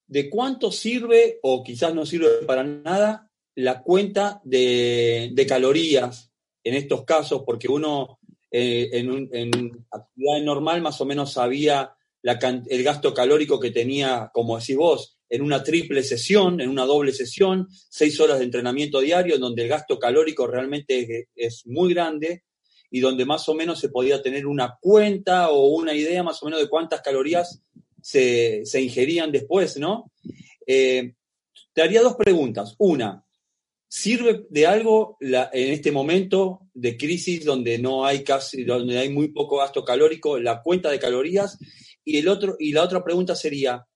¿De 0.08 0.30
cuánto 0.30 0.72
sirve 0.72 1.40
o 1.44 1.64
quizás 1.64 1.94
no 1.94 2.06
sirve 2.06 2.28
para 2.48 2.64
nada 2.64 3.30
la 3.56 3.84
cuenta 3.84 4.42
de, 4.44 5.46
calorías 5.48 6.32
en 6.64 6.76
estos 6.76 7.04
casos? 7.04 7.44
Porque 7.46 7.68
uno 7.68 8.20
eh, 8.50 8.90
en, 8.94 9.30
en, 9.34 9.86
actividad 9.92 10.42
normal 10.42 10.82
más 10.82 11.00
o 11.00 11.06
menos 11.06 11.34
sabía 11.34 11.94
el 12.24 12.84
gasto 12.84 13.14
calórico 13.14 13.60
que 13.60 13.72
tenía, 13.72 14.32
como 14.34 14.58
decís 14.58 14.78
vos, 14.78 15.21
en 15.32 15.42
una 15.42 15.64
triple 15.64 16.04
sesión, 16.04 16.60
en 16.60 16.68
una 16.68 16.84
doble 16.84 17.14
sesión, 17.14 17.70
seis 17.90 18.20
horas 18.20 18.40
de 18.40 18.44
entrenamiento 18.44 19.00
diario, 19.00 19.40
donde 19.40 19.64
el 19.64 19.70
gasto 19.70 19.98
calórico 19.98 20.46
realmente 20.46 21.30
es, 21.34 21.66
muy 21.66 21.94
grande 21.94 22.44
y 22.90 23.00
donde 23.00 23.24
más 23.24 23.48
o 23.48 23.54
menos 23.54 23.80
se 23.80 23.88
podía 23.88 24.22
tener 24.22 24.46
una 24.46 24.78
cuenta 24.82 25.50
o 25.50 25.68
una 25.70 25.94
idea 25.94 26.22
más 26.22 26.44
o 26.44 26.48
menos 26.48 26.60
de 26.60 26.68
cuántas 26.68 27.00
calorías 27.00 27.64
se, 28.02 28.64
ingerían 28.74 29.32
después, 29.32 29.78
¿no? 29.78 30.12
Eh, 30.68 31.14
te 31.72 31.82
haría 31.82 32.02
dos 32.02 32.16
preguntas. 32.16 32.76
Una, 32.78 33.24
¿sirve 33.88 34.46
de 34.50 34.68
algo 34.68 35.18
en 35.22 35.72
este 35.72 35.94
momento 35.94 36.68
de 36.74 36.98
crisis 36.98 37.46
donde 37.46 37.80
no 37.80 38.06
hay 38.06 38.26
casi, 38.26 38.66
donde 38.66 38.98
hay 38.98 39.08
muy 39.08 39.30
poco 39.30 39.60
gasto 39.60 39.86
calórico, 39.86 40.38
la 40.38 40.62
cuenta 40.62 40.92
de 40.92 41.00
calorías? 41.00 41.58
Y, 42.04 42.18
el 42.18 42.28
otro, 42.28 42.58
y 42.60 42.74
la 42.74 42.84
otra 42.84 43.02
pregunta 43.02 43.34
sería, 43.34 43.88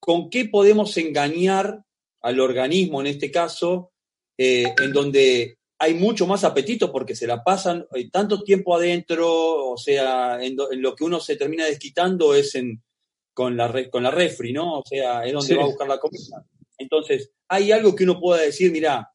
¿con 0.00 0.30
qué 0.30 0.46
podemos 0.46 0.96
engañar 0.96 1.82
al 2.20 2.40
organismo 2.40 3.00
en 3.00 3.08
este 3.08 3.30
caso, 3.30 3.92
eh, 4.36 4.72
en 4.82 4.92
donde 4.92 5.58
hay 5.78 5.94
mucho 5.94 6.26
más 6.26 6.44
apetito 6.44 6.90
porque 6.90 7.14
se 7.14 7.26
la 7.26 7.44
pasan 7.44 7.86
eh, 7.94 8.10
tanto 8.10 8.42
tiempo 8.42 8.74
adentro, 8.74 9.70
o 9.70 9.76
sea, 9.76 10.42
en, 10.42 10.56
lo 10.56 10.96
que 10.96 11.04
uno 11.04 11.20
se 11.20 11.36
termina 11.36 11.66
desquitando 11.66 12.34
es 12.34 12.54
en, 12.56 12.82
con, 13.32 13.56
la 13.56 13.88
con 13.90 14.02
la 14.02 14.10
refri, 14.10 14.52
¿no? 14.52 14.80
O 14.80 14.82
sea, 14.84 15.24
es 15.24 15.32
donde 15.32 15.56
va 15.56 15.62
a 15.62 15.66
buscar 15.66 15.88
la 15.88 16.00
comida. 16.00 16.44
Entonces, 16.78 17.30
hay 17.48 17.70
algo 17.70 17.94
que 17.94 18.04
uno 18.04 18.20
pueda 18.20 18.42
decir, 18.42 18.72
mira, 18.72 19.12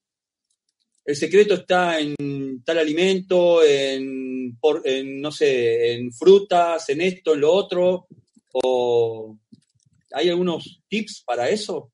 el 1.05 1.15
secreto 1.15 1.55
está 1.55 1.99
en 1.99 2.15
tal 2.63 2.77
alimento, 2.77 3.61
en, 3.63 4.57
en, 4.85 5.21
no 5.21 5.31
sé, 5.31 5.93
en 5.93 6.13
frutas, 6.13 6.87
en 6.89 7.01
esto, 7.01 7.33
en 7.33 7.41
lo 7.41 7.51
otro, 7.51 8.07
o 8.53 9.37
¿Hay 10.13 10.29
algunos 10.29 10.81
tips 10.87 11.23
para 11.25 11.49
eso? 11.49 11.91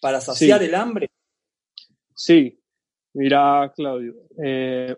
¿Para 0.00 0.20
saciar 0.20 0.62
el 0.62 0.74
hambre? 0.74 1.08
Sí, 2.14 2.60
mira, 3.14 3.72
Claudio, 3.74 4.14
eh, 4.44 4.96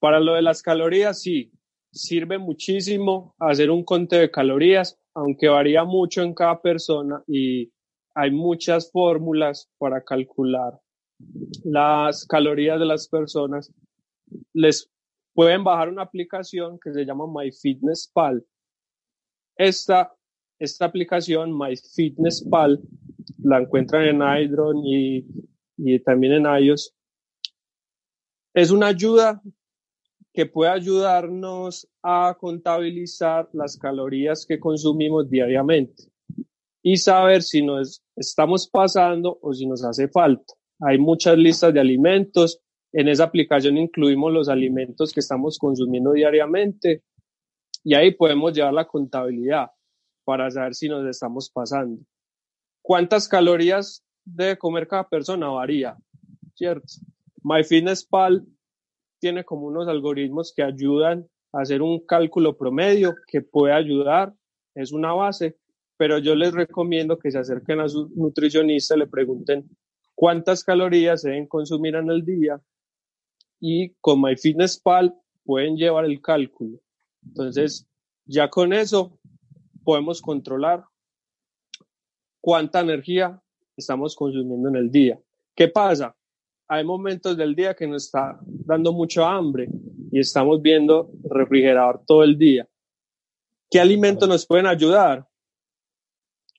para 0.00 0.18
lo 0.18 0.34
de 0.34 0.42
las 0.42 0.62
calorías, 0.62 1.22
sí, 1.22 1.52
sirve 1.92 2.38
muchísimo 2.38 3.34
hacer 3.38 3.70
un 3.70 3.84
conteo 3.84 4.20
de 4.20 4.30
calorías, 4.30 4.98
aunque 5.14 5.48
varía 5.48 5.84
mucho 5.84 6.22
en 6.22 6.34
cada 6.34 6.60
persona 6.60 7.22
y 7.26 7.72
hay 8.14 8.30
muchas 8.30 8.90
fórmulas 8.90 9.70
para 9.78 10.02
calcular 10.02 10.80
las 11.64 12.26
calorías 12.26 12.78
de 12.78 12.86
las 12.86 13.08
personas. 13.08 13.72
Les 14.52 14.90
pueden 15.34 15.64
bajar 15.64 15.88
una 15.88 16.02
aplicación 16.02 16.78
que 16.80 16.92
se 16.92 17.04
llama 17.04 17.26
MyFitnessPal. 17.26 18.44
Esta 19.56 20.12
esta 20.60 20.84
aplicación 20.84 21.56
MyFitnessPal 21.56 22.80
la 23.42 23.58
encuentran 23.58 24.04
en 24.04 24.22
Android 24.22 24.76
y, 24.84 25.26
y 25.78 25.98
también 26.00 26.34
en 26.34 26.62
iOS. 26.62 26.94
Es 28.54 28.70
una 28.70 28.88
ayuda 28.88 29.42
que 30.32 30.44
puede 30.46 30.70
ayudarnos 30.70 31.88
a 32.02 32.36
contabilizar 32.38 33.48
las 33.54 33.78
calorías 33.78 34.44
que 34.46 34.60
consumimos 34.60 35.30
diariamente 35.30 36.04
y 36.82 36.98
saber 36.98 37.42
si 37.42 37.62
nos 37.62 38.02
estamos 38.14 38.68
pasando 38.68 39.38
o 39.40 39.54
si 39.54 39.66
nos 39.66 39.82
hace 39.82 40.08
falta. 40.08 40.54
Hay 40.80 40.98
muchas 40.98 41.38
listas 41.38 41.72
de 41.72 41.80
alimentos. 41.80 42.60
En 42.92 43.08
esa 43.08 43.24
aplicación 43.24 43.78
incluimos 43.78 44.32
los 44.32 44.48
alimentos 44.48 45.12
que 45.12 45.20
estamos 45.20 45.58
consumiendo 45.58 46.12
diariamente 46.12 47.02
y 47.82 47.94
ahí 47.94 48.14
podemos 48.14 48.52
llevar 48.52 48.74
la 48.74 48.86
contabilidad 48.86 49.70
para 50.24 50.50
saber 50.50 50.74
si 50.74 50.88
nos 50.88 51.06
estamos 51.08 51.50
pasando. 51.50 52.00
¿Cuántas 52.82 53.28
calorías 53.28 54.04
debe 54.24 54.58
comer 54.58 54.88
cada 54.88 55.08
persona? 55.08 55.48
Varía, 55.48 55.96
¿cierto? 56.54 56.86
MyFitnessPal 57.42 58.46
tiene 59.18 59.44
como 59.44 59.66
unos 59.66 59.88
algoritmos 59.88 60.52
que 60.54 60.62
ayudan 60.62 61.28
a 61.52 61.62
hacer 61.62 61.82
un 61.82 62.04
cálculo 62.06 62.56
promedio 62.56 63.14
que 63.26 63.42
puede 63.42 63.74
ayudar, 63.74 64.34
es 64.74 64.92
una 64.92 65.12
base, 65.12 65.56
pero 65.96 66.18
yo 66.18 66.34
les 66.34 66.52
recomiendo 66.52 67.18
que 67.18 67.30
se 67.30 67.38
acerquen 67.38 67.80
a 67.80 67.88
su 67.88 68.08
nutricionista, 68.14 68.96
le 68.96 69.06
pregunten 69.06 69.68
cuántas 70.14 70.64
calorías 70.64 71.22
deben 71.22 71.46
consumir 71.46 71.96
en 71.96 72.10
el 72.10 72.24
día 72.24 72.60
y 73.58 73.90
con 74.00 74.22
MyFitnessPal 74.22 75.14
pueden 75.44 75.76
llevar 75.76 76.04
el 76.06 76.20
cálculo. 76.22 76.78
Entonces, 77.26 77.86
ya 78.24 78.48
con 78.48 78.72
eso 78.72 79.18
podemos 79.84 80.20
controlar 80.20 80.84
cuánta 82.40 82.80
energía 82.80 83.40
estamos 83.76 84.14
consumiendo 84.14 84.68
en 84.68 84.76
el 84.76 84.90
día. 84.90 85.20
¿Qué 85.54 85.68
pasa? 85.68 86.16
Hay 86.68 86.84
momentos 86.84 87.36
del 87.36 87.54
día 87.54 87.74
que 87.74 87.86
nos 87.86 88.06
está 88.06 88.38
dando 88.42 88.92
mucho 88.92 89.24
hambre 89.24 89.68
y 90.12 90.20
estamos 90.20 90.62
viendo 90.62 91.10
refrigerador 91.24 92.02
todo 92.06 92.22
el 92.22 92.38
día. 92.38 92.68
¿Qué 93.70 93.80
alimentos 93.80 94.28
nos 94.28 94.46
pueden 94.46 94.66
ayudar? 94.66 95.26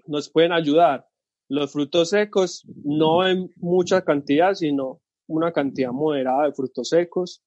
Nos 0.05 0.30
pueden 0.30 0.51
ayudar 0.51 1.07
los 1.47 1.72
frutos 1.72 2.09
secos, 2.09 2.65
no 2.84 3.28
en 3.28 3.51
mucha 3.57 4.03
cantidad, 4.03 4.53
sino 4.53 5.01
una 5.28 5.51
cantidad 5.51 5.91
moderada 5.91 6.45
de 6.45 6.53
frutos 6.53 6.89
secos, 6.89 7.43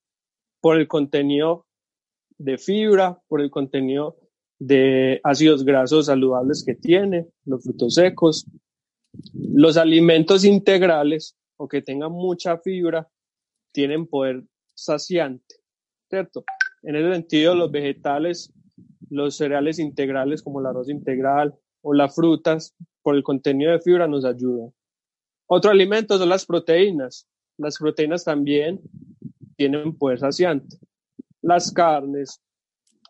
por 0.60 0.78
el 0.78 0.88
contenido 0.88 1.66
de 2.38 2.58
fibra, 2.58 3.20
por 3.28 3.40
el 3.40 3.50
contenido 3.50 4.16
de 4.58 5.20
ácidos 5.24 5.64
grasos 5.64 6.06
saludables 6.06 6.64
que 6.64 6.74
tiene, 6.74 7.26
los 7.44 7.62
frutos 7.62 7.94
secos, 7.94 8.46
los 9.32 9.76
alimentos 9.76 10.44
integrales 10.44 11.36
o 11.56 11.68
que 11.68 11.82
tengan 11.82 12.12
mucha 12.12 12.58
fibra 12.58 13.08
tienen 13.72 14.06
poder 14.06 14.44
saciante. 14.74 15.56
¿cierto? 16.08 16.44
En 16.82 16.96
ese 16.96 17.12
sentido, 17.12 17.54
los 17.54 17.70
vegetales, 17.70 18.52
los 19.10 19.36
cereales 19.36 19.78
integrales 19.78 20.42
como 20.42 20.60
el 20.60 20.66
arroz 20.66 20.88
integral 20.88 21.54
o 21.82 21.92
las 21.92 22.14
frutas, 22.14 22.74
por 23.02 23.16
el 23.16 23.22
contenido 23.22 23.72
de 23.72 23.80
fibra, 23.80 24.06
nos 24.06 24.24
ayudan. 24.24 24.72
Otro 25.46 25.70
alimento 25.70 26.16
son 26.16 26.28
las 26.28 26.46
proteínas. 26.46 27.26
Las 27.58 27.78
proteínas 27.78 28.24
también 28.24 28.80
tienen 29.56 29.96
poder 29.96 30.18
saciante. 30.18 30.78
Las 31.42 31.70
carnes, 31.70 32.40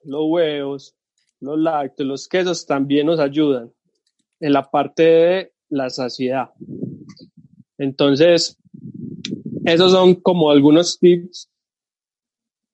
los 0.03 0.23
huevos, 0.27 0.97
los 1.45 1.59
lácteos, 1.59 2.09
los 2.09 2.29
quesos 2.29 2.67
también 2.67 3.07
nos 3.07 3.21
ayudan 3.21 3.73
en 4.41 4.53
la 4.53 4.71
parte 4.71 5.03
de 5.03 5.53
la 5.69 5.91
saciedad. 5.91 6.51
Entonces, 7.79 8.59
esos 9.65 9.93
son 9.93 10.17
como 10.17 10.51
algunos 10.51 10.99
tips 10.99 11.51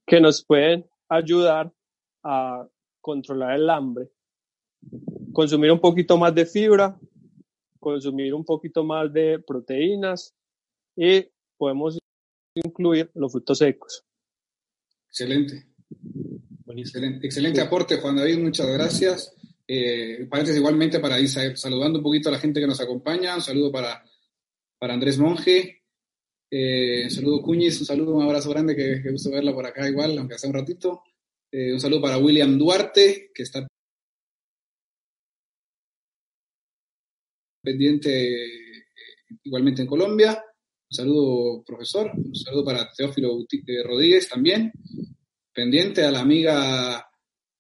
que 0.07 0.21
nos 0.21 0.45
pueden 0.45 0.87
ayudar 1.09 1.73
a 2.23 2.67
controlar 3.01 3.57
el 3.57 3.71
hambre. 3.71 4.11
Consumir 5.33 5.71
un 5.71 5.81
poquito 5.81 6.19
más 6.19 6.35
de 6.35 6.47
fibra, 6.47 6.99
consumir 7.79 8.35
un 8.35 8.45
poquito 8.45 8.83
más 8.83 9.13
de 9.13 9.39
proteínas 9.39 10.35
y 10.97 11.27
podemos 11.57 11.99
incluir 12.55 13.11
los 13.15 13.31
frutos 13.33 13.59
secos. 13.59 14.05
Excelente. 15.09 15.70
Excelente, 16.77 17.27
excelente 17.27 17.61
aporte, 17.61 17.97
Juan 17.97 18.17
David, 18.17 18.39
muchas 18.39 18.67
gracias. 18.67 19.35
Eh, 19.67 20.29
igualmente 20.57 20.99
para 20.99 21.21
ir 21.21 21.29
saludando 21.29 21.99
un 21.99 22.03
poquito 22.03 22.29
a 22.29 22.33
la 22.33 22.39
gente 22.39 22.61
que 22.61 22.67
nos 22.67 22.81
acompaña. 22.81 23.37
Un 23.37 23.43
saludo 23.43 23.71
para, 23.71 24.05
para 24.79 24.95
Andrés 24.95 25.19
Monge. 25.19 25.83
Eh, 26.51 27.05
un 27.05 27.11
saludo 27.11 27.43
Cuñiz, 27.43 27.79
un 27.81 27.87
saludo, 27.87 28.15
un 28.15 28.23
abrazo 28.23 28.51
grande, 28.51 28.75
que, 28.75 29.01
que 29.03 29.13
gusto 29.13 29.31
verla 29.31 29.55
por 29.55 29.65
acá 29.65 29.89
igual, 29.89 30.19
aunque 30.19 30.35
hace 30.35 30.49
un 30.49 30.55
ratito. 30.55 31.03
Eh, 31.53 31.73
un 31.73 31.81
saludo 31.81 32.03
para 32.03 32.19
William 32.19 32.59
Duarte, 32.59 33.31
que 33.35 33.43
está 33.43 33.67
pendiente 37.63 38.35
eh, 38.35 38.85
igualmente 39.45 39.83
en 39.83 39.89
Colombia. 39.89 40.33
Un 40.33 40.97
saludo, 40.97 41.63
profesor. 41.65 42.11
Un 42.17 42.35
saludo 42.35 42.65
para 42.65 42.91
Teófilo 42.93 43.47
Rodríguez 43.85 44.29
también. 44.29 44.73
Pendiente 45.61 46.03
a 46.05 46.11
la 46.11 46.21
amiga 46.21 47.07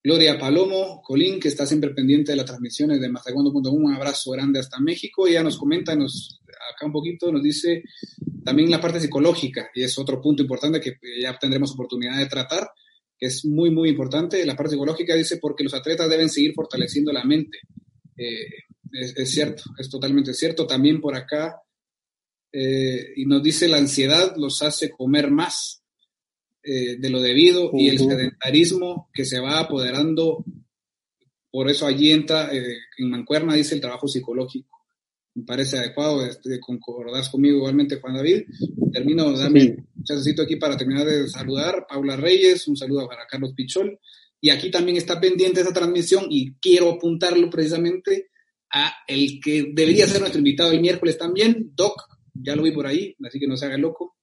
Gloria 0.03 0.39
Palomo, 0.39 1.03
Colín, 1.03 1.39
que 1.39 1.49
está 1.49 1.67
siempre 1.67 1.91
pendiente 1.91 2.33
de 2.33 2.37
las 2.37 2.47
transmisiones 2.47 2.99
de 2.99 3.11
Mazagondo.com. 3.11 3.75
Un 3.75 3.93
abrazo 3.93 4.31
grande 4.31 4.59
hasta 4.59 4.81
México. 4.81 5.27
Ella 5.27 5.43
nos 5.43 5.59
comenta, 5.59 5.95
nos, 5.95 6.41
acá 6.75 6.87
un 6.87 6.93
poquito, 6.93 7.31
nos 7.31 7.43
dice 7.43 7.83
también 8.43 8.71
la 8.71 8.81
parte 8.81 9.01
psicológica, 9.01 9.69
y 9.75 9.83
es 9.83 9.99
otro 9.99 10.19
punto 10.19 10.41
importante 10.41 10.81
que 10.81 10.97
ya 11.21 11.39
tendremos 11.39 11.73
oportunidad 11.73 12.17
de 12.17 12.25
tratar, 12.25 12.71
que 13.19 13.27
es 13.27 13.45
muy, 13.45 13.71
muy 13.71 13.91
importante. 13.91 14.47
La 14.47 14.57
parte 14.57 14.71
psicológica 14.71 15.15
dice 15.15 15.37
porque 15.37 15.63
los 15.63 15.75
atletas 15.75 16.09
deben 16.09 16.31
seguir 16.31 16.55
fortaleciendo 16.55 17.13
la 17.13 17.25
mente. 17.25 17.59
Eh, 18.17 18.49
es, 18.93 19.31
cierto, 19.31 19.65
es 19.79 19.91
totalmente 19.91 20.33
cierto. 20.33 20.67
También 20.67 21.03
por 21.03 21.15
acá, 21.15 21.61
eh, 22.51 23.13
y 23.17 23.27
nos 23.27 23.43
dice 23.43 23.69
la 23.69 23.77
ansiedad 23.77 24.33
los 24.39 24.63
hace 24.63 24.89
comer 24.89 25.31
más 25.31 25.80
eh, 26.63 26.97
de 26.99 27.11
lo 27.11 27.21
debido 27.21 27.71
y 27.73 27.89
el 27.89 27.99
sedentarismo 27.99 29.09
que 29.13 29.25
se 29.25 29.41
va 29.41 29.61
apoderando. 29.61 30.45
Por 31.51 31.69
eso 31.69 31.87
allí 31.87 32.11
entra, 32.11 32.55
eh, 32.55 32.77
en 32.99 33.11
Mancuerna 33.11 33.55
dice 33.55 33.75
el 33.75 33.81
trabajo 33.81 34.07
psicológico. 34.07 34.69
Me 35.35 35.45
parece 35.45 35.79
adecuado, 35.79 36.25
este, 36.25 36.59
concordás 36.61 37.29
conmigo 37.29 37.59
igualmente, 37.59 38.01
Juan 38.01 38.15
David. 38.15 38.43
Termino, 38.93 39.33
dame 39.33 39.77
un 39.97 40.05
chancecito 40.05 40.43
aquí 40.43 40.57
para 40.57 40.77
terminar 40.77 41.07
de 41.07 41.29
saludar. 41.29 41.87
Paula 41.89 42.17
Reyes, 42.17 42.67
un 42.69 42.77
saludo 42.77 43.09
para 43.09 43.27
Carlos 43.27 43.53
Pichol. 43.55 43.99
Y 44.41 44.51
aquí 44.51 44.71
también 44.71 44.97
está 44.97 45.21
pendiente 45.21 45.61
esa 45.61 45.73
transmisión 45.73 46.27
y 46.29 46.55
quiero 46.55 46.91
apuntarlo 46.91 47.49
precisamente 47.51 48.31
a 48.73 48.93
el 49.07 49.41
que 49.41 49.71
debería 49.73 50.07
ser 50.07 50.21
nuestro 50.21 50.39
invitado 50.39 50.73
el 50.73 50.81
miércoles 50.81 51.19
también, 51.19 51.73
Doc, 51.75 52.03
ya 52.35 52.55
lo 52.55 52.63
vi 52.63 52.73
por 52.73 52.87
ahí, 52.87 53.17
así 53.27 53.39
que 53.39 53.47
no 53.47 53.57
se 53.57 53.67
haga 53.67 53.77
loco, 53.77 54.17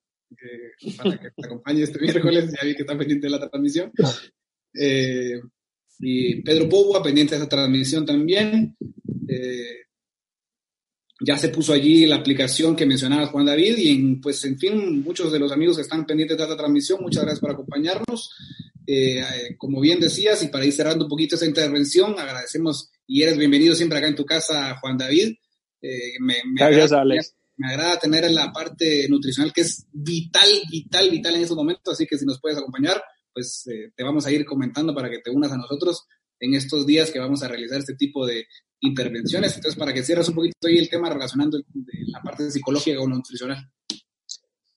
para 0.98 1.18
que 1.18 1.32
te 1.32 1.46
acompañe 1.46 1.84
este 1.84 2.00
miércoles, 2.00 2.52
ya 2.52 2.66
vi 2.66 2.76
que 2.76 2.82
está 2.82 2.98
pendiente 2.98 3.28
de 3.28 3.32
la 3.32 3.50
transmisión. 3.50 3.92
Eh, 4.74 5.42
y 6.00 6.42
Pedro 6.42 6.70
Pogba, 6.70 7.02
pendiente 7.02 7.36
de 7.36 7.42
esa 7.42 7.50
transmisión 7.50 8.06
también. 8.06 8.76
Eh, 9.28 9.88
ya 11.20 11.38
se 11.38 11.50
puso 11.50 11.74
allí 11.74 12.06
la 12.06 12.18
aplicación 12.18 12.76
que 12.76 12.86
mencionaba 12.86 13.28
Juan 13.28 13.46
David 13.46 13.78
y 13.78 13.90
en, 13.90 14.22
pues 14.22 14.44
en 14.46 14.60
fin, 14.60 15.02
muchos 15.02 15.32
de 15.32 15.40
los 15.40 15.52
amigos 15.52 15.76
que 15.76 15.82
están 15.82 16.06
pendientes 16.06 16.38
de 16.38 16.44
esta 16.44 16.58
transmisión, 16.58 17.02
muchas 17.02 17.24
gracias 17.24 17.40
por 17.40 17.52
acompañarnos. 17.52 18.32
Eh, 18.86 19.22
como 19.58 19.82
bien 19.82 20.00
decías, 20.00 20.42
y 20.44 20.48
para 20.48 20.66
ir 20.66 20.72
cerrando 20.72 21.06
un 21.06 21.10
poquito 21.10 21.36
esa 21.36 21.46
intervención, 21.46 22.18
agradecemos 22.20 22.92
y 23.06 23.24
eres 23.24 23.38
bienvenido 23.38 23.76
siempre 23.76 23.98
acá 23.98 24.08
en 24.08 24.16
tu 24.16 24.26
casa, 24.26 24.78
Juan 24.80 24.98
David. 24.98 25.36
Eh, 25.82 26.20
me, 26.20 26.36
Gracias, 26.56 26.92
agrada, 26.92 27.02
Alex. 27.02 27.36
Me 27.58 27.68
agrada 27.68 28.00
tener 28.00 28.30
la 28.32 28.52
parte 28.52 29.08
nutricional 29.10 29.52
que 29.52 29.62
es 29.62 29.88
vital, 29.92 30.50
vital, 30.72 31.10
vital 31.10 31.36
en 31.36 31.42
estos 31.42 31.58
momentos, 31.58 31.94
así 31.94 32.06
que 32.06 32.18
si 32.18 32.26
nos 32.26 32.40
puedes 32.40 32.58
acompañar, 32.58 33.02
pues 33.34 33.68
eh, 33.68 33.92
te 33.96 34.04
vamos 34.04 34.26
a 34.26 34.32
ir 34.32 34.46
comentando 34.46 34.94
para 34.94 35.10
que 35.10 35.20
te 35.20 35.32
unas 35.32 35.52
a 35.52 35.58
nosotros 35.58 36.08
en 36.40 36.54
estos 36.54 36.86
días 36.86 37.12
que 37.12 37.20
vamos 37.20 37.44
a 37.44 37.48
realizar 37.48 37.80
este 37.80 37.96
tipo 37.96 38.26
de 38.26 38.46
intervenciones. 38.82 39.56
Entonces, 39.56 39.78
para 39.78 39.94
que 39.94 40.04
cierres 40.04 40.30
un 40.30 40.36
poquito 40.36 40.68
ahí 40.68 40.78
el 40.78 40.90
tema 40.90 41.10
relacionando 41.10 41.60
la 42.08 42.22
parte 42.22 42.50
psicológica 42.52 42.98
con 42.98 43.10
lo 43.10 43.16
nutricional. 43.18 43.58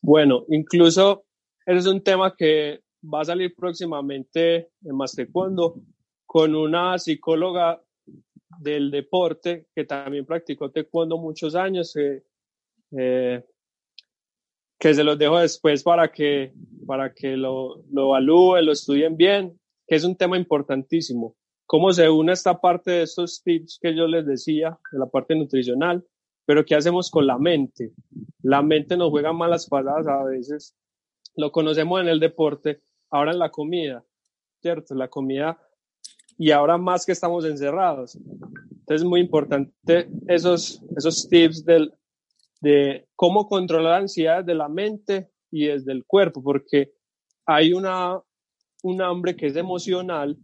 Bueno, 0.00 0.44
incluso 0.48 1.24
es 1.66 1.86
un 1.86 2.02
tema 2.02 2.34
que 2.36 2.80
va 3.02 3.20
a 3.20 3.24
salir 3.24 3.54
próximamente 3.54 4.70
en 4.82 4.96
Más 4.96 5.16
con 6.26 6.54
una 6.54 6.98
psicóloga 6.98 7.82
del 8.60 8.90
deporte 8.90 9.66
que 9.74 9.84
también 9.84 10.26
practicó 10.26 10.70
taekwondo 10.70 11.18
muchos 11.18 11.54
años, 11.54 11.94
eh, 11.96 12.24
eh, 12.96 13.44
que 14.78 14.94
se 14.94 15.04
los 15.04 15.18
dejo 15.18 15.38
después 15.38 15.82
para 15.82 16.10
que, 16.10 16.52
para 16.86 17.12
que 17.12 17.36
lo, 17.36 17.82
lo 17.90 18.08
evalúen, 18.08 18.66
lo 18.66 18.72
estudien 18.72 19.16
bien, 19.16 19.58
que 19.86 19.96
es 19.96 20.04
un 20.04 20.16
tema 20.16 20.38
importantísimo. 20.38 21.36
Cómo 21.66 21.92
se 21.92 22.08
une 22.08 22.32
esta 22.32 22.60
parte 22.60 22.90
de 22.90 23.02
estos 23.02 23.42
tips 23.42 23.78
que 23.80 23.94
yo 23.94 24.06
les 24.06 24.26
decía, 24.26 24.78
de 24.90 24.98
la 24.98 25.06
parte 25.06 25.34
nutricional, 25.36 26.04
pero 26.46 26.64
¿qué 26.64 26.74
hacemos 26.74 27.10
con 27.10 27.26
la 27.26 27.38
mente? 27.38 27.92
La 28.42 28.62
mente 28.62 28.96
nos 28.96 29.10
juega 29.10 29.32
malas 29.32 29.68
pasadas 29.68 30.08
a 30.08 30.24
veces. 30.24 30.74
Lo 31.36 31.52
conocemos 31.52 32.00
en 32.00 32.08
el 32.08 32.18
deporte, 32.18 32.80
ahora 33.10 33.32
en 33.32 33.38
la 33.38 33.50
comida, 33.50 34.04
¿cierto? 34.60 34.94
La 34.94 35.08
comida 35.08 35.60
y 36.38 36.52
ahora 36.52 36.78
más 36.78 37.04
que 37.04 37.12
estamos 37.12 37.44
encerrados. 37.44 38.16
Entonces 38.16 39.02
es 39.02 39.04
muy 39.04 39.20
importante 39.20 40.08
esos, 40.26 40.82
esos 40.96 41.28
tips 41.28 41.64
del, 41.64 41.92
de 42.60 43.08
cómo 43.16 43.48
controlar 43.48 43.92
la 43.92 43.98
ansiedad 43.98 44.44
de 44.44 44.54
la 44.54 44.68
mente 44.68 45.30
y 45.50 45.66
desde 45.66 45.92
el 45.92 46.04
cuerpo, 46.04 46.42
porque 46.42 46.92
hay 47.46 47.72
una, 47.72 48.20
un 48.82 49.02
hambre 49.02 49.36
que 49.36 49.46
es 49.46 49.56
emocional 49.56 50.38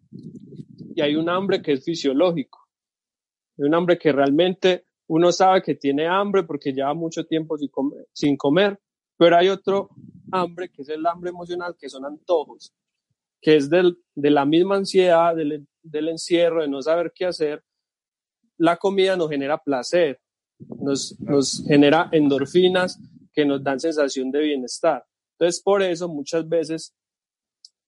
y 0.95 1.01
hay 1.01 1.15
un 1.15 1.29
hambre 1.29 1.63
que 1.63 1.73
es 1.73 1.85
fisiológico. 1.85 2.67
Hay 3.59 3.67
un 3.67 3.75
hambre 3.75 3.99
que 3.99 4.13
realmente 4.13 4.87
uno 5.09 5.31
sabe 5.31 5.63
que 5.63 5.75
tiene 5.75 6.07
hambre 6.07 6.43
porque 6.43 6.73
lleva 6.73 6.95
mucho 6.95 7.25
tiempo 7.25 7.57
sin 7.57 7.69
comer, 7.69 8.09
sin 8.13 8.37
comer, 8.37 8.81
pero 9.17 9.37
hay 9.37 9.49
otro 9.49 9.91
hambre 10.33 10.71
que 10.71 10.83
es 10.83 10.89
el 10.89 11.07
hambre 11.07 11.31
emocional, 11.31 11.77
que 11.79 11.89
son 11.89 12.05
antojos, 12.05 12.75
que 13.41 13.57
es 13.57 13.71
del, 13.71 13.99
de 14.15 14.31
la 14.31 14.45
misma 14.45 14.77
ansiedad, 14.77 15.37
del, 15.37 15.67
del 15.83 16.09
encierro, 16.09 16.63
de 16.63 16.69
no 16.69 16.83
saber 16.83 17.13
qué 17.15 17.27
hacer, 17.27 17.63
la 18.59 18.77
comida 18.77 19.17
nos 19.17 19.31
genera 19.31 19.59
placer, 19.59 20.21
nos, 20.59 21.65
genera 21.67 22.09
endorfinas 22.13 22.99
que 23.33 23.45
nos 23.45 23.63
dan 23.63 23.81
sensación 23.81 24.31
de 24.31 24.41
bienestar. 24.41 25.05
Entonces, 25.33 25.63
por 25.63 25.83
eso 25.83 26.09
muchas 26.09 26.49
veces 26.49 26.95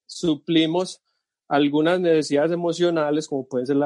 suplimos 0.07 1.01
algunas 1.49 1.99
necesidades 2.01 2.53
emocionales, 2.53 3.27
como 3.27 3.47
puede 3.47 3.67
ser 3.67 3.77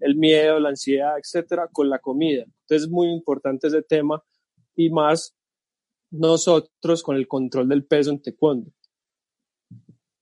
el 0.00 0.16
miedo, 0.16 0.58
la 0.58 0.70
ansiedad, 0.70 1.18
etcétera, 1.18 1.68
con 1.70 1.90
la 1.90 1.98
comida. 1.98 2.44
Entonces, 2.44 2.86
es 2.86 2.88
muy 2.88 3.08
importante 3.08 3.66
ese 3.66 3.82
tema 3.82 4.22
y 4.74 4.90
más 4.90 5.34
nosotros 6.10 7.02
con 7.02 7.16
el 7.16 7.28
control 7.28 7.68
del 7.68 7.84
peso 7.84 8.10
en 8.10 8.22
taekwondo. 8.22 8.72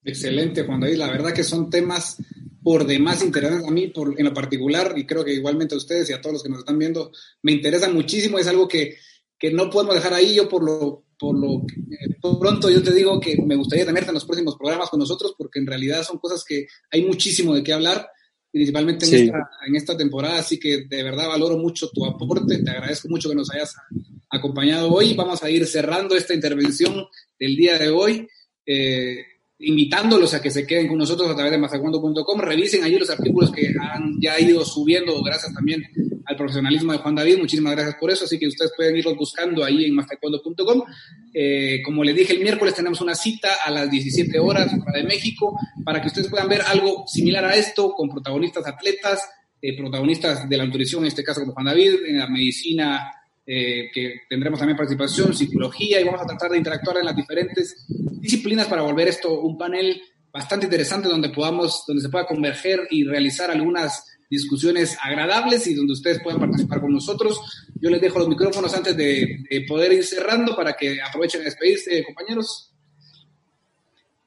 Excelente, 0.02 0.64
Juan 0.64 0.80
David. 0.80 0.96
La 0.96 1.10
verdad 1.10 1.32
que 1.32 1.44
son 1.44 1.70
temas 1.70 2.16
por 2.68 2.86
demás 2.86 3.24
interesantes 3.24 3.66
a 3.66 3.70
mí 3.70 3.86
por, 3.86 4.14
en 4.20 4.26
lo 4.26 4.34
particular 4.34 4.92
y 4.94 5.06
creo 5.06 5.24
que 5.24 5.32
igualmente 5.32 5.74
a 5.74 5.78
ustedes 5.78 6.10
y 6.10 6.12
a 6.12 6.20
todos 6.20 6.34
los 6.34 6.42
que 6.42 6.50
nos 6.50 6.58
están 6.58 6.78
viendo 6.78 7.12
me 7.40 7.52
interesa 7.52 7.90
muchísimo. 7.90 8.38
Es 8.38 8.46
algo 8.46 8.68
que, 8.68 8.98
que 9.38 9.50
no 9.50 9.70
podemos 9.70 9.94
dejar 9.94 10.12
ahí. 10.12 10.34
Yo 10.34 10.50
por 10.50 10.62
lo, 10.62 11.06
por 11.18 11.34
lo 11.34 11.62
eh, 11.62 12.18
pronto 12.38 12.68
yo 12.68 12.82
te 12.82 12.92
digo 12.92 13.18
que 13.20 13.40
me 13.40 13.56
gustaría 13.56 13.86
tenerte 13.86 14.10
en 14.10 14.16
los 14.16 14.26
próximos 14.26 14.54
programas 14.58 14.90
con 14.90 15.00
nosotros 15.00 15.34
porque 15.38 15.60
en 15.60 15.66
realidad 15.66 16.02
son 16.02 16.18
cosas 16.18 16.44
que 16.44 16.66
hay 16.90 17.06
muchísimo 17.06 17.54
de 17.54 17.62
qué 17.62 17.72
hablar 17.72 18.06
principalmente 18.52 19.06
en, 19.06 19.14
esta, 19.14 19.50
en 19.66 19.74
esta 19.74 19.96
temporada, 19.96 20.38
así 20.38 20.60
que 20.60 20.84
de 20.84 21.02
verdad 21.02 21.28
valoro 21.28 21.56
mucho 21.56 21.88
tu 21.88 22.04
aporte, 22.04 22.62
te 22.62 22.70
agradezco 22.70 23.08
mucho 23.08 23.30
que 23.30 23.34
nos 23.34 23.50
hayas 23.50 23.76
acompañado 24.28 24.92
hoy. 24.92 25.14
Vamos 25.14 25.42
a 25.42 25.48
ir 25.48 25.66
cerrando 25.66 26.14
esta 26.16 26.34
intervención 26.34 27.06
del 27.38 27.56
día 27.56 27.78
de 27.78 27.88
hoy. 27.88 28.28
Eh, 28.66 29.24
invitándolos 29.60 30.34
a 30.34 30.40
que 30.40 30.50
se 30.50 30.66
queden 30.66 30.86
con 30.86 30.98
nosotros 30.98 31.28
a 31.30 31.34
través 31.34 31.50
de 31.52 31.58
mazacuando.com, 31.58 32.40
revisen 32.40 32.84
allí 32.84 32.96
los 32.96 33.10
artículos 33.10 33.50
que 33.50 33.74
han 33.80 34.20
ya 34.20 34.38
ido 34.38 34.64
subiendo, 34.64 35.20
gracias 35.22 35.52
también 35.52 35.82
al 36.26 36.36
profesionalismo 36.36 36.92
de 36.92 36.98
Juan 36.98 37.14
David, 37.14 37.38
muchísimas 37.38 37.72
gracias 37.72 37.96
por 37.96 38.10
eso, 38.10 38.24
así 38.24 38.38
que 38.38 38.46
ustedes 38.46 38.72
pueden 38.76 38.96
irlos 38.96 39.16
buscando 39.16 39.64
ahí 39.64 39.86
en 39.86 39.94
mazacuando.com. 39.94 40.82
Eh, 41.32 41.80
como 41.82 42.04
les 42.04 42.14
dije, 42.14 42.34
el 42.34 42.40
miércoles 42.40 42.74
tenemos 42.74 43.00
una 43.00 43.14
cita 43.14 43.48
a 43.64 43.70
las 43.70 43.90
17 43.90 44.38
horas 44.38 44.70
de 44.92 45.04
México 45.04 45.58
para 45.84 46.00
que 46.00 46.08
ustedes 46.08 46.28
puedan 46.28 46.48
ver 46.48 46.62
algo 46.62 47.04
similar 47.08 47.44
a 47.46 47.56
esto 47.56 47.92
con 47.92 48.10
protagonistas 48.10 48.66
atletas, 48.66 49.28
eh, 49.60 49.76
protagonistas 49.76 50.48
de 50.48 50.56
la 50.56 50.66
nutrición, 50.66 51.02
en 51.02 51.08
este 51.08 51.24
caso 51.24 51.40
como 51.40 51.54
Juan 51.54 51.66
David, 51.66 51.94
en 52.06 52.18
la 52.18 52.28
medicina 52.28 53.10
eh, 53.50 53.88
que 53.94 54.20
tendremos 54.28 54.58
también 54.58 54.76
participación, 54.76 55.34
psicología, 55.34 55.98
y 55.98 56.04
vamos 56.04 56.20
a 56.20 56.26
tratar 56.26 56.50
de 56.50 56.58
interactuar 56.58 56.98
en 56.98 57.06
las 57.06 57.16
diferentes 57.16 57.86
disciplinas 57.88 58.66
para 58.66 58.82
volver 58.82 59.08
esto 59.08 59.40
un 59.40 59.56
panel 59.56 60.02
bastante 60.30 60.66
interesante 60.66 61.08
donde 61.08 61.30
podamos, 61.30 61.84
donde 61.86 62.02
se 62.02 62.10
pueda 62.10 62.26
converger 62.26 62.86
y 62.90 63.04
realizar 63.04 63.50
algunas 63.50 64.04
discusiones 64.28 64.98
agradables 65.02 65.66
y 65.66 65.72
donde 65.74 65.94
ustedes 65.94 66.20
puedan 66.22 66.40
participar 66.40 66.82
con 66.82 66.92
nosotros. 66.92 67.40
Yo 67.80 67.88
les 67.88 68.02
dejo 68.02 68.18
los 68.18 68.28
micrófonos 68.28 68.74
antes 68.74 68.94
de, 68.94 69.46
poder 69.66 69.94
ir 69.94 70.04
cerrando 70.04 70.54
para 70.54 70.74
que 70.74 71.00
aprovechen 71.00 71.40
a 71.40 71.44
despedirse, 71.44 72.04
compañeros. 72.04 72.74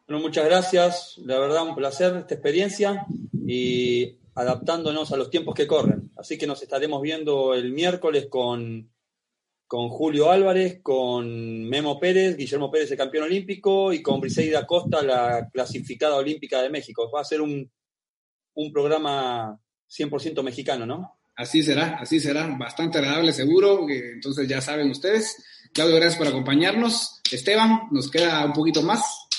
Bueno, 0.07 0.19
muchas 0.19 0.45
gracias. 0.45 1.19
La 1.23 1.37
verdad, 1.37 1.61
un 1.61 1.75
placer 1.75 2.15
esta 2.15 2.33
experiencia 2.33 3.05
y 3.45 4.15
adaptándonos 4.33 5.11
a 5.11 5.17
los 5.17 5.29
tiempos 5.29 5.53
que 5.53 5.67
corren. 5.67 6.09
Así 6.17 6.39
que 6.39 6.47
nos 6.47 6.63
estaremos 6.63 7.03
viendo 7.03 7.53
el 7.53 7.71
miércoles 7.71 8.25
con 8.27 8.89
con 9.71 9.87
Julio 9.87 10.29
Álvarez, 10.29 10.81
con 10.83 11.63
Memo 11.69 11.97
Pérez, 11.97 12.35
Guillermo 12.35 12.69
Pérez, 12.69 12.91
el 12.91 12.97
campeón 12.97 13.23
olímpico, 13.23 13.93
y 13.93 14.01
con 14.01 14.19
Briseida 14.19 14.67
Costa, 14.67 15.01
la 15.01 15.47
clasificada 15.49 16.17
olímpica 16.17 16.61
de 16.61 16.69
México. 16.69 17.09
Va 17.09 17.21
a 17.21 17.23
ser 17.23 17.39
un, 17.39 17.71
un 18.53 18.73
programa 18.73 19.57
100% 19.89 20.43
mexicano, 20.43 20.85
¿no? 20.85 21.17
Así 21.37 21.63
será, 21.63 21.99
así 22.01 22.19
será, 22.19 22.53
bastante 22.59 22.97
agradable 22.97 23.31
seguro, 23.31 23.87
entonces 23.89 24.45
ya 24.45 24.59
saben 24.59 24.91
ustedes. 24.91 25.41
Claudio, 25.73 25.95
gracias 25.95 26.17
por 26.17 26.27
acompañarnos. 26.27 27.21
Esteban, 27.31 27.83
nos 27.91 28.11
queda 28.11 28.45
un 28.45 28.51
poquito 28.51 28.81
más. 28.81 29.29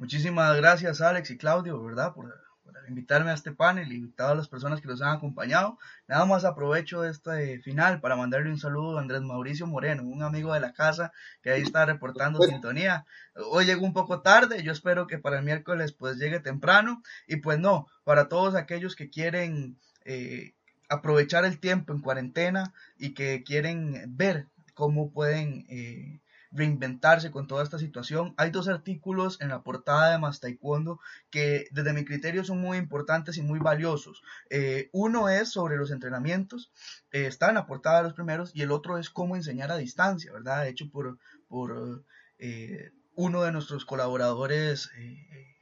Muchísimas 0.00 0.56
gracias 0.56 1.00
Alex 1.00 1.30
y 1.30 1.38
Claudio, 1.38 1.80
¿verdad? 1.80 2.12
Por 2.12 2.45
invitarme 2.88 3.30
a 3.30 3.34
este 3.34 3.52
panel 3.52 3.92
y 3.92 4.04
a 4.04 4.16
todas 4.16 4.36
las 4.36 4.48
personas 4.48 4.80
que 4.80 4.88
nos 4.88 5.02
han 5.02 5.16
acompañado. 5.16 5.78
Nada 6.08 6.24
más 6.24 6.44
aprovecho 6.44 7.04
este 7.04 7.60
final 7.60 8.00
para 8.00 8.16
mandarle 8.16 8.50
un 8.50 8.58
saludo 8.58 8.96
a 8.96 9.00
Andrés 9.00 9.22
Mauricio 9.22 9.66
Moreno, 9.66 10.02
un 10.04 10.22
amigo 10.22 10.52
de 10.54 10.60
la 10.60 10.72
casa 10.72 11.12
que 11.42 11.50
ahí 11.50 11.62
está 11.62 11.84
reportando 11.86 12.42
sintonía. 12.42 13.06
Hoy 13.50 13.64
llegó 13.66 13.84
un 13.84 13.92
poco 13.92 14.22
tarde, 14.22 14.62
yo 14.62 14.72
espero 14.72 15.06
que 15.06 15.18
para 15.18 15.38
el 15.38 15.44
miércoles 15.44 15.92
pues 15.92 16.16
llegue 16.16 16.40
temprano 16.40 17.02
y 17.26 17.36
pues 17.36 17.58
no, 17.58 17.86
para 18.04 18.28
todos 18.28 18.54
aquellos 18.54 18.96
que 18.96 19.10
quieren 19.10 19.78
eh, 20.04 20.54
aprovechar 20.88 21.44
el 21.44 21.58
tiempo 21.58 21.92
en 21.92 22.00
cuarentena 22.00 22.72
y 22.98 23.14
que 23.14 23.42
quieren 23.42 24.16
ver 24.16 24.46
cómo 24.74 25.10
pueden... 25.10 25.66
Eh, 25.68 26.20
reinventarse 26.50 27.30
con 27.30 27.46
toda 27.46 27.62
esta 27.62 27.78
situación. 27.78 28.34
Hay 28.36 28.50
dos 28.50 28.68
artículos 28.68 29.40
en 29.40 29.48
la 29.48 29.62
portada 29.62 30.10
de 30.10 30.18
Más 30.18 30.40
Taekwondo 30.40 31.00
que 31.30 31.66
desde 31.70 31.92
mi 31.92 32.04
criterio 32.04 32.44
son 32.44 32.60
muy 32.60 32.78
importantes 32.78 33.36
y 33.36 33.42
muy 33.42 33.58
valiosos. 33.58 34.22
Eh, 34.50 34.88
uno 34.92 35.28
es 35.28 35.50
sobre 35.50 35.76
los 35.76 35.90
entrenamientos, 35.90 36.70
eh, 37.10 37.26
está 37.26 37.48
en 37.48 37.54
la 37.56 37.66
portada 37.66 37.98
de 37.98 38.04
los 38.04 38.14
primeros, 38.14 38.50
y 38.54 38.62
el 38.62 38.70
otro 38.70 38.98
es 38.98 39.10
cómo 39.10 39.36
enseñar 39.36 39.70
a 39.70 39.76
distancia, 39.76 40.32
¿verdad? 40.32 40.66
Hecho 40.66 40.90
por, 40.90 41.18
por 41.48 42.04
eh, 42.38 42.90
uno 43.14 43.42
de 43.42 43.52
nuestros 43.52 43.84
colaboradores 43.84 44.90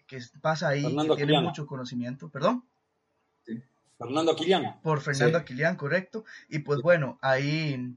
que 0.06 0.20
pasa 0.40 0.68
ahí, 0.68 0.84
que 0.84 1.26
tiene 1.26 1.40
mucho 1.40 1.66
conocimiento. 1.66 2.28
¿Perdón? 2.28 2.64
Fernando 3.98 4.32
Aquilián. 4.32 4.80
Por 4.82 5.00
Fernando 5.00 5.38
Aquilián, 5.38 5.76
correcto. 5.76 6.24
Y 6.48 6.60
pues 6.60 6.82
bueno, 6.82 7.18
ahí 7.22 7.96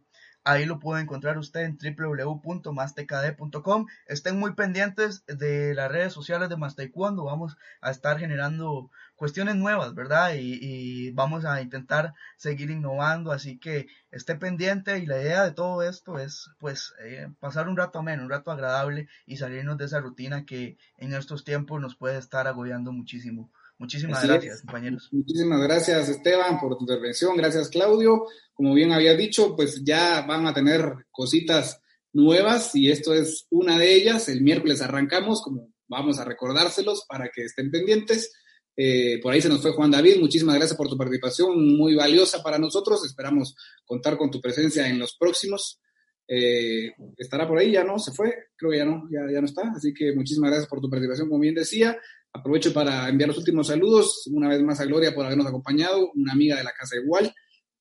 Ahí 0.49 0.65
lo 0.65 0.79
puede 0.79 1.01
encontrar 1.01 1.37
usted 1.37 1.65
en 1.65 1.77
www.mastkd.com. 1.77 3.85
Estén 4.05 4.39
muy 4.39 4.53
pendientes 4.53 5.25
de 5.25 5.75
las 5.75 5.91
redes 5.91 6.13
sociales 6.13 6.47
de 6.47 6.55
Más 6.55 6.77
Taekwondo. 6.77 7.25
Vamos 7.25 7.57
a 7.81 7.91
estar 7.91 8.17
generando 8.17 8.89
cuestiones 9.17 9.57
nuevas, 9.57 9.93
¿verdad? 9.93 10.35
Y, 10.37 11.11
vamos 11.11 11.43
a 11.43 11.61
intentar 11.61 12.13
seguir 12.37 12.69
innovando. 12.69 13.33
Así 13.33 13.59
que 13.59 13.87
esté 14.09 14.35
pendiente 14.35 14.99
y 14.99 15.05
la 15.05 15.21
idea 15.21 15.43
de 15.43 15.51
todo 15.51 15.83
esto 15.83 16.17
es 16.17 16.49
pues 16.59 16.93
eh, 17.03 17.27
pasar 17.41 17.67
un 17.67 17.75
rato 17.75 17.99
ameno, 17.99 18.23
un 18.23 18.29
rato 18.29 18.49
agradable 18.49 19.09
y 19.25 19.35
salirnos 19.35 19.77
de 19.77 19.83
esa 19.83 19.99
rutina 19.99 20.45
que 20.45 20.77
en 20.97 21.13
estos 21.13 21.43
tiempos 21.43 21.81
nos 21.81 21.97
puede 21.97 22.19
estar 22.19 22.47
agobiando 22.47 22.93
muchísimo. 22.93 23.51
Muchísimas 23.79 24.25
gracias, 24.25 24.61
compañeros. 24.61 25.09
Muchísimas 25.11 25.61
gracias, 25.61 26.09
Esteban, 26.09 26.59
por 26.59 26.77
tu 26.77 26.83
intervención. 26.83 27.37
Gracias, 27.37 27.69
Claudio. 27.69 28.25
Como 28.53 28.73
bien 28.73 28.91
había 28.91 29.15
dicho, 29.15 29.55
pues 29.55 29.83
ya 29.83 30.21
van 30.21 30.47
a 30.47 30.53
tener 30.53 31.05
cositas 31.11 31.79
nuevas 32.11 32.75
y 32.75 32.89
esto 32.89 33.13
es 33.13 33.45
una 33.51 33.77
de 33.77 33.93
ellas. 33.93 34.29
El 34.29 34.41
miércoles 34.41 34.81
arrancamos, 34.81 35.41
como 35.43 35.69
vamos 35.87 36.17
a 36.19 36.25
recordárselos 36.25 37.05
para 37.07 37.29
que 37.29 37.43
estén 37.43 37.69
pendientes. 37.69 38.33
Eh, 38.75 39.19
por 39.21 39.33
ahí 39.33 39.41
se 39.41 39.49
nos 39.49 39.61
fue 39.61 39.73
Juan 39.73 39.91
David. 39.91 40.19
Muchísimas 40.19 40.55
gracias 40.55 40.77
por 40.77 40.89
tu 40.89 40.97
participación, 40.97 41.77
muy 41.77 41.95
valiosa 41.95 42.41
para 42.41 42.57
nosotros. 42.57 43.05
Esperamos 43.05 43.55
contar 43.85 44.17
con 44.17 44.31
tu 44.31 44.41
presencia 44.41 44.87
en 44.87 44.97
los 44.97 45.15
próximos. 45.15 45.79
Eh, 46.27 46.91
estará 47.15 47.47
por 47.47 47.57
ahí, 47.57 47.71
ya 47.71 47.83
no, 47.83 47.97
se 47.99 48.11
fue, 48.11 48.33
creo 48.57 48.71
que 48.71 48.77
ya 48.77 48.85
no, 48.85 49.07
ya, 49.09 49.31
ya 49.31 49.39
no 49.39 49.47
está. 49.47 49.71
Así 49.75 49.93
que 49.93 50.13
muchísimas 50.13 50.49
gracias 50.49 50.69
por 50.69 50.81
tu 50.81 50.89
participación, 50.89 51.29
como 51.29 51.41
bien 51.41 51.55
decía. 51.55 51.97
Aprovecho 52.37 52.71
para 52.71 53.09
enviar 53.09 53.29
los 53.29 53.37
últimos 53.39 53.67
saludos, 53.67 54.27
una 54.31 54.47
vez 54.47 54.61
más 54.61 54.79
a 54.79 54.85
Gloria 54.85 55.13
por 55.13 55.25
habernos 55.25 55.47
acompañado, 55.47 56.11
una 56.13 56.33
amiga 56.33 56.55
de 56.55 56.63
la 56.63 56.71
casa 56.71 56.95
igual. 56.95 57.33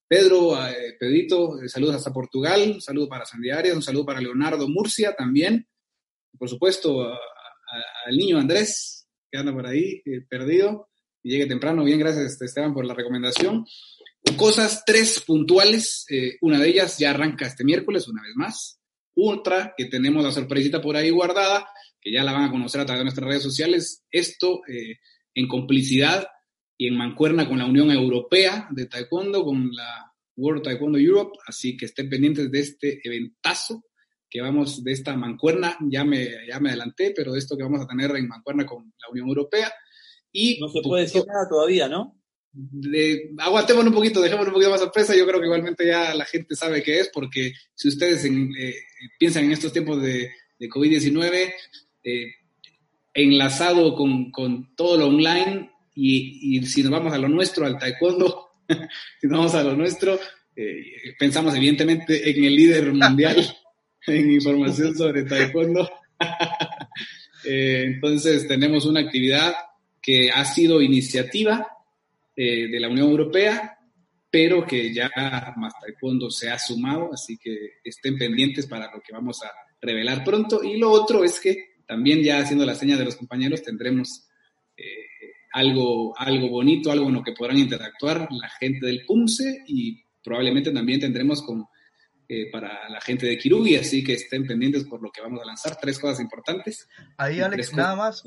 Pedro, 0.09 0.57
eh, 0.67 0.97
Pedrito, 0.99 1.61
eh, 1.61 1.69
saludos 1.69 1.97
hasta 1.97 2.13
Portugal, 2.13 2.73
un 2.75 2.81
saludo 2.81 3.07
para 3.09 3.27
Sandy 3.27 3.51
Arias, 3.51 3.77
un 3.77 3.83
saludo 3.83 4.07
para 4.07 4.21
Leonardo 4.21 4.67
Murcia 4.67 5.15
también. 5.15 5.69
Por 6.39 6.49
supuesto, 6.49 7.03
al 7.03 8.17
niño 8.17 8.39
Andrés, 8.39 9.07
que 9.31 9.39
anda 9.39 9.53
por 9.53 9.67
ahí, 9.67 10.01
eh, 10.07 10.25
perdido, 10.29 10.89
y 11.23 11.33
llegue 11.33 11.47
temprano. 11.47 11.85
Bien, 11.85 11.99
gracias 11.99 12.25
este, 12.25 12.47
Esteban 12.47 12.73
por 12.73 12.87
la 12.87 12.95
recomendación. 12.95 13.67
Cosas 14.37 14.85
tres 14.87 15.21
puntuales, 15.21 16.07
una 16.41 16.59
de 16.59 16.69
ellas 16.69 16.99
ya 16.99 17.11
arranca 17.11 17.47
este 17.47 17.65
miércoles, 17.65 18.09
una 18.09 18.23
vez 18.23 18.33
más. 18.37 18.81
Otra 19.15 19.75
que 19.77 19.87
tenemos 19.87 20.25
la 20.25 20.33
sorpresita 20.33 20.81
por 20.81 20.97
ahí 20.97 21.11
guardada, 21.11 21.69
que 22.07 22.13
ya 22.13 22.23
la 22.23 22.33
van 22.33 22.45
a 22.45 22.51
conocer 22.53 22.81
a 22.81 22.87
través 22.87 23.01
de 23.01 23.05
nuestras 23.07 23.27
redes 23.27 23.43
sociales, 23.43 24.05
esto 24.13 24.61
eh, 24.69 25.01
en 25.35 25.49
complicidad 25.49 26.29
y 26.79 26.87
en 26.87 26.97
mancuerna 26.97 27.49
con 27.49 27.59
la 27.59 27.67
Unión 27.67 27.91
Europea 27.91 28.69
de 28.71 28.87
Taekwondo, 28.87 29.45
con 29.45 29.73
la 29.73 30.13
World 30.37 30.63
Taekwondo 30.63 30.99
Europe, 30.99 31.37
así 31.49 31.77
que 31.77 31.87
estén 31.87 32.09
pendientes 32.09 32.49
de 32.49 32.61
este 32.61 33.01
eventazo 33.03 33.83
que 34.31 34.41
vamos 34.41 34.85
de 34.85 34.93
esta 34.93 35.17
mancuerna, 35.17 35.77
ya 35.81 36.05
me, 36.05 36.29
ya 36.49 36.61
me 36.61 36.69
adelanté, 36.69 37.13
pero 37.17 37.33
de 37.33 37.41
esto 37.41 37.57
que 37.57 37.65
vamos 37.65 37.81
a 37.81 37.89
tener 37.89 38.15
en 38.15 38.29
mancuerna 38.29 38.65
con 38.65 38.85
la 38.85 39.11
Unión 39.11 39.27
Europea. 39.27 39.73
Y, 40.31 40.61
no 40.61 40.69
se 40.69 40.83
puede 40.83 41.03
decir 41.03 41.25
nada 41.27 41.49
todavía, 41.51 41.89
¿no? 41.89 42.23
De, 42.53 43.33
aguantémonos 43.37 43.89
un 43.89 43.97
poquito, 43.97 44.21
dejémonos 44.21 44.49
un 44.49 44.55
poquito 44.55 44.71
más 44.71 44.81
sorpresa. 44.81 45.17
Yo 45.17 45.27
creo 45.27 45.41
que 45.41 45.47
igualmente 45.47 45.85
ya 45.85 46.15
la 46.15 46.25
gente 46.25 46.55
sabe 46.55 46.85
qué 46.85 47.01
es, 47.01 47.11
porque 47.13 47.53
si 47.75 47.89
ustedes 47.89 48.25
eh, 48.25 48.75
piensan 49.19 49.47
en 49.47 49.53
estos 49.53 49.73
tiempos 49.73 50.01
de, 50.01 50.31
de 50.57 50.69
COVID-19, 50.69 51.53
eh, 52.07 52.37
enlazado 53.15 53.97
con, 53.97 54.77
todo 54.77 54.97
lo 54.97 55.09
online 55.09 55.73
y, 55.93 56.65
si 56.65 56.85
nos 56.85 56.93
vamos 56.93 57.13
a 57.13 57.19
lo 57.19 57.29
nuestro, 57.29 57.67
al 57.67 57.79
taekwondo, 57.79 58.51
si 59.21 59.27
nos 59.27 59.39
vamos 59.39 59.55
a 59.57 59.65
lo 59.65 59.75
nuestro, 59.75 60.21
eh, 60.55 61.15
pensamos 61.19 61.57
evidentemente 61.57 62.31
en 62.31 62.45
el 62.45 62.55
líder 62.55 62.93
mundial 62.95 63.45
en 64.07 64.31
información 64.31 64.97
sobre 64.97 65.25
taekwondo. 65.25 65.91
Eh, 67.49 67.85
entonces 67.87 68.49
tenemos 68.49 68.87
una 68.87 68.99
actividad 68.99 69.55
que 70.03 70.31
ha 70.31 70.45
sido 70.45 70.83
iniciativa 70.83 71.65
de 72.35 72.81
la 72.81 72.89
Unión 72.89 73.11
Europea, 73.11 73.79
pero 74.29 74.67
que 74.67 74.93
ya 74.93 75.09
más 75.57 75.73
taekwondo 75.81 76.29
se 76.29 76.51
ha 76.51 76.59
sumado, 76.59 77.11
así 77.13 77.39
que 77.39 77.75
estén 77.85 78.19
pendientes 78.19 78.67
para 78.67 78.91
lo 78.93 79.01
que 79.01 79.13
vamos 79.13 79.45
a 79.45 79.53
revelar 79.81 80.25
pronto. 80.25 80.65
Y 80.65 80.77
lo 80.77 80.91
otro 80.91 81.23
es 81.23 81.39
que 81.39 81.76
también 81.87 82.23
ya 82.23 82.39
haciendo 82.39 82.67
la 82.67 82.75
seña 82.75 82.97
de 82.97 83.05
los 83.05 83.17
compañeros 83.17 83.63
tendremos 83.63 84.29
eh, 84.77 84.85
algo, 85.53 86.19
algo 86.19 86.49
bonito, 86.49 86.91
algo 86.91 87.09
en 87.09 87.15
lo 87.15 87.23
que 87.23 87.33
podrán 87.33 87.59
interactuar 87.59 88.29
la 88.31 88.49
gente 88.51 88.87
del 88.87 89.05
PUMSE 89.07 89.65
y 89.67 90.03
probablemente 90.23 90.71
también 90.73 91.01
tendremos 91.01 91.43
con, 91.43 91.67
eh, 92.29 92.51
para 92.51 92.89
la 92.89 93.01
gente 93.01 93.25
de 93.27 93.39
Kirugi, 93.39 93.77
así 93.77 94.03
que 94.03 94.15
estén 94.15 94.47
pendientes 94.47 94.85
por 94.85 95.01
lo 95.01 95.13
que 95.13 95.21
vamos 95.21 95.41
a 95.41 95.47
lanzar. 95.47 95.77
Tres 95.81 95.99
cosas 96.01 96.19
importantes. 96.19 96.89
Ahí, 97.17 97.41
Alex, 97.41 97.73
nada 97.73 97.95
más, 97.95 98.25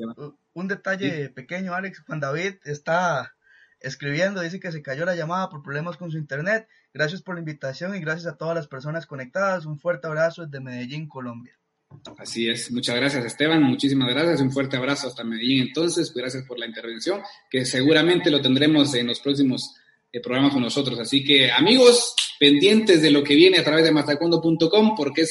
un 0.54 0.68
detalle 0.70 1.30
pequeño, 1.30 1.74
Alex. 1.74 2.00
Juan 2.08 2.22
David 2.22 2.56
está 2.64 3.36
escribiendo, 3.82 4.40
dice 4.40 4.62
que 4.62 4.72
se 4.72 4.82
cayó 4.82 5.04
la 5.04 5.16
llamada 5.16 5.50
por 5.50 5.62
problemas 5.62 5.98
con 5.98 6.12
su 6.12 6.18
internet. 6.18 6.70
Gracias 6.94 7.22
por 7.22 7.36
la 7.36 7.42
invitación 7.42 7.94
y 7.94 8.00
gracias 8.00 8.34
a 8.34 8.38
todas 8.38 8.56
las 8.56 8.68
personas 8.68 9.06
conectadas. 9.06 9.66
Un 9.66 9.78
fuerte 9.78 10.08
abrazo 10.08 10.46
desde 10.46 10.64
Medellín, 10.64 11.10
Colombia. 11.10 11.59
Así 12.18 12.48
es, 12.48 12.72
muchas 12.72 12.96
gracias 12.96 13.26
Esteban, 13.26 13.64
muchísimas 13.64 14.10
gracias, 14.10 14.42
un 14.42 14.52
fuerte 14.52 14.78
abrazo 14.78 15.08
hasta 15.08 15.24
Medellín 15.24 15.64
entonces, 15.64 16.14
gracias 16.14 16.44
por 16.44 16.60
la 16.60 16.68
intervención, 16.68 17.22
que 17.50 17.66
seguramente 17.66 18.30
lo 18.30 18.42
tendremos 18.42 18.94
en 18.94 19.08
los 19.08 19.20
próximos 19.20 19.76
eh, 20.12 20.22
programas 20.22 20.54
con 20.54 20.64
nosotros. 20.64 20.98
Así 20.98 21.24
que 21.24 21.52
amigos, 21.52 22.16
pendientes 22.40 23.04
de 23.04 23.12
lo 23.12 23.24
que 23.24 23.36
viene 23.36 23.60
a 23.60 23.64
través 23.64 23.86
de 23.86 23.92
matacondo.com, 23.92 24.96
porque 24.96 25.22
es 25.22 25.28